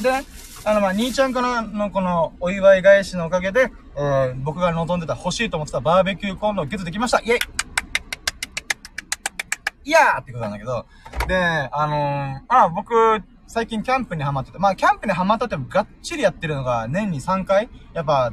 [0.02, 0.26] で、
[0.66, 7.20] あの、まあ、兄ちゃんからのこのお祝い返しのおかげで、えー、僕が望んでた欲しいと思ってたバーベキューコンロをゲットできました。
[7.20, 7.38] イェイ
[9.84, 10.84] いやーってことなんだけど、
[11.28, 12.92] で、あのー、あ、僕、
[13.46, 18.32] 最近キャンプにハマってて、まあ、キャンプにハマったってもがっちりやってるのが年に3回、やっぱ、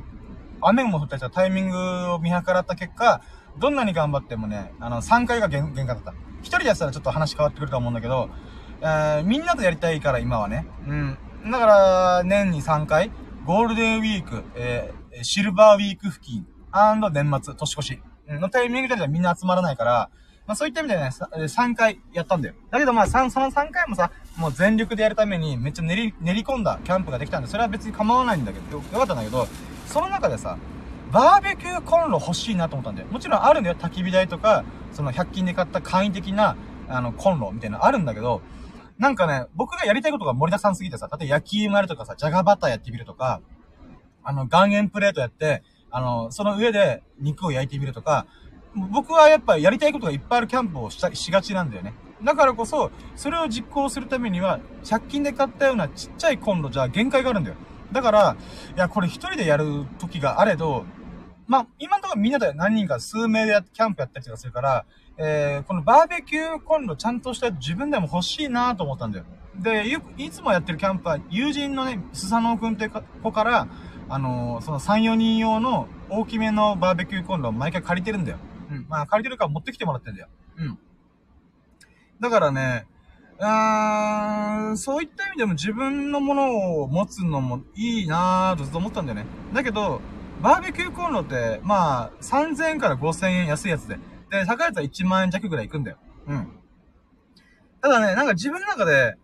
[0.60, 3.22] 雨も降ったりしたタイミングを見計らった結果、
[3.60, 6.16] どんなに頑張ってもね、あの、3回が限界だった。
[6.42, 8.32] 一人でやったらちょっと話変わってくると思うんだけど、
[8.82, 10.66] えー、みんなとやりたいから今はね。
[10.88, 11.18] うん。
[11.46, 13.12] だから、年に3回、
[13.46, 20.10] ゴールデンウィーク、えー、シルバーウィーク付近、アンド年末、年越しのタイミングではみんな集まらないから、
[20.48, 22.56] まあそういった意味でね、3回やったんだよ。
[22.72, 29.48] だけどまあ3、その3回もさ、もう全力でやるためにめっちゃ練り、練り込んだキャンプができたんで、それは別に構わないんだけど、よかったんだけど、
[29.88, 30.58] その中でさ、
[31.12, 33.08] バーベキューコンロ欲しいなと思ったんだよ。
[33.12, 33.76] もちろんあるんだよ。
[33.76, 34.64] 焚き火台とか、
[34.94, 36.56] その100均で買った簡易的な、
[36.88, 38.42] あの、コンロみたいなのあるんだけど、
[38.98, 43.42] なんかね、僕がやりたいことが盛りだくさんすぎてさ、例えば焼き芋やるとかさ、じゃがバターやってみるとか、
[44.24, 48.26] あの、岩塩プレートやって、あの、その上で肉を焼いてみるとか、
[48.76, 51.94] 僕はやっぱやりたいことがいっぱいあるキャンプをしたしがちなんだよね。
[52.24, 57.56] だからこそ、それを実行するためには、100均で買ったようなちっちゃいコンロじゃ限界があるんだよ。
[57.92, 58.38] だから、
[58.76, 60.86] いや、これ一人でやる時があれど、
[61.48, 64.86] まあ、今のところみんなで何人か数名でキャンプやったりとかするから、
[65.18, 69.26] えー、このバーベキューコンロちゃんとした自分でも欲しいなと思ったんだよ。
[69.56, 73.68] で、よく、いつもやってるキャンプは、友人のね、スサノオくんって子から、
[74.10, 78.38] あのー、その3、4人用の大きめのバーベキューコンロを毎回借りてるんだよ。
[78.72, 78.86] うん。
[78.90, 80.28] まあ、借りてるから持ってきてもらってんだよ。
[80.58, 80.80] うん。
[82.20, 82.88] だからね、
[83.40, 89.26] あーそういった意味でも自分のものを持つのもいいなーとずっと思ったんだよね。
[89.54, 90.02] だけど、
[90.42, 93.98] バーベキューコンロって、まあ、3000円から5000円安いやつで。
[94.40, 95.98] で、高いやつは1万円弱ぐらいいくんだよ。
[96.28, 96.48] うん。
[97.82, 99.16] ただね、なんか自分の中で、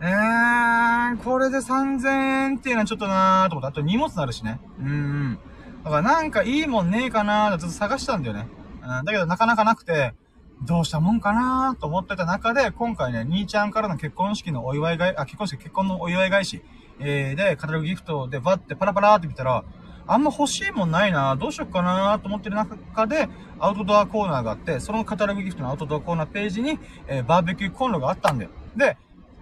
[0.00, 2.08] えー、これで3000
[2.52, 3.68] 円っていうのはちょっとなーと思った。
[3.68, 4.60] あと荷物になるしね。
[4.80, 5.38] うん。
[5.84, 8.48] だからなんかいいもんねえかなーってずっと探したんだよね。
[8.82, 10.14] うん、だけどなかなかなくて、
[10.62, 16.62] どうしたもんかなーと思ってた中で、今回ね、兄ちゃんからの結婚式のお祝いがあ、結婚式、結婚のお祝い返し、
[17.00, 19.64] えー、で、カタログギフトでバッてパラパラーって見たら、
[20.06, 23.28] あんま欲しいもんないなどうしよっかなと思ってる中で、
[23.58, 28.50] アウトドアコーナーがあって、そのカタログギフトのアウトドアコーナーページに、えー、バーベキューコンロがあったんだよ。
[28.76, 28.96] で、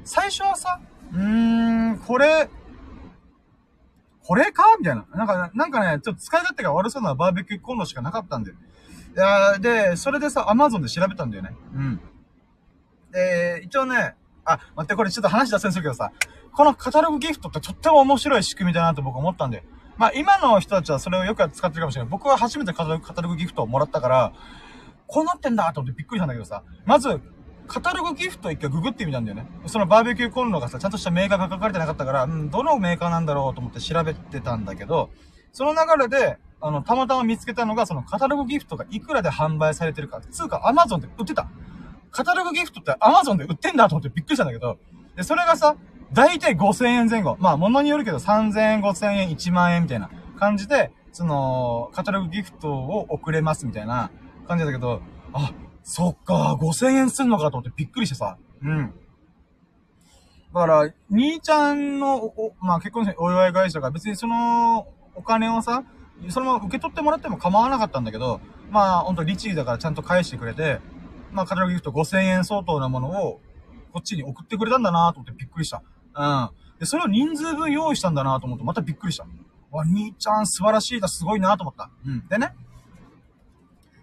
[0.04, 0.80] 最初はさ、
[1.12, 2.48] うーん、これ、
[4.24, 4.76] これか？
[4.78, 5.04] みたいな。
[5.14, 8.56] なんか、なんかね、ちょっと使い勝手が悪そうなバーベキューコンロしかなかったんだよ。
[9.58, 11.50] で、それでさ、アマゾンで調べたんだよね。
[11.74, 12.00] うん。
[13.10, 14.14] で、一応ね、
[14.44, 16.12] あ、待って、これちょっと話出せんするけどさ、
[16.52, 19.64] このカタログギフトってとっても面白い仕組みだなと僕思ったんで。
[19.96, 22.10] まあ今の人たちはそれをよく使ってるかもしれない。
[22.10, 24.32] 僕は初めてカタログギフトをもらったから、
[25.06, 27.20] こうなってんだと思ってびっくりしたんだけどさ、まず、
[27.66, 29.46] カタログギフト一回ググってみたんだよね。
[29.66, 35.10] そのバーベキューコンロがさ、ちゃんとしたメーカーが書かれてなかったから、うん、どのメーカーなんだろうと思って調べてたんだけど、
[35.52, 40.20] その流れで、あの、たまたま見つけたのが、そのカタログギフトがいくらで販売されてるか。
[40.30, 41.48] つうか、アマゾンで売ってた。
[42.10, 44.78] カタログギフトってアマゾンで売ってんだと思ってびっくりしたんだけど、
[45.16, 45.76] で、それがさ、
[46.12, 47.36] だいたい5000円前後。
[47.40, 54.10] まあ、物によるけど3000円、5000円、1万円みたいな感じで、その、カタログギフトを送れますみたいな
[54.46, 55.00] 感じだけど、
[55.32, 55.52] あ、
[55.82, 58.36] そっか、5000円すんのかと思ってびっくりしてさ。
[58.62, 58.94] うん。
[60.54, 65.84] だから、兄ちゃんの、お、まあ結婚式お祝い返しだか別にその、お金をさ、
[66.28, 68.40] そのまま受け取ってもらっても構わなかったんだけど、
[68.70, 70.80] まあ、ほんと律儀だからちゃんと返してくれて、
[71.32, 73.40] まあ、カタログギフト5000円相当なものを、
[73.92, 75.82] こっちに送ってくれたんだなと思ってびっくりした。
[76.14, 76.50] うん。
[76.78, 79.26] で、それを人数分用意したんだなと思ってまたびっくりした。
[79.70, 81.90] わ、兄ちゃん素晴らしいだ、すごいなと思った。
[82.06, 82.26] うん。
[82.28, 82.54] でね、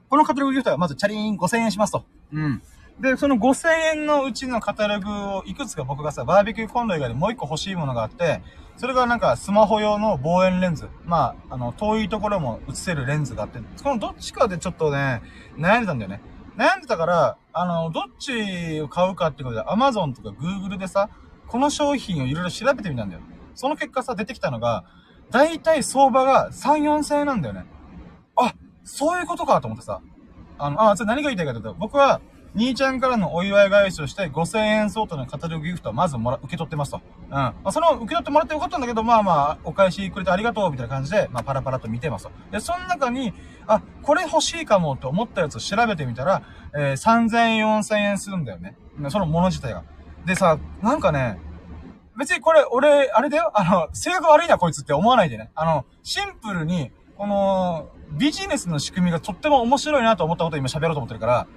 [0.09, 2.03] このカタログギフトはまずチャリーン5000円しますと。
[2.33, 2.61] うん。
[2.99, 8.41] で、その5000円のうちのカタログをいくつか僕がさ、バーベキューコンロ以外でもう一個欲しいものがあって、
[8.75, 10.89] それがなんかスマホ用の望遠レンズ。
[11.05, 15.21] まあ、あの、遠いところも映せるレンズがあって、このどっちかでちょっとね、
[15.57, 16.21] 悩んでたんだよね。
[16.57, 21.09] 悩んでたから、あの、どっちを買うかってことで、Amazon とか Google でさ、
[21.49, 23.21] この商品をいろいろ調べてみたんだよ。
[23.55, 24.85] その結果さ、出てきたのが、
[25.31, 27.65] だいたい相場が3、4千円なんだよね。
[28.35, 28.53] あ、
[28.83, 30.01] そういうことかと思ってさ。
[30.57, 32.21] あの、あ、それ何が言いたいかというと、僕は、
[32.55, 36.97] 兄ちゃんからのお祝い返しをして5000円相当のカタログギフトをまずもら、受け取ってますと。
[36.97, 37.31] うん。
[37.31, 42.31] まあ、その受け取ってもらってよかったんだけど、まあまあ、お返しくれてありがとうみたいな感じで、まあパラパラと見てますと。
[42.51, 43.33] で、その中に、
[43.67, 46.41] あ、これ欲しいかもと思ったやつを調べてみたら、
[46.75, 48.75] えー、3000、4000円するんだよね。
[49.09, 49.83] そのもの自体が。
[50.25, 51.39] でさ、なんかね、
[52.17, 55.51] 別にこれ、俺、あれだよあの、性格悪いなこいつって思わないでね。
[55.55, 61.47] あの、シンプルに、この、ビジネスの仕組みがとっても面白いなと思ったことを今喋ろうと思ってるから、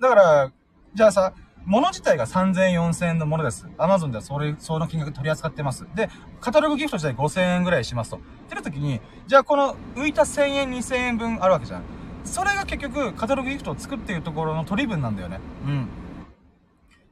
[0.00, 0.52] だから、
[0.94, 1.32] じゃあさ、
[1.66, 3.68] 物自体が3000円、4000円のものです。
[3.78, 5.86] アマゾンではそれ、その金額取り扱ってます。
[5.94, 6.08] で、
[6.40, 8.16] カタログギフト自体5000円ぐらいしますと。
[8.16, 11.82] ってな時に、じゃあこの浮いた1000円、2000円分あるわけじゃん。
[12.24, 15.40] それが結局、カタログギフトを作っているところの取り分なんだよね。
[15.66, 15.88] うん。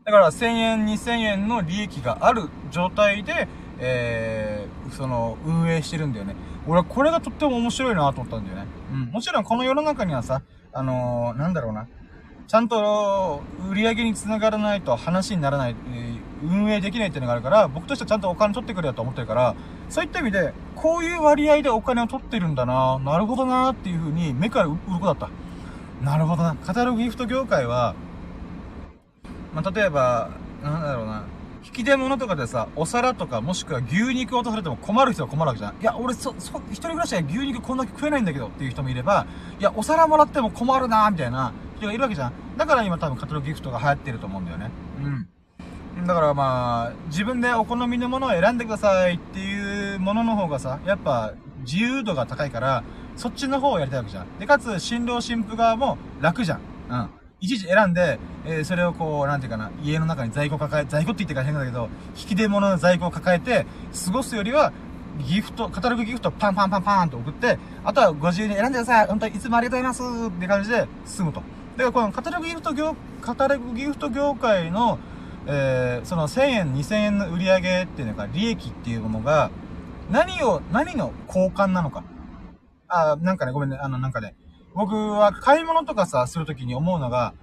[0.08, 3.46] だから1000円、2000円の利益がある状態で、
[3.78, 6.34] えー、その、運営してるんだよね。
[6.66, 8.66] 俺はこれがとっても面白いなと思ったんだよね。
[8.90, 9.00] うん。
[9.10, 10.40] もちろんこの世の中にはさ、
[10.72, 11.88] あのー、なんだろうな。
[12.46, 15.76] ちゃんと売り上げにつながらないと話にならない、
[16.42, 19.54] 運営できないっていうのがあるから、僕としてはちゃんとお金取ってくれよと思ってるから、
[19.90, 25.28] そういった意味で、こういう割合でお金を取ってるんだななるほどなっていう風に目から鱗だった。
[26.02, 26.54] なるほどな。
[26.54, 27.94] カタログギフト業界は、
[29.54, 30.30] まあ、例えば、
[30.62, 31.24] なんだろうな。
[31.64, 35.74] 引き出物とかでさ、お皿とかもしくは牛肉を落とされても困る人は困るわけじゃん。
[35.80, 39.26] いや、俺そ、そ、一人暮らしは牛肉こんだけ食えないんだけどっていう人もいれば、
[39.58, 42.32] いや、お皿もらっても困るなみたいな人がいるわけじゃん。
[42.56, 44.70] だから今多分カタロギフトが流行ってると思うんだよね。
[45.96, 46.06] うん。
[46.06, 51.34] だからまあ、自分でお好みのものを選んでくださいっていうものの方がさ、やっぱ
[51.64, 52.82] 自由度が高いから、
[53.16, 54.38] そっちの方をやりたいわけじゃん。
[54.38, 56.60] で、かつ、新郎新婦側も楽じゃん。
[56.88, 57.10] うん。
[57.40, 63.66] いちいち選んで、えー、それをこう、なんていうかな、家の中に在庫抱え、在庫って言ってから変だけど、引き出物の在庫を抱えて、
[64.06, 64.72] 過ごすよりは、
[65.26, 69.06] ギフト、カタログギフトパンパンパンパンと送って、あとはご自由に選んでください。
[69.06, 71.40] 本当にいつもありがとうございますって感じで済むと。
[71.40, 74.98] だからこのカタログギフト業、カタログギフト業界の、
[75.46, 79.50] えー、その1000円、2000円の売り上げっていうのが、利益っていうものが、
[80.10, 82.02] 何を、何の交換なのか。
[82.88, 84.34] あ、なんかね、ごめんね、あの、なんかね、
[84.78, 87.34] 僕は買い物とかさ、するときに思うのが、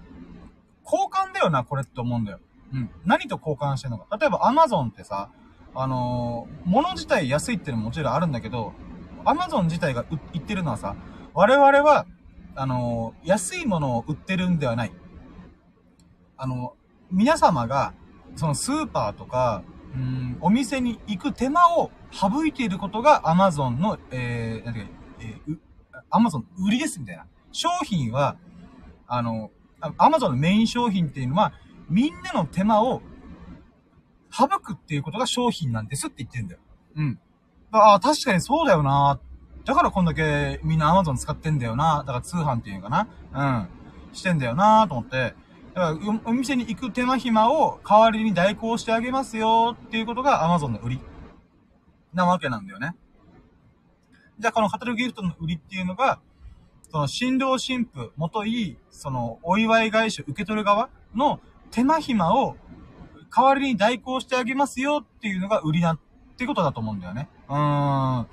[0.86, 2.40] 交換だよな、これって思うんだよ。
[2.72, 2.90] うん。
[3.04, 4.18] 何と交換してんのか。
[4.18, 5.30] 例えば Amazon ってさ、
[5.74, 8.72] あのー、物自体安いってのももちろんあるんだけど、
[9.26, 10.96] Amazon 自体が言ってるのはさ、
[11.34, 12.06] 我々は、
[12.56, 14.94] あのー、安いものを売ってるんではない。
[16.38, 16.78] あの、
[17.12, 17.94] 皆様が、
[18.38, 19.62] そのスーパーとか、
[19.94, 25.58] うん、お店に行く手間を省いていることが Amazon の、えー、なんていうか、えー、
[26.12, 27.26] Amazon 売りです、みたいな。
[27.52, 28.38] 商品は、
[29.08, 29.52] あの、
[29.82, 31.54] Amazon のメイン商品っていうのは、
[31.90, 33.02] みんなの手間を
[34.32, 36.60] 省くっていうことが商品なんですって言ってるんだよ。
[36.96, 37.20] うん。
[37.72, 39.20] ああ、確かにそうだよな。
[39.66, 42.00] だからこんだけみんな Amazon 使ってんだよな。
[42.00, 43.08] だから通販っていうかな。
[43.34, 43.68] うん。
[44.14, 45.36] してんだよなと思って。
[45.74, 51.02] だからお店に行く手間暇を代わりに代行してあげますよっていうことが Amazon の売り。
[52.14, 52.96] なわけなんだよね。
[54.38, 56.20] じゃあこのカタログギフトの売りっていうのが、
[56.92, 61.40] その新郎新婦、もとい、そのお祝い返しを受け取る側の
[61.72, 62.56] 手間暇を
[63.36, 66.00] 代わりに代行してあげますよっていうのが売りなっ
[66.38, 67.30] てことだと思うんだよね。
[67.50, 68.28] うーん。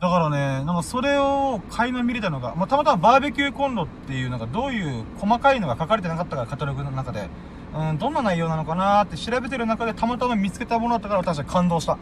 [0.00, 7.28] だからね、なんかそれを垣間見れたのが、まあ、たまたまバーベキューコンロっていうのがどういう細かいのが書かれてなかったから、カタログの中で。
[7.74, 11.98] うん、どんな内容なのかなーって調べてる中でたまたま見つけたものだったから私は感動した。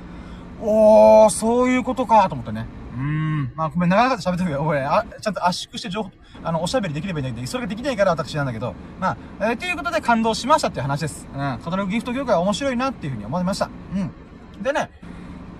[0.60, 2.66] おー、そういうことかと思ってね。
[2.96, 3.52] うん。
[3.54, 6.10] まあ、ごめん、長々と喋ってるけど、俺、あ、ちゃんと圧縮して情報、
[6.42, 11.28] あの、おしゃべりできればいいんだけど、それができないから私なんだけど、まあ、えー、ということで感動しましたっていう話です。
[11.32, 11.58] うん。
[11.62, 13.70] カタログギフト業界面白いなっていうふうに思いました。
[13.94, 14.62] うん。
[14.62, 14.90] でね、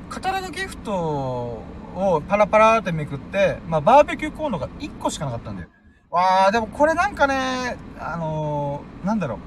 [0.08, 5.68] カタログギフトをパラパラってめくって、まあ、バーベキューコーンが1個しかなかったんだよ。
[6.10, 9.38] わー、でもこれなんかね、あのー、なんだろう。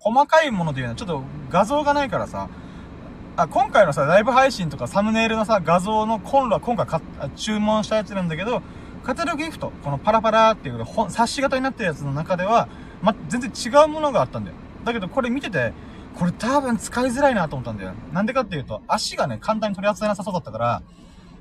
[0.00, 2.48] 細かいもので言うのは、ちょっと画像がないからさ、
[3.34, 7.00] あ、今回のさ、ライブ配信とかサムネイルのさ、画像のコンロは今回か
[7.34, 8.62] 注文したやつなんだけど、
[9.04, 12.68] カタログギフト、このパラパラっていう本、冊子型になってるやつの中では、
[13.00, 14.56] ま、全然違うものがあったんだよ。
[14.84, 15.72] だけどこれ見てて、
[16.14, 17.94] これ多分使いづらいなと思ったんだよ。
[18.12, 20.82] なんでかっていうと、足がね、簡単に取り扱いなさそうだったから、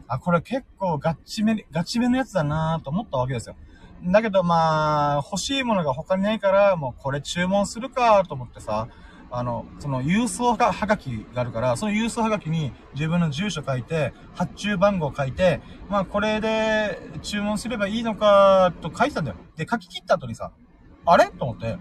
[0.07, 3.55] あ、これ結構ガチめ、ガチめのやつだなと思ったわけですよ。
[4.03, 8.87] だけどまあ、欲しいものが他にないから、もうこれ注文するかと思ってさ、
[9.31, 19.37] あの、その郵送はがきがあるから、その郵送はがきに自分の住所書いて、発注番号書いて、まあこれで注文すればいいのか、と書いてたんだよ。
[19.55, 20.51] で、書き切った後にさ、
[21.05, 21.27] あれ？
[21.27, 21.77] と思って、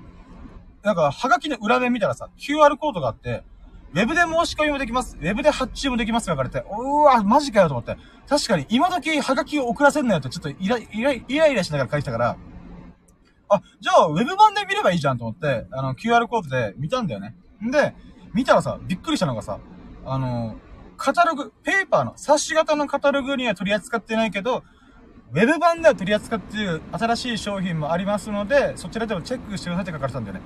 [0.82, 3.42] なんか、はがきの裏面見たらさ、QR コードがあって、
[3.92, 5.16] ウェブで申し込みもできます。
[5.20, 7.96] ウェブで発注もできますって書かれて、うわ、マジかよと思って。
[8.28, 12.36] 確かに、今時はがきを送らせんなよってちょっとイライライライラしながら書いてたから、
[13.50, 17.34] あ、じゃあ、ウェブ版で見ればいいじゃんと思って、あの、QR コードで見たんだよね。
[17.62, 17.94] んで、
[18.32, 19.58] 見たらさ、びっくりしたのがさ、
[20.06, 20.56] あの、
[20.96, 24.62] カタログ、ペーパーの、冊子型のカタログには取り扱ってないけど、
[25.32, 30.42] ウェブ版では取り扱っている新しい商品もありますので、そちらでもチェックしてくださいって書かれたんだよね。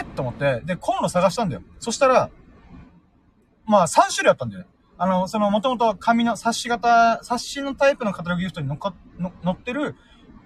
[0.00, 0.04] え？
[0.16, 1.62] と思って、で、コンロ探したんだよ。
[1.78, 2.30] そしたら、
[3.66, 4.68] まあ、3種類あったんだよね。
[4.98, 9.96] あの、その、もともと紙の冊子型、冊子のタイプのカタログギフトに乗っか、乗ってる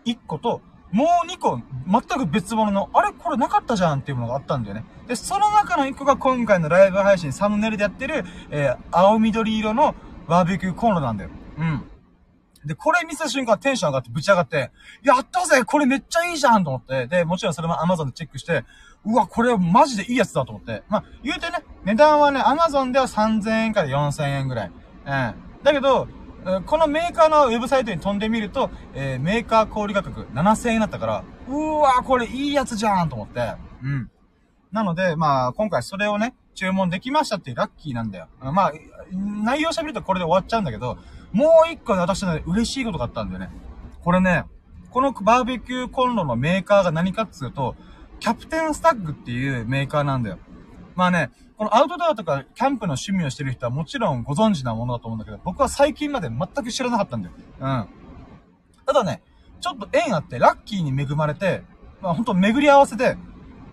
[0.04, 0.60] 1個と、
[0.94, 4.84] もう2個、全く別物の、あれこれなかったじゃんっていうものがあったんだよね。
[5.08, 9.96] で、その中の1個が今回のライブ配信サムネイルでやってる、えー、青緑色の
[10.28, 11.30] バーベキューコンロなんだよ。
[11.58, 11.90] うん。
[12.64, 14.70] で、これ見せた瞬間テンション上がってぶち上がって、
[15.02, 18.64] やったぜこれめっちゃいいじゃんと思って、で、もちろんそれも Amazon でチェックして、
[19.04, 20.84] うわ、これマジでいいやつだと思って。
[20.88, 24.68] まあ、言うてね、値段はね、Amazon では3000円から4000円ぐらい。
[24.68, 25.34] うん。
[25.64, 26.06] だけど、
[26.66, 33.54] このメーカーのウェブサイトに飛んでみると、えー、メーカー小売価格7000円だったから、うーわーこれいいやつじゃんと思って。
[33.82, 34.10] うん。
[34.70, 38.28] なので、まあ、今回それをね、注文できましたっていうラッキーなんだよ。
[38.40, 38.72] まあ、
[39.12, 40.98] 内容喋るとこれで終わっちゃうんだけど、
[41.32, 43.50] もう一個ね、私ね、嬉しいことがあったんだよね。
[44.02, 44.44] これね、
[44.90, 47.74] このバーベキューコンロのメーカーが何かっつうと、
[48.20, 50.38] キャプテンスタッグっていうメーカーなんだよ。
[50.94, 57.34] まあね、このアウトドアとかキャンプの趣味をしてる人はもちろんご存知なものだと思うんだけど、僕は最近まで全く知らなかったんだよ。
[57.60, 57.86] うん。
[58.86, 59.22] ただね、
[59.60, 61.62] ちょっと縁あってラッキーに恵まれて、
[62.00, 63.16] まあほんと巡り合わせで、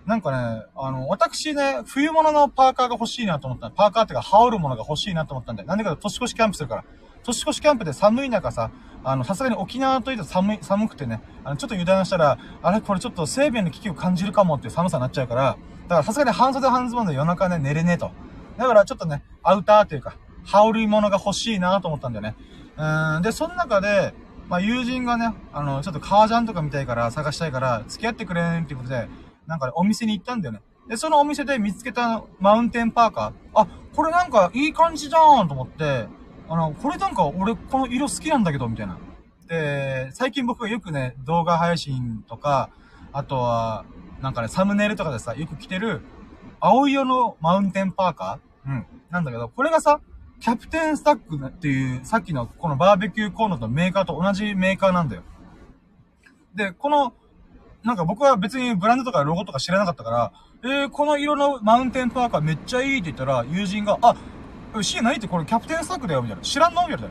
[0.06, 6.84] なんかね、あの、私ね、冬物のパーカーが欲しいなと思ったパーカーっていうか羽織るものが欲しいなと思ったんで、なんでか年越しキャンプするから。
[7.24, 8.70] 年越しキャンプで寒い中さ、
[9.04, 18.10] あの、さすがに沖縄といった寒い、寒くてね、あの、ちょっと油断したら、あれこれちょっと生命の危機を感じるかもっていう寒さになっちゃうから、だからさすがに半袖半ズボンで夜中ね、寝れねえと。
[18.56, 22.36] だからちょっとね、アウターというか、羽織り物が欲しいなと思ったんだよね。
[22.76, 24.14] うん、で、その中で、
[24.48, 29.08] まあ、友人がね、あの、ちょっと革ジャンとか見たいから、探したいから、付き合ってくれんっていうことで、
[29.46, 30.60] なんかね、お店に行ったんだよね。
[30.88, 33.60] で、そのお店で見つけたマウンテンパーカー。
[33.60, 36.06] あ、これなんかいい感じじゃんと思って、
[36.52, 38.98] あの、これなんか俺この色好きなんだけど、みたいな。
[39.48, 42.68] で、最近僕がよくね、動画配信とか、
[43.10, 43.86] あとは、
[44.20, 46.02] なんかね、サムネイルとかでさ、よく着てる、
[46.60, 48.70] 青色のマウンテンパーカー？
[48.70, 48.86] うん。
[49.08, 50.00] なんだけど、これがさ、
[50.40, 55.22] キャプテンスタックっていう、さっきのこのバーベキューコーナーのメーカーと同じメーカーなんだよ。
[56.54, 57.14] で、この、
[57.82, 60.32] なんか僕は別にブランドとかロゴとか知らなかったから、
[60.64, 64.16] えー、この色のマウンテンパーカーめっちゃいいって言ったら、友人が、あ、
[64.80, 66.42] シー何ってこれキャプテンスタッグだよ、みたいな。
[66.42, 67.08] 知らんのみたいな。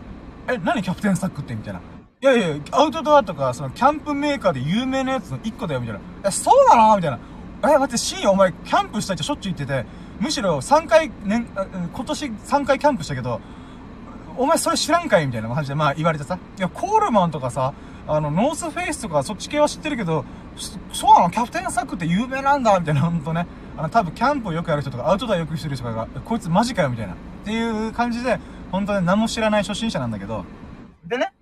[0.54, 1.80] え、何キャプテンスタッグってみたいな。
[2.22, 6.02] いやいや、アウトドアとか、その、キャンプメーカーで有名なやつの一個だよ、みたいな。
[6.26, 7.20] え、そうなのみたいな。
[7.64, 9.86] え、待って、シーンお前、キャンプしたいってしょっちゅう言ってて、
[10.20, 11.46] むしろ3回、ね、
[11.94, 13.42] 今年3回キャンプしたけど、
[14.38, 16.38] お前それ知らんかいみたいな感じで、まあ言われてさ。
[16.58, 17.74] いや、コールマンとかさ、
[18.08, 20.26] あの、ノースフェイスとかそっち系は知ってるけど、
[20.94, 23.48] そうなのキャプテンサックって有名なんだみたいな、ほんとね。
[23.78, 27.16] あの、多分キャンプをよくやる人とか、アウトドアよくしてる人とかが、こいつマジかよみたいな。
[27.42, 28.40] っていう感じで、
[28.72, 30.46] 本当ね、何も知らない初心者なんだけど。
[31.06, 31.34] でね、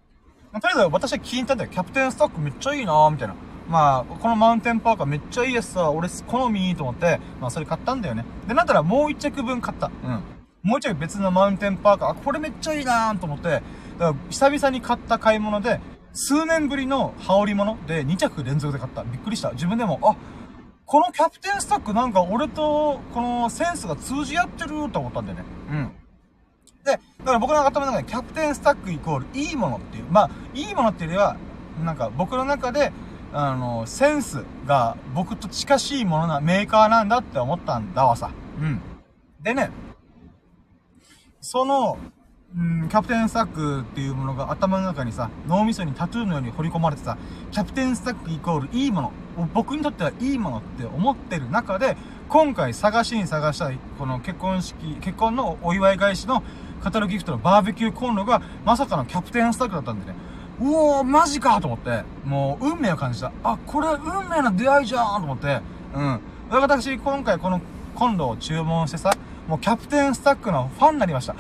[0.52, 1.70] まあ、とりあえず私は聞いたんだよ。
[1.70, 3.36] キャプテンスタックめっちゃいいなみたいな。
[3.68, 8.26] まあ、このマウンテンパーカーめっちゃいいやつさ、俺好みいいと思って、まあそれ買ったんだよね。
[8.48, 9.92] で、なんたらもう一着分買った。
[10.04, 10.24] うん。
[10.64, 13.64] もう一着別のマウンテンパーカー、あ、これめっちゃいいなと思って、だか
[14.00, 15.80] ら久々に買った買い物で、
[16.14, 19.04] 数年ぶりの羽織物で2着連続で買った。
[19.04, 19.52] びっくりした。
[19.52, 20.16] 自分でも、あ、
[20.90, 25.44] このキャプテンスタックなんか俺とこのセンスが通じ合ってると思ったんだよね。
[25.70, 25.92] うん。
[26.84, 31.38] で、だから僕の頭の中でキャプテンスタックイコールいいものっていう、まあ、いいものっていうよりは、
[31.86, 32.92] なんか僕の中で、
[33.32, 38.32] あの、センスが僕と近しいものな、メーカーなんだって思ったんだわさ。
[38.60, 38.82] うん。
[39.44, 39.70] でね、
[41.40, 42.00] その、
[42.58, 47.16] うん、キャプテンスタックっていうものが頭の中にさ、脳みそにタトゥーのように彫り込まれてさ、
[47.52, 49.12] キャプテンスタックイコールいいもの、
[49.54, 51.96] 僕にとってはいいものって思ってる中で、
[52.28, 56.42] 今回探しに探したい、この結婚式、結婚のお祝い返しの
[56.82, 60.16] カタログギフトのバーベキューコンロが、まさかのキャプテンスタックだったんでね。
[60.60, 63.32] うおー、マジかと思って、もう、運命を感じた。
[63.44, 65.62] あ、これ、運命の出会いじゃんと思って、
[65.94, 66.20] うん。
[66.50, 67.62] 私、今回この
[67.94, 69.12] コンロを注文してさ、
[69.50, 71.36] もうキャプテンスタックのファンになりました。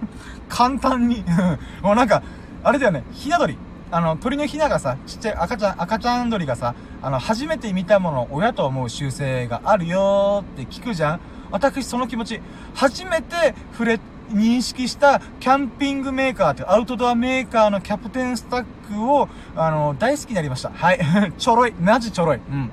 [0.50, 1.24] 簡単に。
[1.82, 2.22] もうなんか、
[2.62, 3.56] あれだよね、ひな鳥。
[3.90, 11.20] あの、鳥のひながさ、ちっちゃい赤ちゃん、赤ちゃん鳥がさ、あの、初めて見たものを親と思う習性があるよーって聞くじゃん
[11.50, 12.42] 私その気持ち、
[12.74, 14.00] 初めて触れ
[14.30, 20.70] 認識したキャンピングメーカーってアウトドアメーカーのキャプテンスタックを、あの、大好きになりました。
[20.70, 21.00] はい。
[21.38, 21.74] ちょろい。
[21.80, 22.36] マジちょろい。
[22.36, 22.70] うん。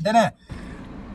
[0.00, 0.36] でね、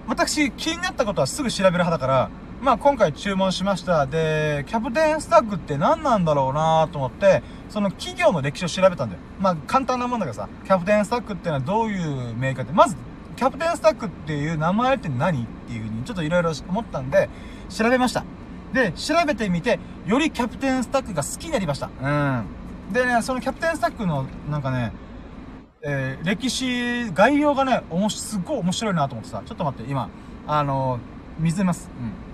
[0.08, 2.30] 私気になったことはすぐ調べる派だから、
[2.62, 4.06] まあ今回注文しました。
[4.06, 9.22] で、キャプテンスタックって何なんだろうなと思って、その企業の歴史を調べたんだよ。
[9.40, 12.96] まあ簡単なもんだけどさ、キャプテンスタックってのはどういうメーカーって、まず、
[13.36, 17.30] キャプテンスタックっていう名前って何っていう風にちょっと色々思ったんで、
[17.70, 18.24] 調べました。
[18.74, 21.90] で、調べてみて、よりキャプテンスタックが好きになりました。
[22.00, 22.46] うん。
[22.94, 24.92] でね、そのキャプテンスタックの、なんかね、
[25.82, 30.10] えー、歴史、概要がね、おもし、すっごい面白いなと思ってさ、ちょっと待って、今、
[30.46, 31.00] あのー、
[31.40, 31.90] 水ます。
[32.00, 32.31] うん。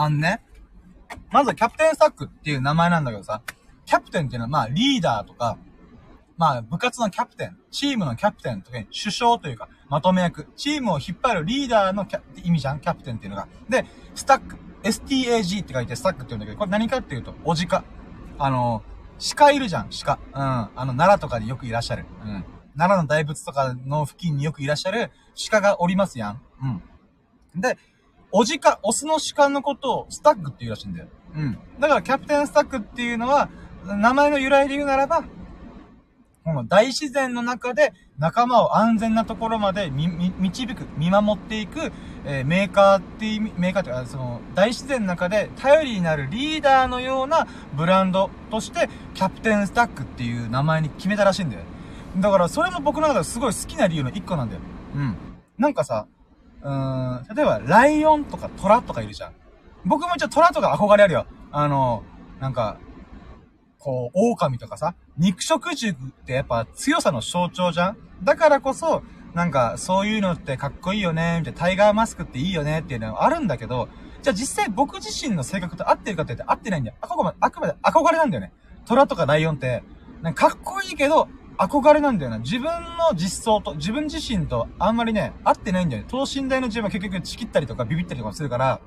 [0.00, 0.40] あんね、
[1.32, 3.42] まずキャプテンスタックっていう名前なんだけどさ、
[3.84, 5.58] キャプテンっていうのはまあリーダーとか、
[6.36, 12.80] まあ部活のキャプテン、チームのキャプテンとかに、首相というか、まとめ役、チームを引っ張るリーダーのキャ意味じゃん？
[12.80, 13.48] キャプテンっていうのが。
[13.68, 13.84] で、
[14.14, 17.82] スタック、STAG って書いてスタックって言うんだけど、これ何かっていうと、おじか。
[18.38, 18.84] あの、
[19.36, 20.12] 鹿いるじゃん、鹿。
[20.14, 20.20] うん。
[20.32, 22.06] あの、奈良とかでよくいらっしゃる。
[22.22, 22.44] うん。
[22.76, 25.10] 奈良の大仏とかの付近によくいらっしゃる
[25.50, 26.40] 鹿がおりますやん。
[26.62, 27.60] うん。
[27.60, 27.76] で、
[28.30, 31.06] おじか、オスの鹿のことをスタックって言うらしいんだよ。
[31.34, 31.58] うん。
[31.78, 33.48] だからキャプテンスタックっていうのは、
[33.84, 35.24] 名前の由来で言うならば、
[36.44, 41.92] この大自然の中で仲間を安全なところまで導く、見守っていく、
[42.24, 47.46] えー、メーカーっていう、メーカーっていうか、その、大自然の中で頼りになるリーダーのような
[47.76, 51.62] ブランドとして、キャプテンスタックっていう名前に決めたらしいんだよ。
[52.16, 54.62] だから、それも僕の中ですごい好きな理由の一個なんだよ。
[54.94, 55.16] うん。
[55.58, 56.06] なんかさ、
[56.62, 59.32] うん、例えば、ライオンとかトラとかいるじゃん。
[59.84, 61.26] 僕も一応トラとか憧れあるよ。
[61.52, 62.02] あの、
[62.40, 62.78] なんか、
[63.78, 69.02] こう、狼とかさ、肉食獣ってやっぱ強さの象徴じゃんだからこそ、
[69.34, 73.88] なんか、そういうのってかっこいいよね、みたいな、タイガーマスクっていいよね、っていうのはあるんだけど、
[74.22, 76.96] じゃあ実際僕自身の性格と合ってるかって言って合ってないんだよ。
[77.00, 78.52] あくまで、あくまで憧れなんだよね。
[78.84, 79.84] 虎とかライオンって、
[80.22, 81.28] なんかかっこいいけど、
[81.58, 82.38] 憧れなんだよな。
[82.38, 86.08] 自分の実相と、自分自身とあんまりね、合ってないんだよね。
[86.08, 88.80] 等身大の自分は結局チキったりとかビビったりとかするから、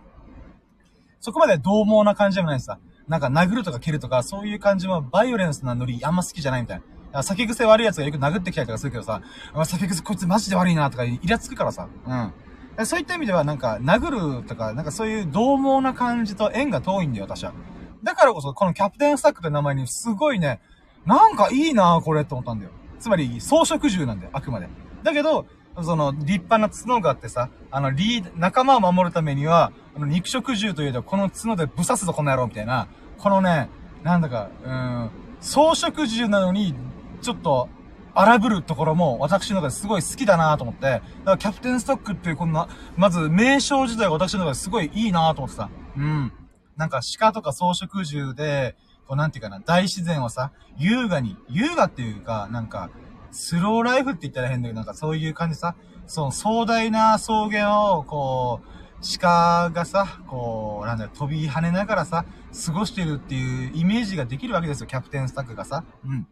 [1.20, 2.80] そこまで獰猛な感じでもないですさ。
[3.08, 6.82] なんか殴るとか蹴るとか、そういう感じもバイオレンスなノリあんま好きじゃないみたい
[7.12, 7.24] な。
[7.24, 9.22] 酒癖悪い奴がよく殴ってきたりとかするけどさ、
[9.66, 11.90] 酒癖こいつマジで悪いなとかイラつくからさ。
[12.08, 12.86] うん。
[12.86, 17.54] そういった意味ではなんか、殴るとか、なんかそういう獰猛な感じと縁が遠いんだよ、私は。
[18.02, 20.62] だからこそ、このキャプテンスタックって名前にすごいね、
[21.06, 22.72] なんかいいなこれって思ったんだよ。
[23.00, 24.70] つまり、装飾獣なんだよ、あくまで。
[25.04, 25.46] だけど、
[25.82, 32.88] その、立派な角があってさ、あの、リー、仲間を守るためには、あの、肉食獣というと、この角でぶさすぞ、この野郎、みたいな。
[33.18, 33.70] このね、
[34.04, 35.10] なんだか、うん、
[35.40, 36.76] 装飾獣なのに、
[37.22, 37.70] ちょっと、
[38.14, 42.68] 荒ぶるところも、私の中ですごい好きだなと思って、だからキャプテンストックっていうこんな、
[42.98, 45.70] まず名称自体が私の中ですごいいいなと思ってさ。
[45.96, 46.34] うん。
[46.76, 48.76] なんか鹿とか装飾獣で、
[49.12, 52.90] こうなんていうかな、大自然をさ、優雅に、優雅っていうか、なんか、
[53.30, 55.76] スローライフって言ったら変だけど、なんかそういう感じさ、
[56.08, 62.24] その壮大な草原を、こう、鹿がさ、こう、なんだよ、飛び跳ねながらさ、
[62.66, 65.84] 過ごしてるっていうイメージができるわけですよ、キャプテンスタックがさ。
[66.06, 66.26] うん。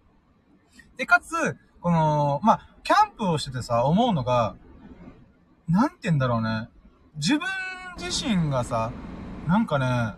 [0.96, 4.56] で、かつ、この、まあ、キャンプをしててさ、思うのが、
[5.68, 6.70] なんて言うんだろうね。
[7.18, 7.42] 自分
[7.98, 8.94] 自身がさ、
[9.50, 10.16] なんかね、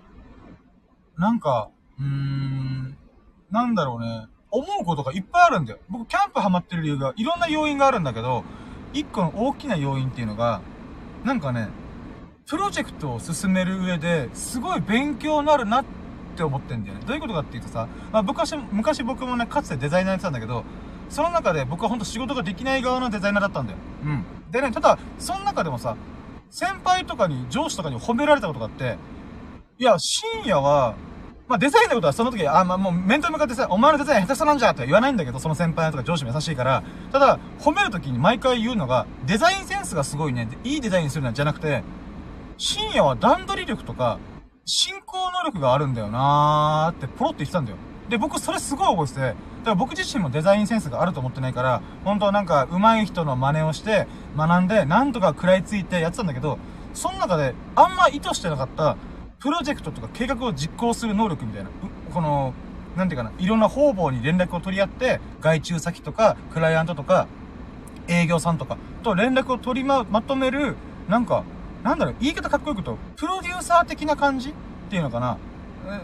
[1.18, 1.72] なんか、
[2.02, 2.98] うーん、
[3.52, 4.28] なんだろうね。
[4.50, 5.80] 思うことがいっぱいあるんだよ。
[5.90, 8.44] 僕、キャンプハマってる理由が、いろんな要因があるんだけど、
[8.92, 10.62] 一個の大きな要因っていうのが、
[11.24, 11.70] なんかね、
[12.48, 15.86] プロジェクトを進める上で、すごい勉強になるなっ
[16.36, 17.06] て思ってんだよね。
[17.06, 20.66] どういうことかっていうとさ、まあ、昔、昔僕もね、かつてデザイナーやってたんだけど、
[21.10, 23.78] その中で僕はほんと仕事ができない側のデザイナーだったんだよ。
[24.04, 24.26] うん。
[24.52, 25.96] でね、ただ、その中でもさ、
[26.50, 28.98] 先輩とかに、上司とかに褒められたことがあって、
[29.78, 30.96] いや、深夜は、
[31.52, 41.84] まあ、デザインのことはその時、あ、まあ、もう面と向かってさ、お前のデザイン下手くそなんじゃって言わないんだけど、その先輩とか上司も優しいから、ただ、褒める時に毎回言うのが、デザインセンスがすごいね、いいデザインするんじゃなくて、
[42.58, 44.18] 深夜は段取り力とか、
[44.64, 47.78] 進行能力があるんだよなーってポロって言ってたんだよ。
[48.08, 54.08] で、僕それすごい覚えてて、だから僕自身もデザインセンスがあると思ってないから、本当はなんか上手い人の真似をして、
[54.38, 56.60] 学んで、なんとか食らいついてやってたんだけど、
[56.94, 58.96] その中であんま意図してなかった、
[59.42, 61.70] プロジェクトとか計画を実行する能力みたいな、
[62.14, 62.54] この、
[62.96, 67.28] なんていうかな、いろんな方々に連絡を取り合って、外注先とか、クライアントとか、
[68.08, 70.76] 営業さんとか、と連絡を取りま、まとめる、
[71.10, 71.44] なんか、
[71.84, 74.54] なんだろう、言い方かっこよく言うと、プロデューサー的な感じっ
[74.92, 75.38] ていうのかな。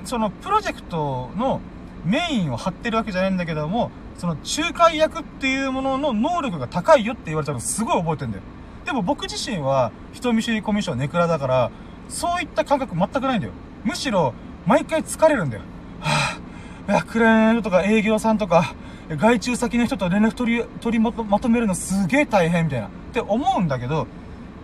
[0.04, 1.62] その、プロジェクトの
[2.06, 8.44] メインを張ってるわけじゃないんだけども、その仲介役っていうものの能力が高いよって言われたのすごい覚えてんだよ。
[8.84, 11.72] でも僕自身は人見知りコミュ障ネクラだから、
[12.10, 13.54] そういった感覚全くないんだよ。
[13.84, 14.34] むしろ、
[14.66, 15.64] 毎回疲れるんだよ。
[16.00, 18.76] はぁ、あ、クライアンとか営業さんとか、
[19.10, 22.88] 外注先の人と連絡取り、取りまとめるのすげえ大変みたいな。
[22.88, 24.08] って思うんだけど、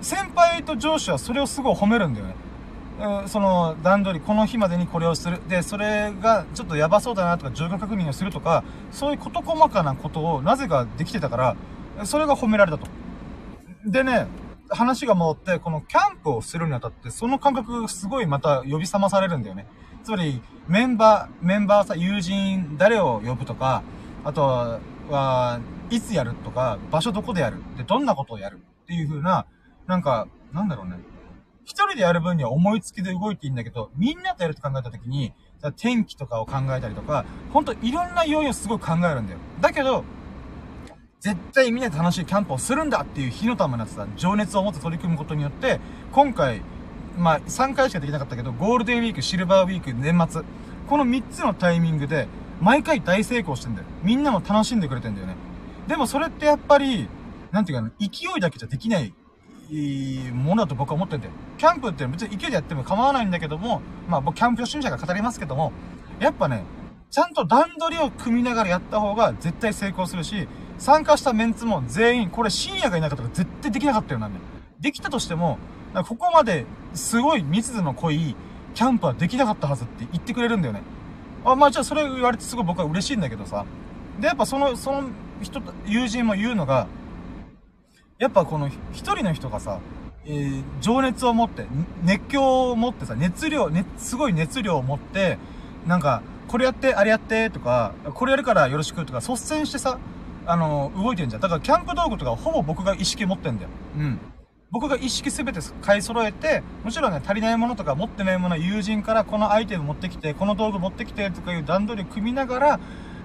[0.02, 2.36] 先輩と上司はそれをすごい褒めるんだよね。
[3.26, 5.42] その段取り、この日までにこれをする。
[5.48, 11.56] で、それがちょっとやばそうだなとか、状況確認をするとか、そういう事細かなことをなぜかできてたから、
[12.06, 12.88] それが褒められたと。
[13.86, 14.28] でね、
[14.70, 19.68] 話が戻って、このキャンプをするにあたって、その感覚がすごいまた呼び覚まされるんだよね。
[20.04, 23.84] つまり、メンバー、メンバーさ、友人、誰を呼ぶとか、
[24.24, 24.80] あと
[25.10, 25.60] は、
[25.90, 29.46] いつやるとか、場所どこでやる、で、どんなことをやるっていう風な、
[29.88, 30.98] なんか、なんだろうね。
[31.66, 35.34] 一人でやる分には思いつきで動いていいんだけど、みんなとやるって考えた時に、
[35.78, 37.24] 天気とかを考えたりとか、
[37.54, 39.40] ほんといろんな要因をすごい考えるんだよ。
[39.62, 40.04] だけど、
[41.24, 45.80] 絶対みんなで楽しいキャンプをするんだっていう火の玉になってた情熱を持って取り組むことによって、
[46.12, 46.62] 今回、
[47.18, 50.42] まあ、3回しかできなかったけど、ゴールデンウィーク、シルバーウィーク、年末、
[50.90, 52.28] この3つのタイミングで、
[52.60, 53.88] 毎回大成功してんだよ。
[54.04, 55.36] みんなも楽しんでくれてんだよね。
[55.88, 57.08] でもそれってやっぱり、
[57.52, 59.14] なんていうかな、勢いだけじゃできない
[60.34, 61.32] ものだと僕は思ってんだよ。
[61.58, 65.72] キャンプって別に勢いでやっても構わないんだけども、まあ僕キャンプ初心者が語りますけども、
[66.20, 66.66] やっぱね、
[67.10, 70.50] ちゃんと段取りを組みながらやった方が絶対成功するし、
[70.84, 74.40] 参加したメンツも全員、これ深夜がいなかったら絶対できなかったよなんで。
[74.82, 75.58] できたとしても、
[76.10, 78.36] ここまですごい密度の濃い
[78.74, 80.82] キャンプはできなかったはずって言ってくれるんだよね。
[81.46, 83.64] あ、まあじゃあそれ言われてすごい僕は嬉しいんだけどさ。
[84.20, 85.06] で、やっぱその、その
[85.42, 86.88] 人、友人も言うのが、
[88.20, 89.80] やっぱこの一人の人がさ、
[90.26, 91.66] えー、情熱を持って、
[92.04, 95.38] 熱狂を持ってさ、熱量、ね、すごい熱量を持って、
[95.88, 99.98] なんか、これやって、あれやって、とか、これやるからよろしくとか、率先してさ、
[100.46, 101.42] あの、動いてんじゃん。
[101.42, 103.70] だからキャンプ道具とかほぼ僕が意識持ってんだよ。
[103.98, 104.20] うん。
[104.72, 112.80] 僕が意識すべて買い揃えて、もちろんね、足りないものとか持ってないものは友人からこのアイテム持ってきて、この道具持ってきてとかいう段取りを組みながら、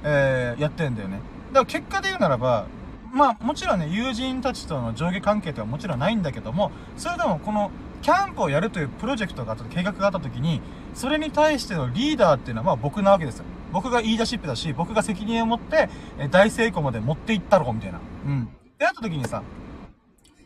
[0.04, 1.20] えー、やってんだよね。
[1.48, 2.66] だから結果で言うならば、
[3.12, 7.70] まあもちろんね、友人たちとの上下関係とはもちろんないんだけども、それでもこの
[8.02, 10.60] キャンプをやるというプロジェクトがあった、計画があった時に、
[10.92, 13.44] それに対してのリーダーっていうのはまあ僕なわけですよ。
[13.72, 15.88] 僕が言い出しっぺだし、僕が責任を持って、
[16.18, 18.00] え大成功まで持っていったろ、みたいな。
[18.26, 18.48] うん。
[18.78, 19.42] で、あった時にさ、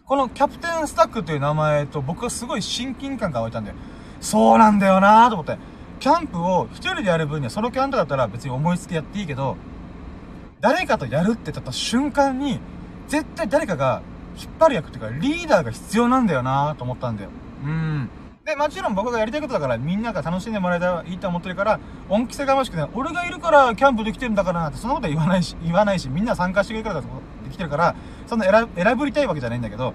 [0.05, 3.77] このキャプテンスタックという名前と僕はすごい親近感が湧いたんだよ。
[4.21, 5.59] そうなんだよなーと思って。
[6.01, 9.57] キャンプを一人でやる分にはソロキャンプだったら別に思いつきやっていいけど、
[10.61, 12.61] 誰かとやるって言った瞬間に、
[13.09, 14.03] 絶対誰かが
[14.37, 17.31] 引っ張る役っていうかリーダーが必要なんだよなーと思ったんだよ。
[17.65, 18.11] うん。
[18.45, 27.95] で、もちろん僕がやりたいことだからみんなが楽しんでもらえたらいいと思ってるから、恩着せがましくね、俺がいるからキャンプできてるんだからなって、そんなことは言わないし、言わないし、みんな参加してくれるからできてるから、
[28.27, 29.95] そんな選選ぶりたいわけじゃないんだけど、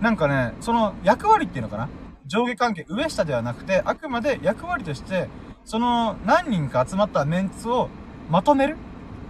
[0.00, 1.88] なんかね、その役割っていうのかな？
[2.26, 5.28] 上下関係、上下ではなくて、あくまで役割として、
[5.64, 7.88] その何人か集まったメンツを
[8.30, 8.76] まとめる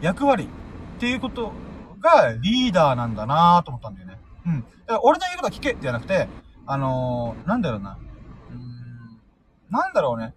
[0.03, 1.53] 役割っていうこと
[1.99, 4.19] がリーダーなんだなぁと思ったんだよね。
[4.47, 4.61] うん。
[4.61, 6.29] だから俺の言うことは聞けじゃなくて、
[6.67, 7.97] あのー、なんだろうな。
[9.71, 10.35] なんだろうね。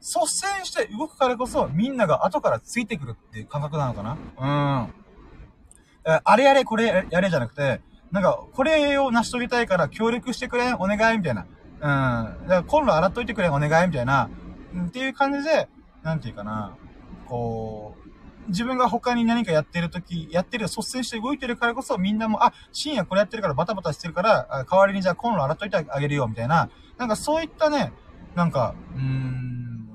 [0.00, 4.94] 率先して動くからこそみんなが後からついてくるっていう感覚なのかなうん。
[6.24, 7.80] あれやれこれやれじゃなくて、
[8.10, 11.42] なんか、これを成し遂げたいから協力してくれお願いみたいな。
[11.42, 12.48] うん。
[12.48, 14.30] だからコンロ洗っといてくれお願いみたいな。
[14.86, 15.68] っていう感じで、
[16.02, 16.74] なんていうかな。
[17.26, 17.96] こ
[18.46, 26.70] う、自分が他に何かやってる時、やってる、率先して動いてるからこそ、みんなも、あ、深夜これやってるからバタバタしてるから、代わりにじゃあコンロ洗っといてあげるよ、みたいな。
[26.96, 27.92] なんかそういったね、
[28.38, 29.88] なんか、うーん、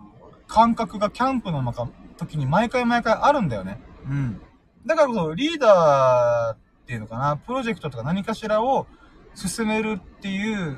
[0.47, 1.87] 感覚がキャンプの中、
[2.17, 3.79] 時に毎回毎回あるんだよね。
[4.05, 4.41] うん。
[4.85, 8.85] だからこそ、リーダーっていうのかな、プロジェクトとか何かしらを
[9.33, 10.77] 進めるっていう、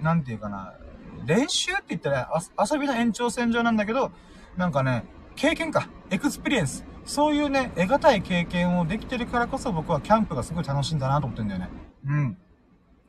[0.00, 0.72] なんていうかな、
[1.26, 4.10] 練習って言ったら遊びの延長線上なんだけど、
[4.56, 5.04] なんかね、
[5.36, 6.82] 経験か、 experience。
[7.04, 11.68] そういうね、得難い経験をできてるからこそ僕はキャンプがすごい楽しいんだなと思ってんだよね。
[12.06, 12.38] うん。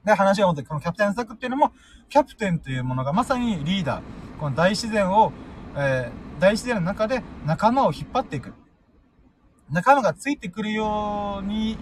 [0.06, 1.72] で、話が戻って、このキャプテンスタッグっていうのも、
[2.10, 4.02] キャプテンというものがまさにリーダー。
[4.40, 5.32] この大自然を、
[5.76, 8.54] えー、大自然の中で仲間を引っ張っていく。
[9.72, 11.78] 仲間がついてくるように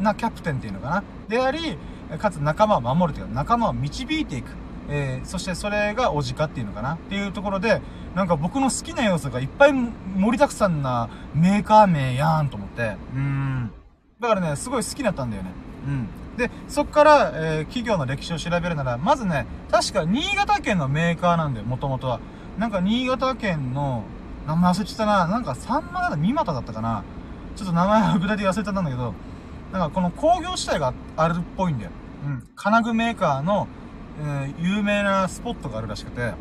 [0.00, 1.04] なキャプテンっていうのかな。
[1.28, 1.76] であり、
[2.18, 4.50] かつ仲間を守るというか、仲間を導いていく。
[4.88, 7.80] えー、そしてそれがおじかっていうのかなっていうところで、
[8.14, 13.72] なんか僕の好きな要素がいっぱい盛りだくさんなメーカー名やんと思って、うん。
[14.20, 15.50] だからね、すごい好きだったんだよね。
[15.86, 16.08] うん。
[16.36, 22.20] で、そっから、えー、企業の歴史を調べるなら、まずね、確か新潟県のメーカーなんだよ、もともとは。
[22.58, 24.04] なんか新潟県の、
[24.46, 27.04] 名前忘れちゃったな、なんかサンマだ、三股だったかな。
[27.56, 29.14] ちょっと名前は具体的に忘れちゃったんだけど、
[29.72, 31.90] なんかこの工業地帯があるっぽいんだよ。
[32.26, 32.48] うん。
[32.56, 33.68] 金具メーカーの、
[34.20, 36.32] えー、有名なスポットがあるらしくて、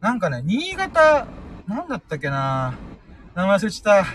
[0.00, 1.26] なんかね、新潟、
[1.66, 2.74] なんだったっけな
[3.34, 4.10] 名前忘れちゃった。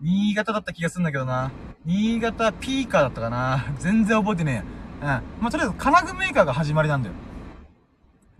[0.00, 1.50] 新潟だった気がするんだけどな。
[1.84, 4.64] 新潟ピーカーだったかな 全然覚えてね
[5.02, 5.18] えや。
[5.18, 5.42] うん。
[5.42, 7.14] まあ、とりあえず金具メーカーが始まりなんだよ。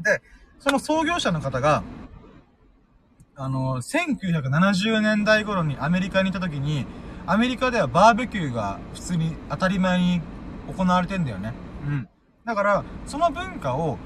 [0.01, 0.23] で、
[0.59, 1.83] その創業者の方が、
[3.35, 6.87] あの、1970年代頃にアメリカにいた時に、
[7.27, 10.21] アメリカではバーベキューが普通に当たり前に
[10.77, 11.53] 行われてんだよね。
[11.87, 12.09] うん。
[12.45, 13.99] だから、その文化を、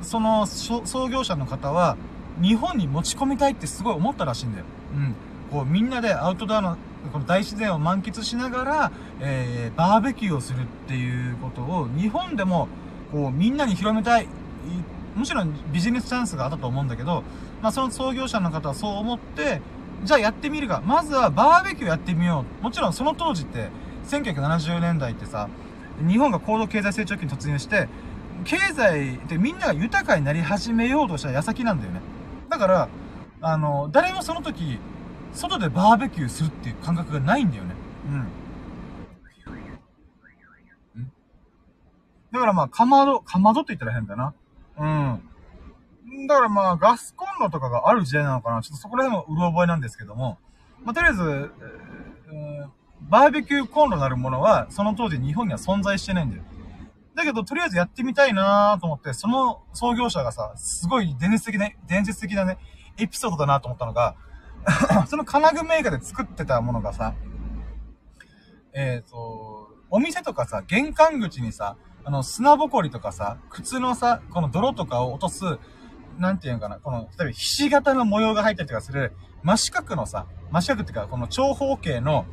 [0.00, 1.96] その創業者の方は、
[2.40, 4.64] 日本に持ち込みたいってすごい思ったらしいんだよ。
[4.94, 5.14] うん。
[5.50, 6.76] こう、みんなでアウトドアの、
[7.10, 12.68] この大自然を満喫しながら、えー、バーベキューをするっていうことを、日本でも、
[13.10, 14.28] こう、みんなに広めたい。
[15.16, 17.22] もちろんビジネスチャンスがあったと思うんだけど、
[17.60, 19.60] まあ、その創業者の方はそう思って、
[20.04, 20.82] じゃあやってみるか。
[20.84, 22.64] まずはバーベキューやってみよう。
[22.64, 23.68] もちろんその当時って、
[24.08, 25.48] 1970年代ってさ、
[26.06, 27.88] 日本が高度経済成長期に突入して、
[28.44, 32.00] 経済でみんなが豊かになり始めようとした矢先なんだよね。
[32.48, 32.88] だから、
[33.40, 34.78] あの、誰もその時、
[35.32, 37.74] 外でバーベキューするっていう感覚がないんだよね。
[38.06, 38.28] うん。
[42.32, 44.34] だからまあ、かまど、かまどって言ったら変だな。
[44.78, 46.26] うん。
[46.26, 48.62] だからまあ、ガスコンロとかがある時代なのかな。
[48.62, 50.38] ちょっとそこら辺もうろ覚えなんですけども。
[50.82, 51.50] まあ、とりあえず、
[52.32, 52.68] えー、
[53.02, 56.42] バーベキューコンロなるものは、その当時日本には存在してないんだよ。
[57.14, 62.58] だけど、とりあえずやってみたいなと思って、その創業者がさ、すごい伝説的ね、伝説的なね、
[62.98, 64.16] エピソードだなと思ったのが、
[65.08, 67.14] その金具メーカーで作ってたものがさ、
[68.72, 75.44] えっ、ー、と、お店とかさ、玄関口にさ、あの、砂ぼこりとかさ、靴のさ、この泥とかを落とす、
[76.18, 79.12] なんていうのかな、この、例えばひし形の模様が入ったりとかする、
[79.42, 82.26] 真四角のさ、真四角っていうか、この長方形の、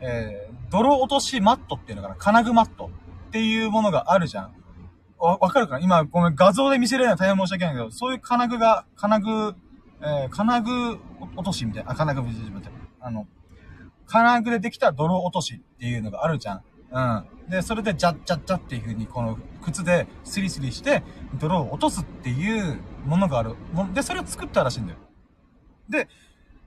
[0.00, 2.90] えー、泥落としマットっていうのかな金具マット
[3.28, 4.52] っていうものがあるじゃん。
[5.18, 5.80] わ、わかるかな？
[5.80, 9.54] 今、ごめん、画像で見せれないの大変申し訳ないけど、そういう金具が、金具、
[10.00, 10.98] えー、金具
[11.36, 12.22] 落としみたいな、あ、金具、
[13.00, 13.26] あの、
[14.06, 16.62] 金具でできた泥落としっていうのがあるじゃん。
[16.90, 17.50] うん。
[17.50, 21.02] で、それで、ジャッジャッジャっていう風に、この、靴でスリスリして、
[21.34, 23.56] 泥を落とすっていうものがある。
[23.92, 24.98] で、それを作ったらしいんだよ。
[25.88, 26.08] で、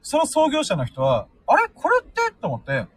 [0.01, 1.69] その創業者の人は、あれ？
[1.73, 2.31] これって？
[2.39, 2.87] と思って、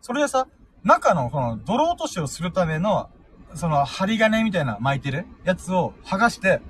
[0.00, 0.46] それでさ、
[0.82, 3.10] 中のこの泥落としをするための、
[3.54, 6.60] その針金みたいな巻いてるやつを剥がして、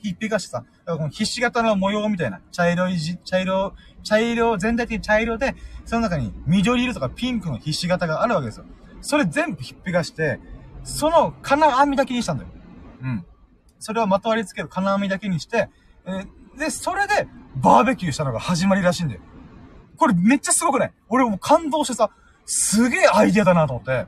[0.00, 0.64] ひっぺがしてさ、
[0.96, 5.54] このひし形の模様みたいな、茶色いじ、茶色、茶色、全体的に茶色で、
[5.84, 8.64] その中に緑色とかピンクのひし形があるわけですよ。
[9.00, 10.40] それ全部ひっぺがして、
[10.84, 12.50] その金網だけにしたんだよ。
[13.02, 13.24] うん。
[13.78, 15.68] それをまとわりつける金網だけにして、
[16.06, 19.20] えー、で、それで、バーベキューしたのが始まりらしいんだよ。
[19.96, 20.92] これめっちゃすごくない？
[21.08, 22.10] 俺も感動してさ、
[22.46, 24.06] すげえアイディアだなと思って。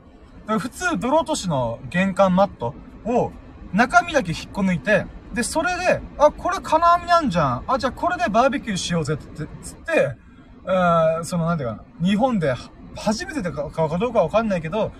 [0.59, 2.73] 普通、泥落としの玄関マット
[3.05, 3.31] を、
[3.73, 7.63] 中身だけ引っこ抜いて、で、それで、あ、これ金網なんじゃん。
[7.67, 10.17] あ、じゃあこれでバーベキューしようぜって、つって、
[10.65, 12.53] えー、その、なんていうかな、日本で
[12.95, 14.91] 初めてかかどうかわかんないけど、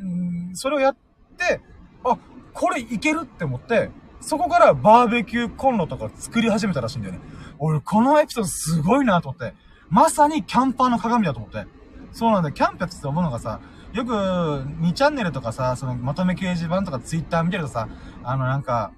[0.00, 0.04] う
[0.50, 0.96] んそれをやっ
[1.36, 1.60] て、
[2.04, 2.16] あ、
[2.52, 3.90] これいけるって思って、
[4.20, 7.20] そこからバーベキューコンロとか作り始めたらしいんだよね。
[7.58, 9.54] 俺、このエピソードすごいなと思って。
[9.90, 11.66] まさにキャンパーの鏡だと思って。
[12.12, 12.52] そうなんだ。
[12.52, 13.60] キャンプやってて思うのがさ、
[13.92, 17.88] よく、2チャンネルとかさ、そのまとめ掲示板とかツイッター見てるとさ、
[18.22, 18.92] あのなんか、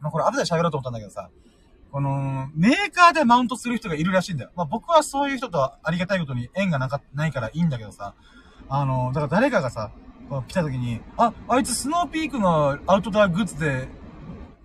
[0.00, 1.30] まあ、これ後で喋ろうと思ったんだけどさ、
[1.90, 4.50] この、メーカーでマウントする人がいるらしいんだよ。
[4.54, 8.14] まあ、僕はそういう人とはありがたいことに縁がなか、ないからいいんだけどさ、
[8.68, 9.90] あの、だから誰かがさ、
[10.46, 13.88] 来た時に、あ、あいつスノーピークのアウトドアグッズで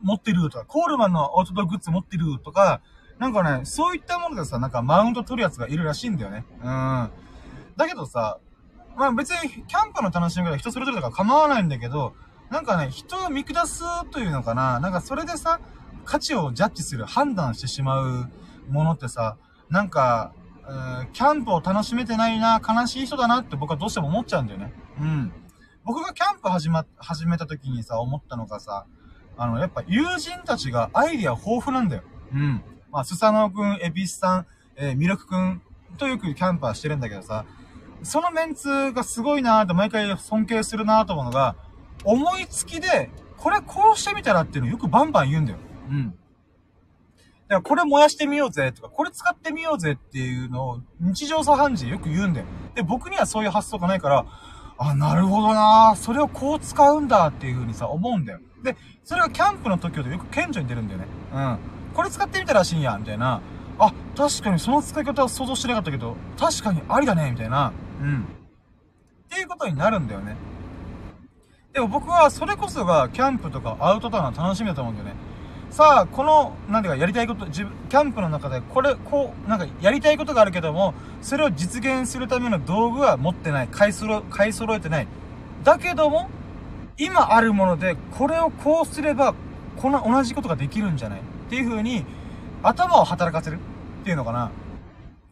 [0.04, 2.82] 持ってるとか、コールマンのアウトドアグッズ持ってるとか、
[3.18, 6.46] なんかね、そういったものでさ、なんかマウント取るやつがいるらしいんだよね。
[6.60, 7.10] うん。
[7.76, 8.38] だけどさ、
[8.96, 12.14] まあ別にキャンプの楽しみ方人それぞれだか構わないんだけど、
[12.50, 15.60] なんかね、人を見下すというのかな、なんかそれでさ、
[16.06, 18.30] 価値をジャッジする、判断してしまう
[18.70, 19.38] ものってさ、
[19.70, 20.32] なんか、
[21.14, 24.74] キャンプを楽しめてないな、悲しい人だなって僕はどうしても思っちゃうんだよね。
[25.00, 25.34] うん。
[25.84, 28.86] 僕がキャンプ始ま、始めた時にさ、思ったのがさ、
[29.38, 32.04] あの、やっぱ友人たちがアイディア豊富なんだよ。
[32.34, 32.64] うん。
[32.92, 34.46] まあ、スサノオくん、エビスさん、
[34.78, 35.62] えー、ミルクくん
[35.98, 37.46] とよくキャンパーしてるんだけどさ、
[38.04, 41.56] そのメンツがすごいなーって毎回尊敬するなーと思うのが、
[42.06, 45.58] 思いつきで、これこうしてみたらっていうのをよくバンバン言うんだよ。
[45.90, 46.10] うん。
[46.12, 46.18] だか
[47.56, 52.46] らこれ燃やしてみようぜとか、これ使ってみようぜっていうのを日常茶飯事でよく言うんだよ。
[52.74, 54.26] で、僕にはそういう発想がないから、
[54.78, 58.40] あ、なるほどなそれをこう使うんだっていう風にさ、思うんだよ。
[58.64, 61.08] で、それがキャンプの時ほどよく顕著に出るんだよね。
[61.34, 61.60] うん。
[61.94, 63.42] これ使ってみたらしいんや、みたいな。
[63.78, 67.72] あ、確かにその使い方は想像してなかったけど、確かにありだね、みたいな。
[68.02, 68.24] うん。
[68.24, 70.36] っていうことになるんだよね。
[71.76, 75.16] でも僕はそれこそがキャンプとかアウトドアの楽しみだと思うんだよね。
[75.72, 83.68] さあ、この、なんていうか、やりたいこと、自分、キャンプの中で、これ、こう、なんか、やりたいことがあるけども、それを実現するための道具は持ってない。
[83.68, 85.08] 買いそろ、買い揃えてない。
[85.66, 86.30] だけども、
[86.98, 89.36] 今あるもので、これをこうすれば、
[89.76, 92.06] この同じことができるんじゃないっていう風に、
[92.64, 93.60] 頭を働かせる
[94.02, 94.50] っていうのかな。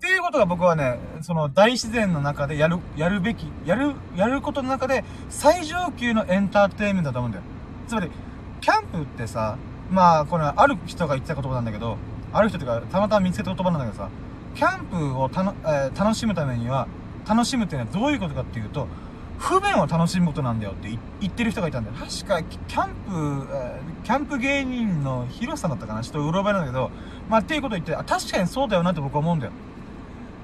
[0.04, 7.44] っていうことが僕はね、その大自然の中でやる、やるべき、やる、やることの中で最上級のエンターテインメントだと思うんだよ。
[7.88, 8.12] つまり、
[8.60, 9.56] キャンプってさ、
[9.90, 11.96] まあ、これある人が言ってた言葉なんだけど、
[12.34, 14.10] ある人っていうか、たまたま見つけた言葉なんだけどさ、
[14.56, 16.90] キャンプをたの、えー、楽しむためには、
[17.26, 18.90] 楽しむっていうのはどういうことかっていうと、
[19.38, 20.90] 不便を楽しむことなんだよって
[21.22, 21.96] 言ってる人がいたんだよ。
[21.96, 26.02] 確か、キャンプ、え、キャンプ芸人のヒロさだったかな？
[26.02, 26.92] ちょっとうろ覚えなんだけど、
[27.30, 29.54] まあ、っていうこと言って、あ、確かにそうだよなって僕は思うんだよ。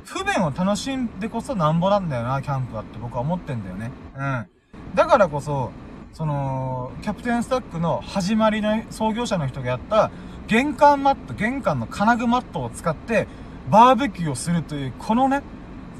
[0.10, 3.92] 不便を楽しんでこそなんぼなんだよな、キャンプはって僕は思ってんだよね。
[4.18, 4.48] うん。
[4.96, 5.72] だからこそ、
[6.14, 10.10] その、キャプテンスタックの始まりの創業者の人がやった、
[10.48, 13.28] 玄関マット、玄関の金具マットを使って、
[13.70, 15.44] バーベキューをするという、このね、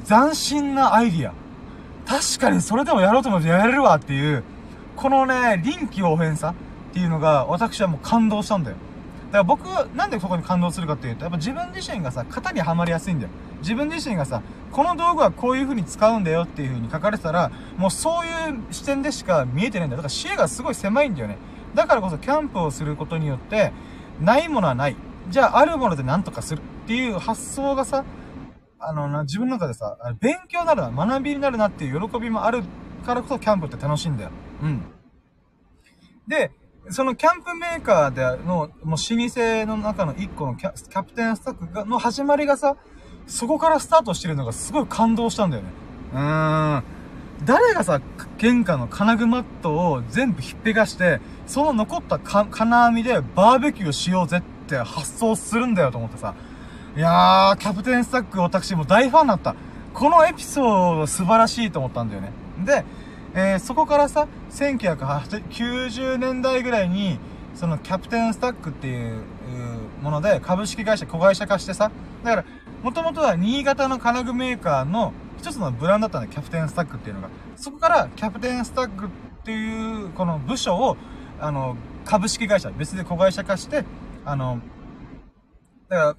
[0.08, 1.32] 斬新なアイディア。
[2.04, 4.42] 確かにそれでもやろうと思ってやれるわっていう、
[4.96, 6.52] このね、臨機応変さ
[6.90, 8.76] っていうのが、私はもう感動したんだよ。
[9.30, 13.30] だから僕はなんでそこに感動するかっていうと、やっぱ自分自身がさ、型にはまりやすいんだよ。
[13.60, 14.42] 自分自身がさ、
[14.72, 20.02] この道具はこういう風に使うんだよっていう風に書かれてたら、もうそういう視点でしか見えてないんだよ。
[20.02, 21.38] だから視野がすごい狭いんだよね。
[21.74, 23.72] だからこそキャンプをすることによって、
[24.20, 24.96] ないものはない。
[25.28, 28.04] じゃああるもので何とかするっていう発想がさ、
[28.80, 32.64] あのな、自分の中でさ、勉強になるな、学びになるなっていう喜びもある
[33.06, 34.30] からこそキャンプって楽しいんだよ。
[34.62, 34.82] うん。
[36.26, 36.50] で、
[36.90, 38.96] そのキャンプメーカーでの、もう老舗
[39.66, 42.76] の中の一個のキャキャプテンスタッフがの始まりがさ、
[43.26, 45.68] そこからスタートしてるのがすごい感動したんだよね。
[46.12, 46.82] うーん。
[47.44, 48.00] 誰がさ、
[48.38, 56.34] 玄関の金具マットを全部ひっぺがして、その残った金網でバーベキューしようぜって発想するんだよと思ってさ。
[56.96, 59.54] いやー、キャプテンスタック私も大ファンになった。
[59.94, 62.32] このエピソード素晴らしいと思ったんだよね。
[62.64, 62.84] で、
[63.34, 67.18] えー、そこからさ、1990年代ぐらいに、
[67.54, 69.22] そのキャプテンスタックっていう
[70.02, 71.90] もので株式会社、子会社化してさ、
[72.24, 72.44] だから、
[72.82, 77.28] もともとは新潟の金具メーカーの一つのブランドだったんだ、キャプテンスタックっていうのが。
[77.56, 79.08] そこからキャプテンスタックっ
[79.44, 80.96] ていうこの部署を、
[81.38, 83.84] あの、株式会社、別で子会社化して、
[84.24, 84.60] あの、
[85.88, 86.16] だから、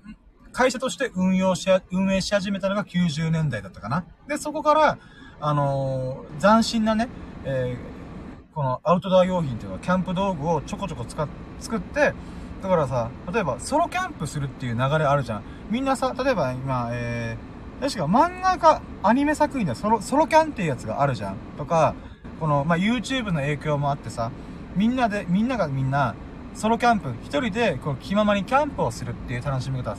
[0.54, 4.06] 会社として運用し、運営し始めたのが90年代だったかな。
[4.28, 4.98] で、そこから、
[5.42, 7.10] あのー、斬新なね、
[7.46, 11.28] えー、このアウトドア用品っていうか、キャンプ道具をちょこちょこ使っ、
[11.60, 12.14] 作って、
[12.62, 15.44] だからさ、例えばソロキャンプするっていう流れあるじゃん。
[15.72, 21.36] みんなさ、例えば今、えー、確か漫画かアニメ作品でソロ、ソロキャンっていうやつがあるじゃん。
[21.58, 21.96] とか、
[22.40, 24.32] この、まあ、YouTube の影響もあってさ、
[24.76, 26.14] みんなで、みんながみんな、
[26.54, 29.96] ソロキャンプ、一人で、こう、気ままにキャンプをするっていう楽しみ方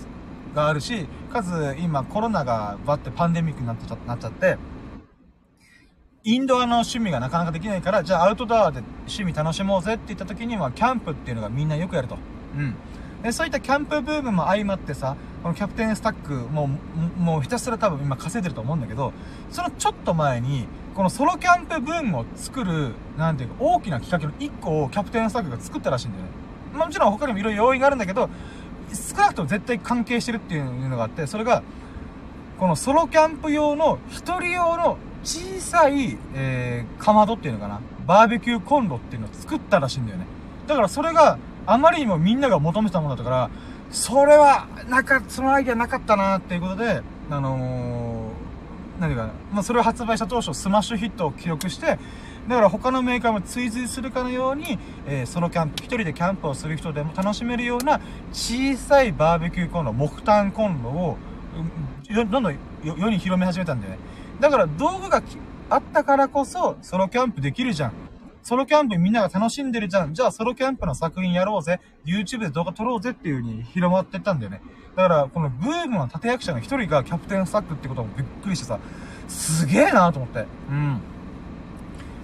[0.54, 4.58] があるし、かつ、今、コロナがバってパンデミックになっちゃなっちゃって、
[6.24, 12.16] インドアの趣味がなかなかできないから、じゃあアウトドアで趣味楽しもうぜって言った時には、キャンプっていうのがみんなよくやると。
[12.56, 12.74] うん。
[13.22, 16.70] で、そういったキャンプブームも相まってさ、このキャプテンスタック、も
[17.18, 19.12] う、もうひたすら多分今稼いでると思うんだけど、
[19.50, 26.30] そのちょっと前に、このソロキャンプブームを作る、なんていうか、大きな企画の1個をキャプテンスタックが作ったらしいんだよね。
[26.74, 28.28] まあ、もちろん他にもいろいろ要因があるんだけど、
[28.92, 31.64] 少なくとも絶対関係してるっていうのがあって、それが、
[32.60, 37.80] このソロキャンプ用の、一人用の小さい、えー、かまどっていうのかな？
[38.06, 40.26] バーベキューコンロっていうのを作ったらしいんだよね。
[40.66, 43.50] だからそれがあまりにもみんなが求めたものだったから、
[43.90, 51.98] それは、なか、そのアイデアなかったなっていうことで、あのー、何か、まあ、それを発売した当初、スマッシュヒットを記録して、
[52.48, 58.00] だから他のメーカーも追随するかのように、えー、ソロキャンプ、一人でキャンプをする人でも楽しめるような
[58.32, 61.18] 小さいバーベキューコンロ、木炭コンロを、
[62.10, 63.98] どんどん世に広め始めたんだよね。
[64.42, 65.22] だから道具が
[65.70, 67.92] あったからこそ、ソロキャンプできるじゃん。
[68.42, 70.14] ソロキャンプみんなが楽しんでるじゃん。
[70.14, 71.78] じゃあソロキャンプの作品やろうぜ。
[72.04, 74.60] YouTube で動画撮ろうぜっていう風に広まってったんだよね。
[74.96, 78.80] だから、このブームの立役者の一人がキャプテンスタックってこともびっくりしてさ、
[79.28, 80.44] すげえなと思って。
[80.70, 81.00] うん。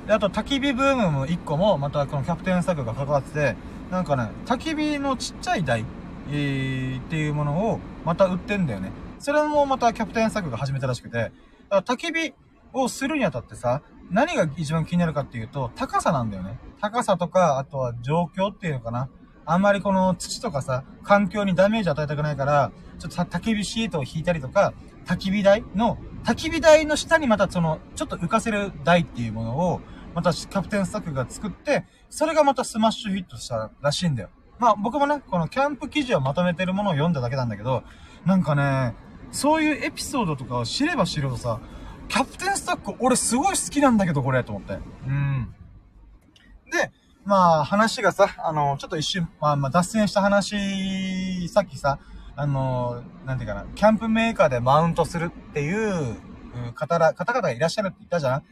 [0.08, 3.56] で、あと焚き火ブームも一個も、またこのキャプテンスタックが関わってて、
[3.92, 5.84] なんかね、焚き火のちっちゃい台、
[6.32, 8.90] えー、っていうものをまた売ってんだよね。
[9.20, 11.30] それもまたキャプテンスタッグが始めたらしくて、
[11.70, 12.34] だから焚き火
[12.72, 16.58] をするにあたってさ、何が一番気になるかっていうと、高さなんだよね。
[16.80, 19.08] 高さとか、あとは状況っていうのかな。
[19.44, 24.72] あんまりこの土とかさ、環境にダメージ与えたくないから、ちょっと焚き火シートを引いたりとか、
[25.06, 29.80] 焚き火台の、焚き火台の下にまたその、ちょっと浮かせる台っていうものを、
[30.14, 34.30] またキャプテンスタッグが作って、それがまたスマッシュヒットしたらしいんだよ。
[34.58, 37.84] まあ僕もね、このキャンプ記事をまとめてるものを読んだだけなんだけど、
[38.26, 38.94] なんかね、
[39.30, 41.60] そういうエピソードとかを知れば知るほどさ、
[42.08, 44.78] キャプテンスタック、俺すごい好きなんだけど、これ、と思って。
[45.06, 45.54] うん。
[46.70, 46.90] で、
[47.24, 51.98] まあ、話がさ、あの、ちょっと一瞬、まあ、まあ、脱線した話、さっきさ、
[52.34, 56.16] あの、なんていうかな、キャンプメーカーでマウントするっていう
[56.74, 58.42] 方ら、方々がいらっしゃるって言ったじゃん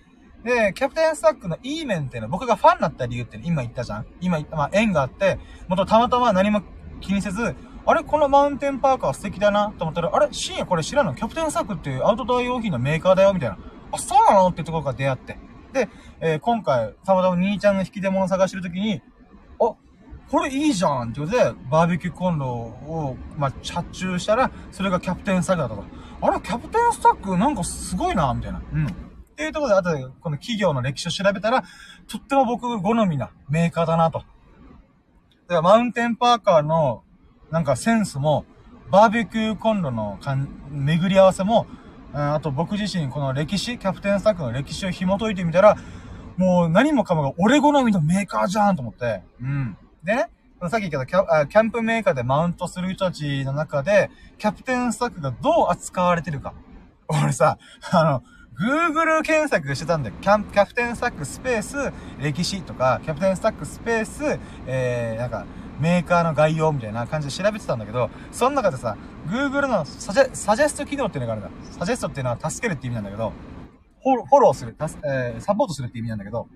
[0.44, 5.38] で、キャプテンスタックのいい面っていうのは、僕がファンになった理由って今言ったじゃん今言った、まあ、縁があって、
[5.68, 6.62] もとたまたま何も
[7.00, 7.54] 気にせず、
[7.88, 11.14] あれこのマウンテンパーカー素敵だなと思ったら、あれ深夜これ知らんの？
[11.14, 13.58] キャプテンサークっていうアウトドア用品のメーカーだよみたいな。
[13.92, 14.48] あ、そうなの？
[14.48, 15.38] ってところから出会って。
[15.72, 15.88] で、
[16.20, 19.02] えー、今回、たまたま兄ちゃんの引き出物探してるときに、
[19.60, 19.74] あ、
[20.30, 25.84] これいいじゃんってことで、バーベキューコンロを、まあ、発注したら、それがキャプテンサクだったと。
[26.22, 28.62] あれキャプテンスタックなんかすごいなみたいな。
[28.72, 28.86] うん。
[28.86, 28.90] っ
[29.36, 31.62] ていうところで、後でこの企業の歴史を調べたら、
[32.08, 34.20] とっても僕好みなメーカーだなと。
[34.20, 37.04] だからマウンテンパーカーの
[37.50, 38.44] なんかセンスも、
[38.90, 41.66] バーベキューコンロのかん巡り合わせも、
[42.12, 45.76] うん、あと僕自身この歴史、キャプテンスタックの歴史を紐解いてみたら、
[46.36, 49.22] もう何もかもが俺好みのメーカーじゃんと思って。
[49.40, 49.76] うん。
[50.04, 50.28] でね、
[50.70, 56.54] さっき言ったキャキャンプメーカーでマウントする人たちの中で、キャプテンスタックがどう扱われてるか。
[57.08, 57.58] 俺さ、
[57.92, 58.22] あの、
[58.58, 60.14] Google 検索してたんだよ。
[60.20, 65.44] キャンキャプテンスタックスペース歴史とか、キャプテンスタックスペース、えー、なんか、
[65.80, 68.96] メーカーの概要みたいな感じで調べてたんだけど、その中でさ、
[69.26, 71.50] Google のサジェサジェスト機能っていうのがあるんだ。
[71.78, 73.32] サジェストっていうのは助けるって意味なんだけど、
[74.02, 76.48] フォローする、えー、サポートするって意味なんだけど、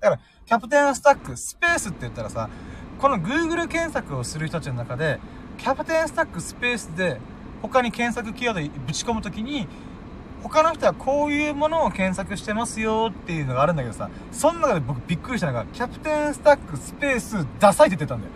[0.00, 2.50] だから、キャプテンスタック、スペースって言ったらさ、
[2.98, 5.20] この Google 検索をする人たちの中で、
[5.58, 7.20] キャプテンスタックスペースで、
[7.62, 9.68] 他に検索キーワードぶち込むときに、
[10.42, 18.32] 他の人はこういうものを検索してますよっていうのがあるんだけどさ、その中で僕びっくりしたのが、キャプテンスタックスペースダサいって言ってたんだよ。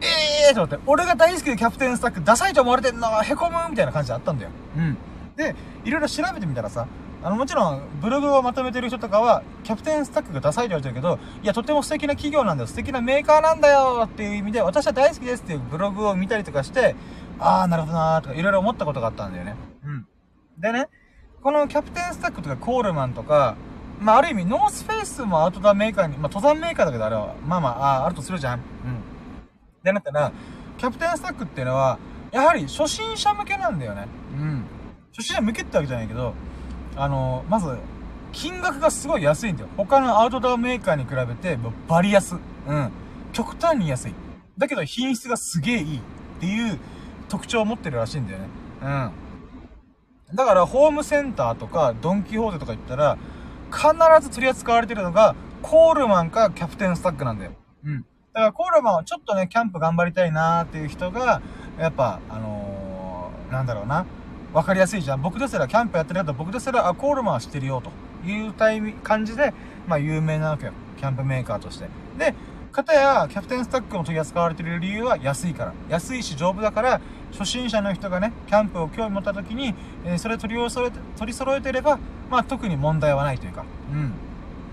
[0.00, 4.50] ええーと思って、俺が大好きでキャプテンスタックダサいと思われてんのへこむみたいな感じであったんだよ。
[4.76, 4.96] うん。
[5.36, 5.54] で、
[5.84, 6.86] いろいろ調べてみたらさ、
[7.24, 16.96] あの、もちろん、ブログをまとめてる人とかは、キャプテンスタックがダサいって言われてるけど、いや、とても素敵な企業なんだよ、素敵なメーカーなんだよっていう意味で、私は大好きですっていうブログを見たりとかして、
[17.38, 19.54] あー、なるほどなーとか、いろいろ思ったことがあったんだよね。
[19.84, 20.06] うん。
[20.58, 20.88] でね、
[21.42, 23.56] このキャプテンスタッグとかコールマンとか、
[24.00, 28.58] まあ、ある意味、ノースフェイスもアウトドアメーカーに、まあ、登山メーカーだけど、あれは、まあまあ、ああるとするじゃん。
[28.58, 28.62] うん。
[29.82, 30.32] で、なったら、
[30.78, 31.98] キャプテンスタッグっていうのは、
[32.30, 34.06] やはり初心者向けなんだよね。
[34.34, 34.64] うん。
[35.16, 36.34] 初心者向けってわけじゃないけど、
[36.96, 37.76] あの、まず、
[38.30, 39.68] 金額がすごい安いんだよ。
[39.76, 41.58] 他のアウトドアメーカーに比べて、
[41.88, 42.36] バリ安。
[42.68, 42.90] うん。
[43.32, 44.14] 極端に安い。
[44.56, 46.00] だけど品質がすげえいいっ
[46.40, 46.78] ていう
[47.28, 48.48] 特徴を持ってるらしいんだよね。
[48.82, 49.10] うん。
[50.34, 53.18] だから、ホームセンターとか、ドンキホーテとか行ったら、
[53.70, 53.88] 必
[54.22, 57.52] ず取り扱われてるのが、コールマンかキャプテンスタックなんだよ。
[57.84, 58.00] うん。
[58.32, 61.42] だからコールマンはちょっとね、キャンプ頑張りたいなーっていう人が、
[61.78, 64.06] やっぱ、あのー、なんだろうな。
[64.52, 65.22] わかりやすいじゃん。
[65.22, 67.90] 僕ですら、キャンプやってる方、僕ですら、あ、コールマンは知ってるよ、と
[68.28, 69.52] いうタイミ感じで、
[69.86, 70.72] まあ、有名なわけよ。
[70.98, 71.88] キャンプメーカーとして。
[72.18, 72.34] で、
[72.72, 75.74] かたや、キャプテンスタックも取り扱われている理由は安いから。
[75.88, 77.00] 安いし丈夫だから、
[77.30, 79.74] 初心者の人がね、キャンプを興味持った時に、
[80.04, 81.98] えー、それ取り揃えて、取り揃えてれば、
[82.30, 83.64] まあ、特に問題はないというか。
[83.92, 84.12] うん。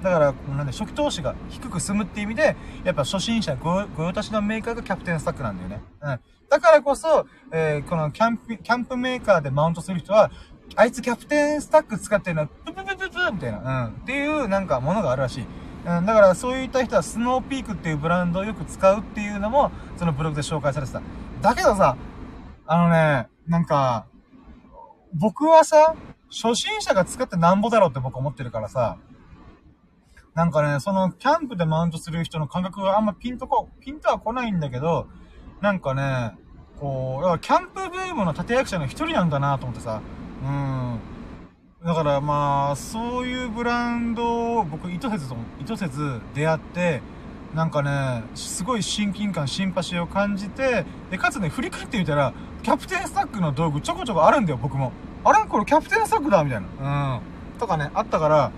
[0.02, 5.82] だから、なんで、初期投資が低く済むって意味で、やっぱ初心者ご、ご用達のメーカーがキャプテンスタックなんだよね。
[6.02, 6.20] うん。
[6.50, 10.32] だからこそ、えー、このキャンプ、キャンプメーカーでマウントする人は、
[10.76, 13.92] あいつキャプテンスタック使ってるのは、プププププみたいな、うん。
[13.92, 15.46] っていうなんかものがあるらしい。
[15.86, 21.02] うん、だからそういった人はスノーピークっていうブランドをよく使うっていうのも、そのブログで紹介されてた。
[21.42, 21.98] だけどさ、
[22.68, 24.06] あのね、なんか、
[25.14, 25.96] 僕はさ、
[26.30, 28.98] 初心者が使ってなんぼだろうって僕思ってるからさ、
[30.36, 35.08] なんかね、その、キャンプでマウントする人の感覚があんまピンとこ、ピンとは来ないんだけど、
[35.62, 36.38] なんかね、
[36.80, 40.02] こう、キャンプブームの立役者の一人なんだなと思ってさ、
[40.44, 41.00] うん。
[41.84, 47.02] だからまあ、そういうブランドを僕意図せずと、意図せず出会って、
[47.56, 52.34] なんかね、すごい親近感、シンパシーを感じて、で、かつね、振り返ってみたら、
[52.64, 54.92] キャプテンスタックの道具ちょこちょこあるんだよ、僕も。
[55.24, 55.46] あれ？
[55.46, 57.16] これキャプテンスタックだみたいな。
[57.16, 57.22] うん。
[57.60, 58.52] とかね、あったから、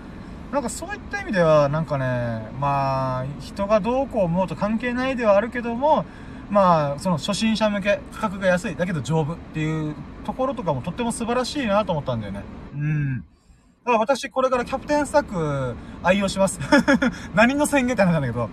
[0.51, 6.05] なんかそういった意味では、なんかね、まあ、人がどうこう思うと関係ないではあるけども、
[6.49, 9.93] まあ、その初心者向け、価格が安い、だけど丈夫っていう
[10.23, 12.43] ところとかもとっても素晴らしいなと思ったんだよね。
[12.73, 13.17] うん。
[13.19, 13.23] だ
[13.85, 16.59] から私、これからキャプテンスタック愛用します。
[17.33, 18.49] 何の宣言って話なんだけど。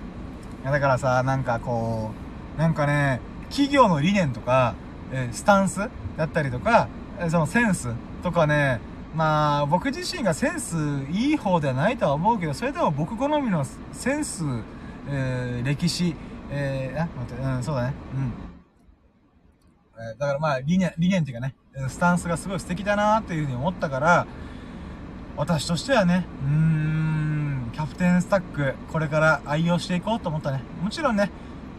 [0.62, 2.12] いや、だからさ、なんかこ
[2.56, 3.20] う、なんかね、
[3.50, 4.74] 企業の理念とか、
[5.12, 6.88] えスタンスだったりとか、
[7.28, 8.80] そのセンスとかね、
[9.14, 10.76] まあ、僕自身がセンス
[11.10, 14.44] いい方ではないとは思うけど、それでも僕好みのセンス、
[15.08, 16.14] えー、歴史、
[16.50, 17.94] えー、あ、待って、うん、そうだね。
[18.14, 18.47] うん。
[19.98, 21.54] え、だからまあ、理念、理念っていうかね、
[21.88, 24.26] スタンスがすごい素敵だなっていうふうに思ったから、
[25.36, 30.62] 私としてはね、うーん、キャプテンスタック、これから愛用していこうと思ったね。
[30.82, 31.30] もちろんね、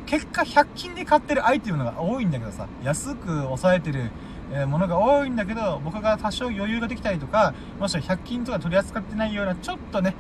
[0.06, 4.12] 結果100均で買ってるアイテムが多いんだけどさ、安く抑えてる、
[4.52, 10.16] えものが多いんだけど、僕が多少余裕ができたりとか、もしくは100均とか取り扱ってないような、ちょっとね、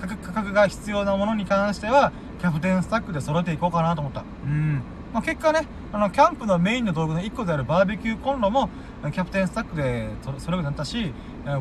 [0.00, 4.24] 価格価格が必要なものに関しては、キャプテンスタックで揃えていこうかなと思った。
[4.44, 4.82] うん。
[5.14, 8.68] まあ、結果ね、あの、キャンプのメインの道具の1個であるバーベキューコンロも、
[9.12, 10.08] キャプテンスタックで
[10.38, 11.14] それがなったし、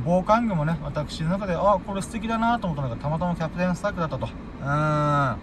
[0.03, 4.25] 防寒具もね、私の中で、あ、これ素敵だなと思ったのが、たまたまキャプテンスタックだったと。
[4.25, 4.29] う
[4.63, 4.67] ん。
[4.67, 5.37] あ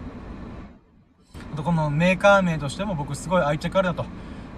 [1.54, 4.04] と、このメーカー名としても僕すごい愛着あるだと。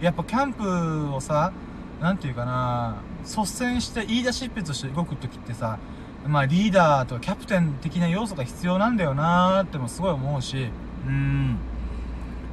[0.00, 1.52] やっぱキャンプをさ、
[2.00, 5.78] なんていうかな、率先して言い出しっぺとして動くときってさ、
[6.26, 10.70] まあリーダーとかキャプテン的な要素が必要なんだよなーってもすごい思うし、
[11.06, 11.58] うん。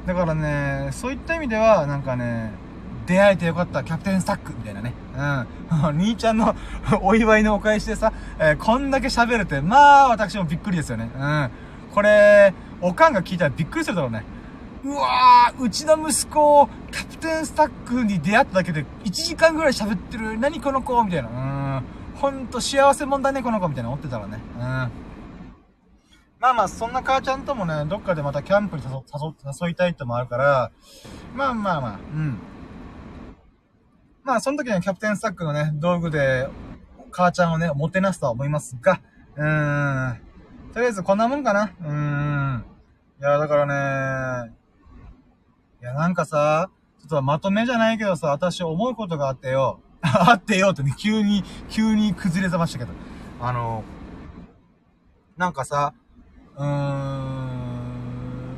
[0.06, 2.52] だからね、そういった意味では、なんかね、
[3.06, 4.94] 出会えてよかった、キャプテンスタックみたいなね。
[5.16, 5.86] うん。
[5.98, 6.54] 兄ちゃんの
[7.02, 11.10] お祝いのお返しでさ、えー、こんだけ喋れて、まあ、私もびっくりですよね。
[11.18, 11.50] うん。
[11.92, 14.24] これ、おかんが聞いたらびっくりするだろうね。
[14.82, 20.38] うわー、うちの息子、キャプテンスタックに出会っただけで1時間ぐらい喋ってる。
[20.38, 21.04] 何この子？
[21.04, 21.28] みたいな。
[21.28, 21.82] うん。
[22.14, 24.38] ほんと幸せもんだね、この子みたいな思ってたらね。
[24.58, 24.90] うん。
[26.40, 29.34] まあまあ、そんな母ちゃんともね、どっかでまたキャンプに誘、誘、
[29.66, 30.72] 誘いたいってもあるから、
[31.34, 32.38] まあまあまあ、うん。
[34.24, 36.48] まあ、その時にはキャプテンスタックのね、道具で、
[37.10, 39.02] 母ちゃんをね、もてなすとは思いますが、
[39.36, 40.20] うーん。
[40.72, 41.72] とりあえずこんなもんかな。
[41.82, 42.64] うーん。
[43.20, 44.52] いや、だからね、
[45.82, 49.80] いや、なんかさ、ちょっとまとめじゃないけどさ、私思うことがあってよ。
[50.00, 52.92] あってよってね、急に、急に崩れざましたけど。
[53.40, 53.84] あの、
[55.36, 55.92] なんかさ、
[56.60, 56.68] うーん、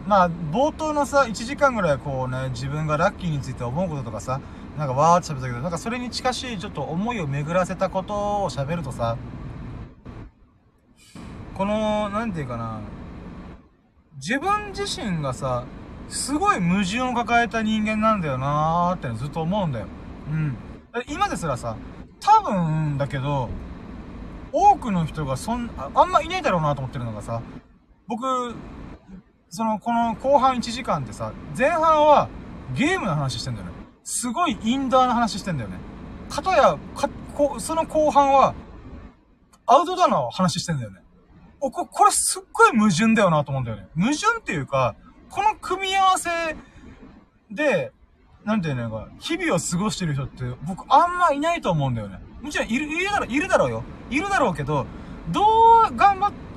[0.08, 4.40] まあ、冒頭のさ、1時間ぐらいこうね、自分がラッキーについて思うこととかさ、
[4.76, 9.16] なんかわーって喋ったけど、なんかそれに近しいちょっと思いを巡らせたことを喋るとさ、
[11.54, 12.80] この、なんていうかな、
[14.16, 15.64] 自分自身がさ、
[16.08, 19.86] すごい矛盾を抱えた人間なんだよなーってずっと思うんだよ。
[20.28, 20.56] うん。
[21.06, 21.76] 今ですらさ、
[22.18, 23.48] 多分だけど、
[24.50, 27.40] 多くの人がそん、ああんまいないだろうなと思ってるのがさ、
[28.12, 28.54] 僕、
[29.48, 32.28] その、この後半1時間ってさ、前半は
[32.74, 33.72] ゲームの話してんだよね。
[34.04, 35.76] すごいインドアの話してんだよね。
[36.28, 38.54] かたや、か、こ、その後半は、
[39.64, 41.00] アウトドアの話してんだよね。
[41.60, 43.86] お、こ、これすっごい矛盾だよなと思うんだよね。
[43.96, 44.94] 矛盾っていうか、
[45.30, 46.28] この組み合わせ
[47.50, 47.92] で、
[48.44, 52.18] なんていうのか、日々を過ごしてる人って僕あんまいないと思うんだよね。
[52.42, 53.82] もちろんいる、いるだろ、いるだろうよ。
[54.10, 54.84] いるだろうけど、
[55.30, 55.40] ど
[55.90, 56.51] う頑張って、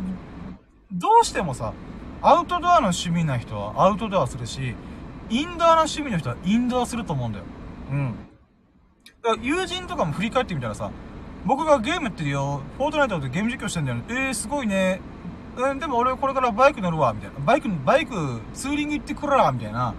[0.95, 1.73] どうしてもさ、
[2.21, 4.75] アウトドアの趣味な人はアウトドアするし、
[5.29, 7.45] インドアの趣味の人はインドアすると思うんだよ。
[7.91, 8.15] うん。
[9.21, 10.91] だから友人とかも振り返ってみたらさ、
[11.45, 14.03] 僕がゲームってるよ、フォートナイトでゲーム実況してんだよね。
[14.07, 15.01] えー、すごいね。
[15.57, 17.39] うん、でも俺これからバイク乗るわ、みたいな。
[17.45, 19.93] バイク、バイク、ツーリング行ってくるわ、みたいな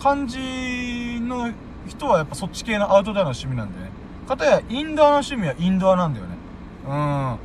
[0.00, 1.50] 感じの
[1.88, 3.92] 人はやっぱそっち系のアウトドアの趣味なんだよね。
[4.28, 6.36] かたや、インドアの趣味はインドアなんだよね。
[6.86, 7.38] うん。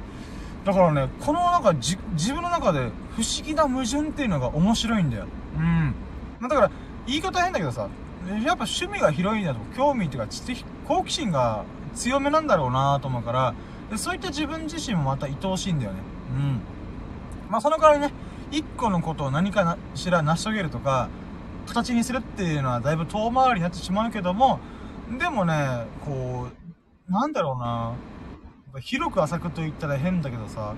[0.68, 5.26] だからね、このなんかじ、自分の中で不思議な矛盾っていうのが面白いんだよ。
[5.56, 5.96] うん。
[6.42, 6.72] だから、
[7.06, 7.88] 言い方変だけどさ、
[8.28, 11.64] やっぱ趣味が広いんだと、興味っていうか、知的、好奇心が
[11.96, 13.54] 強めなんだろうなと思うから、
[13.90, 16.00] でそういった自分自身もまた愛おしいんだよね。
[16.36, 16.62] うん。
[17.50, 18.12] まあ、その代わりね、
[18.52, 21.08] 一個のことを何かしら成し遂げるとか、
[21.66, 24.60] 形にするっていうのはだいぶ遠回りになってしまうけども、
[25.18, 26.50] でもね、こ
[27.10, 27.94] う、なんだろうな
[28.80, 30.76] 広く浅くと言ったら変だけどさ、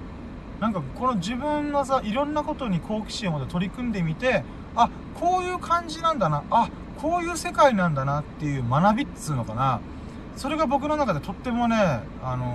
[0.59, 4.43] なんかこの自分のさ、いろんなことに好奇心を持って取り組んでみて、
[4.75, 4.89] あ、
[5.19, 6.69] こういう感じなんだな、あ、
[7.01, 9.81] こういう世界なんだなっていう学びっつうのかな。
[10.35, 11.75] それが僕の中でとってもね、
[12.23, 12.45] あの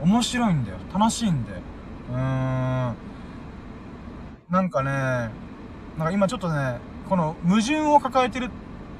[0.00, 0.78] ー、面白いんだよ。
[0.92, 1.52] 楽しいんで。
[1.52, 2.96] うーん。
[4.50, 4.90] なんかね、
[5.96, 6.78] なんか今ちょっとね、
[7.08, 8.50] この矛盾を抱えてるっ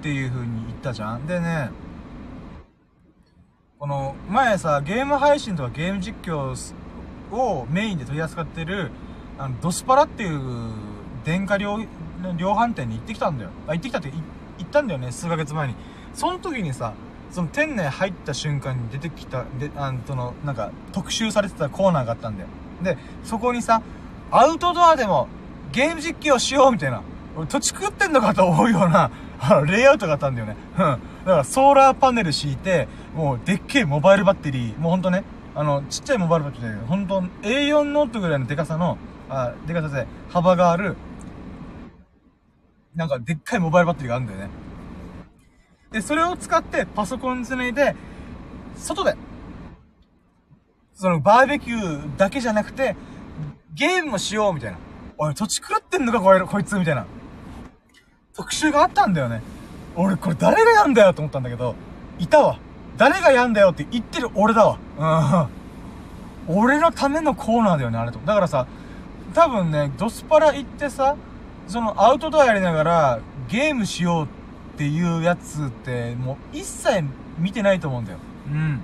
[0.03, 1.27] ていう風に言ったじゃん。
[1.27, 1.71] でね、
[3.81, 6.55] この前さ、ゲーム配信とかゲーム実況
[7.35, 8.91] をメインで取り扱ってる、
[9.39, 10.39] あの、ドスパラっていう
[11.25, 11.79] 電化量、
[12.37, 13.51] 量販店に行ってきたんだよ。
[13.67, 14.11] あ、行ってきたって
[14.59, 15.75] 行ったんだよね、数ヶ月前に。
[16.13, 16.93] その時にさ、
[17.31, 22.51] その店内入った瞬間に出てきた、で、あの、その、なんか、特集されてたコーナーがあったんだよ。
[22.83, 23.81] で、そこにさ、
[24.31, 25.27] アウトドアでも
[25.73, 27.01] ゲーム実況しようみたいな、
[27.35, 29.11] 俺土地食ってんのかと思うような、
[29.67, 30.57] レイアウトがあったんだよね。
[30.75, 30.79] うん。
[30.81, 38.99] だからソーラーパネル敷いて、もうでっけえモバイルバッテリー、もうほんとね、あの、ちっちゃいモバイルバッテリーで、ほんと A4 ノートぐらいのデカさの、
[39.29, 40.97] あ、デカさで幅がある、
[42.95, 44.49] なんかでっかいモバイルバッテリーがあるんだよね。
[45.91, 47.97] で、それを使ってパソコンつないで、
[48.77, 49.15] 外で、
[50.93, 52.95] そのバーベキューだけじゃなくて、
[53.73, 54.79] ゲームもしようみたいな。
[55.17, 57.07] おい、土地狂ってんのかこれ、こいつみたいな。
[58.41, 59.43] 特集があったんだよね。
[59.95, 61.75] 俺、これ誰がやんだよと思ったんだけど、
[62.19, 62.59] いたわ。
[62.97, 65.49] 誰がやんだよって言ってる俺だわ。
[66.49, 66.57] うん。
[66.57, 68.19] 俺のためのコーナーだよね、あれと。
[68.25, 68.67] だからさ、
[69.35, 71.17] 多分ね、ドスパラ行ってさ、
[71.69, 74.29] そのアウトドアやりながらゲームしようっ
[74.79, 77.05] ていうやつって、もう一切
[77.39, 78.19] 見てないと思うんだよ。
[78.47, 78.81] うん。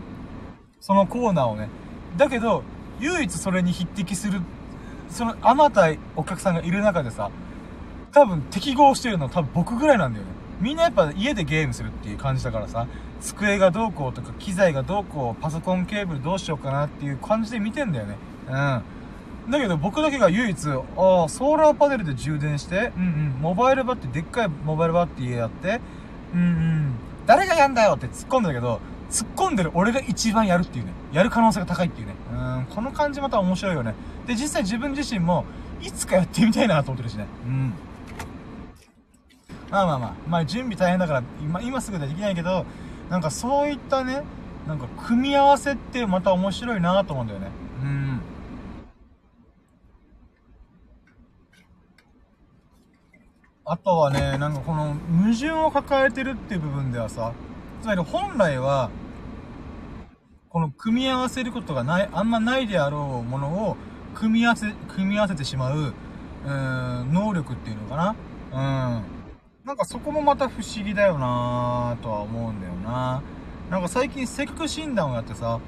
[0.80, 1.70] そのコーナーをね。
[2.18, 2.62] だけど、
[3.00, 4.42] 唯一それに匹敵する、
[5.08, 7.30] そのあまたお客さんがいる中でさ、
[8.16, 10.30] 多分適合してるのは多分僕ぐらいなんだよね。
[10.58, 12.86] みんなやっぱ家でゲームするっていう感じだからさ、
[13.20, 18.16] 机がどうこうとか機材がどうこう、パソコンケーブルどうしようかなっていう感じで見てんだよね。
[18.48, 18.82] うん。
[19.50, 25.82] だけど僕だけが唯一、ああ、ソーラーパネルで充電して、うんうん、モバイルバッテリー、でっかいモバイルバッテリーやって、
[26.32, 26.94] うんうん、
[27.26, 28.80] 誰がやんだよって突っ込んだけど、
[29.10, 30.92] 突っ込んでる俺が一番やるっていうね。
[31.12, 32.14] やる可能性が高いっていうね。
[32.32, 33.94] うん、この感じまた面白いよね。
[34.26, 35.44] で、実際自分自身も、
[35.82, 37.26] いつかやってみたいなと思ってるしね。
[37.46, 37.74] うん。
[39.70, 42.66] まあまあまあ、まあ準備大変だから、今、今すぐでできないけど、
[43.08, 44.22] なんかそういったね、
[44.66, 47.50] なんか組み合わせってまた面白いなと思うんだよね。
[47.82, 48.26] うん。
[53.64, 57.34] あとはね、なんかこの矛盾を抱えてるっていう部分ではさ、
[57.82, 58.90] つまり本来は、
[60.48, 63.76] この組み合わせることがない、あんまないであろうものを
[64.14, 65.94] 組み合わせ、組み合わせてしまう、
[66.44, 68.16] うん、能力っていうのかな。
[68.98, 69.15] うん。
[69.66, 73.20] なんかそこもまた不思議だよなぁとは思うんだよな。
[73.68, 75.58] なんか最近性格診断をやってさ、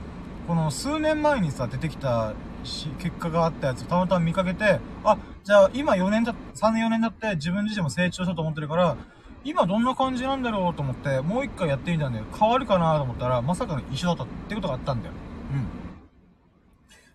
[0.46, 8.96] この数年前にさ、出てきたし、結果があったやつをたまたま見かけて、あ、じゃあ今4年だ、3年4年だって自分自身も成長したと思ってるから、
[9.42, 12.24] 今どんな感じなんだろうと思って、もう一回やってみたんだよ。
[12.38, 15.14] 変わるかなと思ったら、まさかの一緒だったってことがあったんだよ。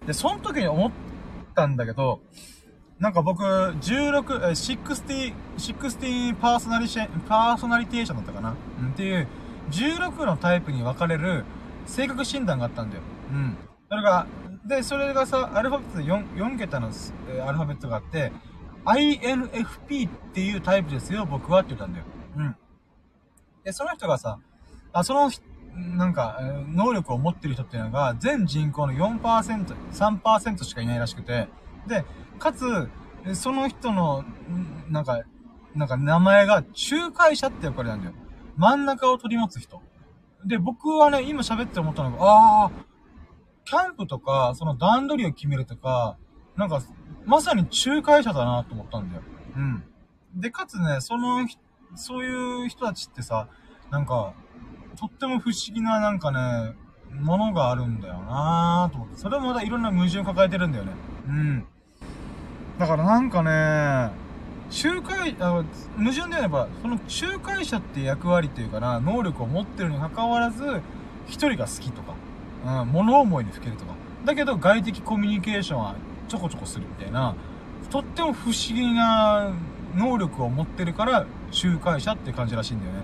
[0.01, 0.05] うん。
[0.05, 0.91] で、その時に思っ
[1.55, 2.19] たんだけど、
[2.99, 8.55] なんか僕、16、え60、16パーソナリシェ、パーソナリテーションだったかな？
[8.79, 9.27] うん、っていう、
[9.71, 11.43] 16のタイプに分かれる
[11.85, 13.01] 性格診断があったんだよ。
[13.31, 13.57] うん。
[13.89, 14.27] それが、
[14.65, 16.91] で、それがさ、アルファベットで 4, 4桁の、
[17.29, 18.31] えアルファベットがあって、
[18.85, 22.05] INFP っていうタイプですよ、僕はって言ったんだよ。
[22.37, 22.55] うん。
[23.63, 24.39] で、その人がさ、
[24.93, 25.29] あ、その、
[25.75, 26.39] なんか、
[26.69, 31.47] 能力を持ってる人っていうのが、全人口の4%、3%しかいないらしくて、
[31.87, 32.05] で、
[32.39, 32.89] かつ、
[33.33, 34.23] その人の、
[34.89, 35.21] なんか、
[35.75, 38.13] なんか名前が仲介者って呼ばれなんだよ。
[38.57, 39.81] 真ん中を取り持つ人。
[40.45, 42.71] で、僕はね、今喋って思ったのが、ああ、
[43.65, 46.17] キャンプとか、その段取りを決めるとか、
[46.55, 46.81] なんか、
[47.25, 49.23] まさに仲介者だなと思ったんだよ。
[49.55, 49.83] うん。
[50.35, 51.47] で、かつね、その、
[51.95, 53.47] そういう人たちってさ、
[53.89, 54.33] なんか、
[54.99, 56.75] とっても不思議ななんかね、
[57.21, 59.17] ものがあるんだよなぁと思って。
[59.17, 60.91] それもまたいろんな矛盾を抱えてるんだよね。
[61.27, 61.67] うん。
[62.83, 64.11] だからなんかね、
[64.83, 65.63] 仲介、あ
[65.95, 70.81] 矛盾であれば、その仲介者って役割っていうかな、能力を持ってるに関わらず、
[71.25, 72.13] 一人が好きとか、
[72.81, 73.93] うん、物思いにふけるとか。
[74.25, 75.95] だけど外的コミュニケーションは
[76.27, 77.35] ちょこちょこするみたいな、
[77.89, 79.49] とっても不思議な
[79.95, 81.25] 能力を持ってるから
[81.63, 82.99] 仲介者って感じらしいんだよね。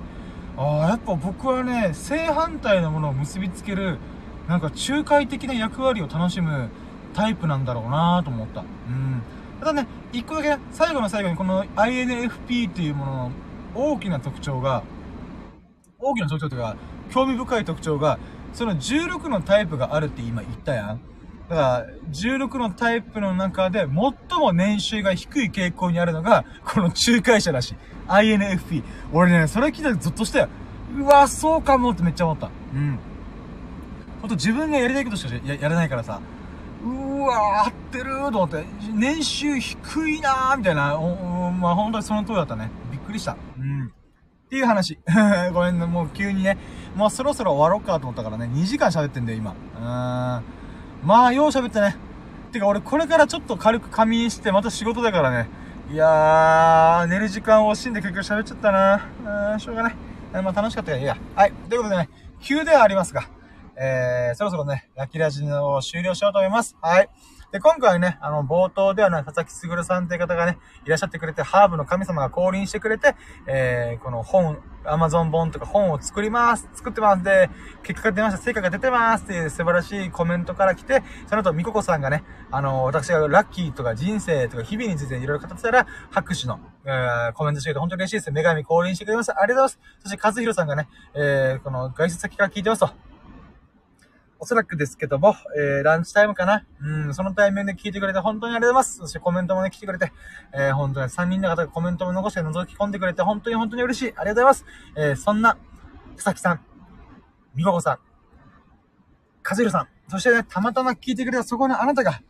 [0.58, 3.98] ああ、やっぱ僕はね、正反対のものを結びつける、
[4.50, 6.68] なんか仲介的な役割を楽しむ
[7.14, 8.60] タイプなんだろうなと思った。
[8.60, 9.22] うん。
[9.60, 13.32] ただね、一個だけ、ね最後の最後にこの INFP っていうものの
[13.76, 14.84] 大きな特徴が、
[16.00, 16.76] 大きな特徴というか、
[17.12, 18.20] 興味深い特徴が、
[18.54, 21.02] その16のタイプがあるって今言ったやん。
[21.50, 27.76] だから、16のタイプの中で最も年収が低い傾向にあるのが、この仲介者らしい。
[28.08, 28.84] INFP。
[29.14, 30.50] 俺ね、それ聞いた時ずっとしたよ。
[30.98, 32.50] うわ、そうかもってめっちゃ思った。
[32.74, 33.00] うん。
[34.22, 36.22] ほんと自分がやりたいことしかややれないからさ、
[37.20, 42.70] うわ合ってると思って、年収低いなーみたいな、おまあ本当にその通りだったね。
[42.92, 43.36] びっくりした。
[43.58, 43.88] うん。
[43.88, 43.90] っ
[44.50, 44.98] ていう話。
[45.54, 46.58] ごめんね、もう急にね、
[46.96, 49.52] もうそろそろ終わろうかと思ったからね、2時間喋ってんだよ、今。
[49.52, 50.44] うーん。
[51.06, 51.96] まあ、よう喋ってね。
[52.52, 55.48] てか俺これからちょっと軽く仮眠して、また仕事だからね。
[55.92, 58.96] いやー、寝る時間を惜しんで結局喋っちゃったな。
[58.96, 59.96] うーん、しょうがない。
[60.34, 60.98] まあ楽しかったよ。
[60.98, 61.18] いいや。
[61.36, 61.54] はい。
[61.70, 62.10] ということでね、
[62.40, 63.24] 急ではありますが、
[63.82, 66.76] えー、そろそろね、ラッキーラジオを終了しようと思います。
[66.82, 67.10] はい。
[67.52, 73.16] で、今回ね、あの、冒頭ではね、佐々木すぐるさんという方がね、いらっしゃってくれて、ハーブの神様が降臨してくれて、
[73.48, 76.70] えー、この本、アマゾン本とか本を作ります。
[76.74, 77.24] 作ってます。
[77.24, 77.50] で、
[77.82, 78.38] 結果が出ました。
[78.44, 79.24] 成果が出てます。
[79.24, 88.32] っていう素晴らしいコメントから来て、その後、みここさんがね、あの、私がラッキーとか人生とか日々についていろいろ語ってたら、拍手の、えー、コメントしてくれて本当に嬉しいです。
[88.32, 89.42] 女神降臨してくれました。
[89.42, 90.00] ありがとうございます。
[90.04, 93.09] そして、和弘さんがね、えー、この外出先から聞いてますと。
[94.42, 98.98] おそらくですけども、えー、ランチタイムかなうん、そのタイミングで聞いてくれて本当にありがとうございます。
[99.00, 100.14] そしてコメントもね、来てくれて、
[100.54, 104.06] えー、本当に3人の方がコメントも残して覗き込んでくれて、本当に本当に嬉しい。
[104.08, 104.66] ありがとうございます。
[104.96, 105.58] えー、そんな、
[106.16, 106.62] 草木さん、
[107.54, 108.00] みここさん、
[109.44, 112.22] かずるさん、そしてね、たまたま聞いてくれたそこのあなたが、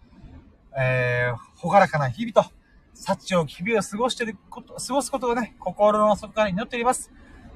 [0.77, 2.52] えー、ほがらかな日々と、
[2.95, 7.11] 幸を日々を過ごしてること、過ごすことをね、心の底から祈っております。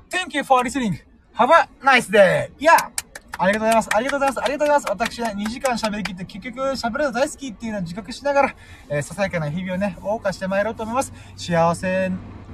[0.10, 1.00] Thank you for listening.
[1.34, 2.52] Have a nice day.
[2.60, 2.92] Yeah!
[3.38, 3.90] ありがとうございます。
[3.94, 4.44] ありがとうございます。
[4.44, 4.86] ありがとうございます。
[4.90, 8.56] 私は2時間喋りきって結局喋るの大好きっていうのを自覚しながら、
[8.90, 11.12] えー、ささやかな日々をね、謳歌してまいろうと思います。
[11.36, 12.12] 幸せ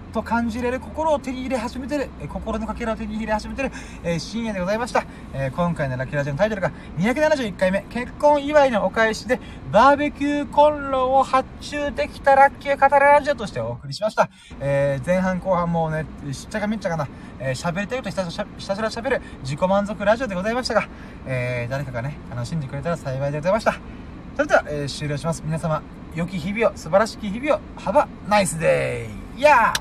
[0.09, 3.71] と感じれる心を手に入れ始めてる、え心のかけらを手に入れ始めてる、
[4.03, 5.05] えー、深夜でございました。
[5.33, 9.39] えー、今回のラッキーラジオのタイトルが271回目、結婚祝いのお返しで、
[9.71, 14.29] バーベキューコンロを発注できたラッキー語るララジオとしてお送りしました。
[14.59, 17.07] えー、前半後半もうね、しっちゃかめっちゃかな、
[17.39, 18.45] え喋りたいことひたすら
[18.89, 20.87] 喋る自己満足ラジオでございましたが、
[21.25, 23.73] え誰かがね、楽しんでくれたら幸いでございました。
[24.35, 25.43] それでは、え終了します。
[25.45, 25.81] 皆様、
[26.15, 29.09] 良き日々を、素晴らしき日々を、Have a nice day!
[29.37, 29.73] Yeah!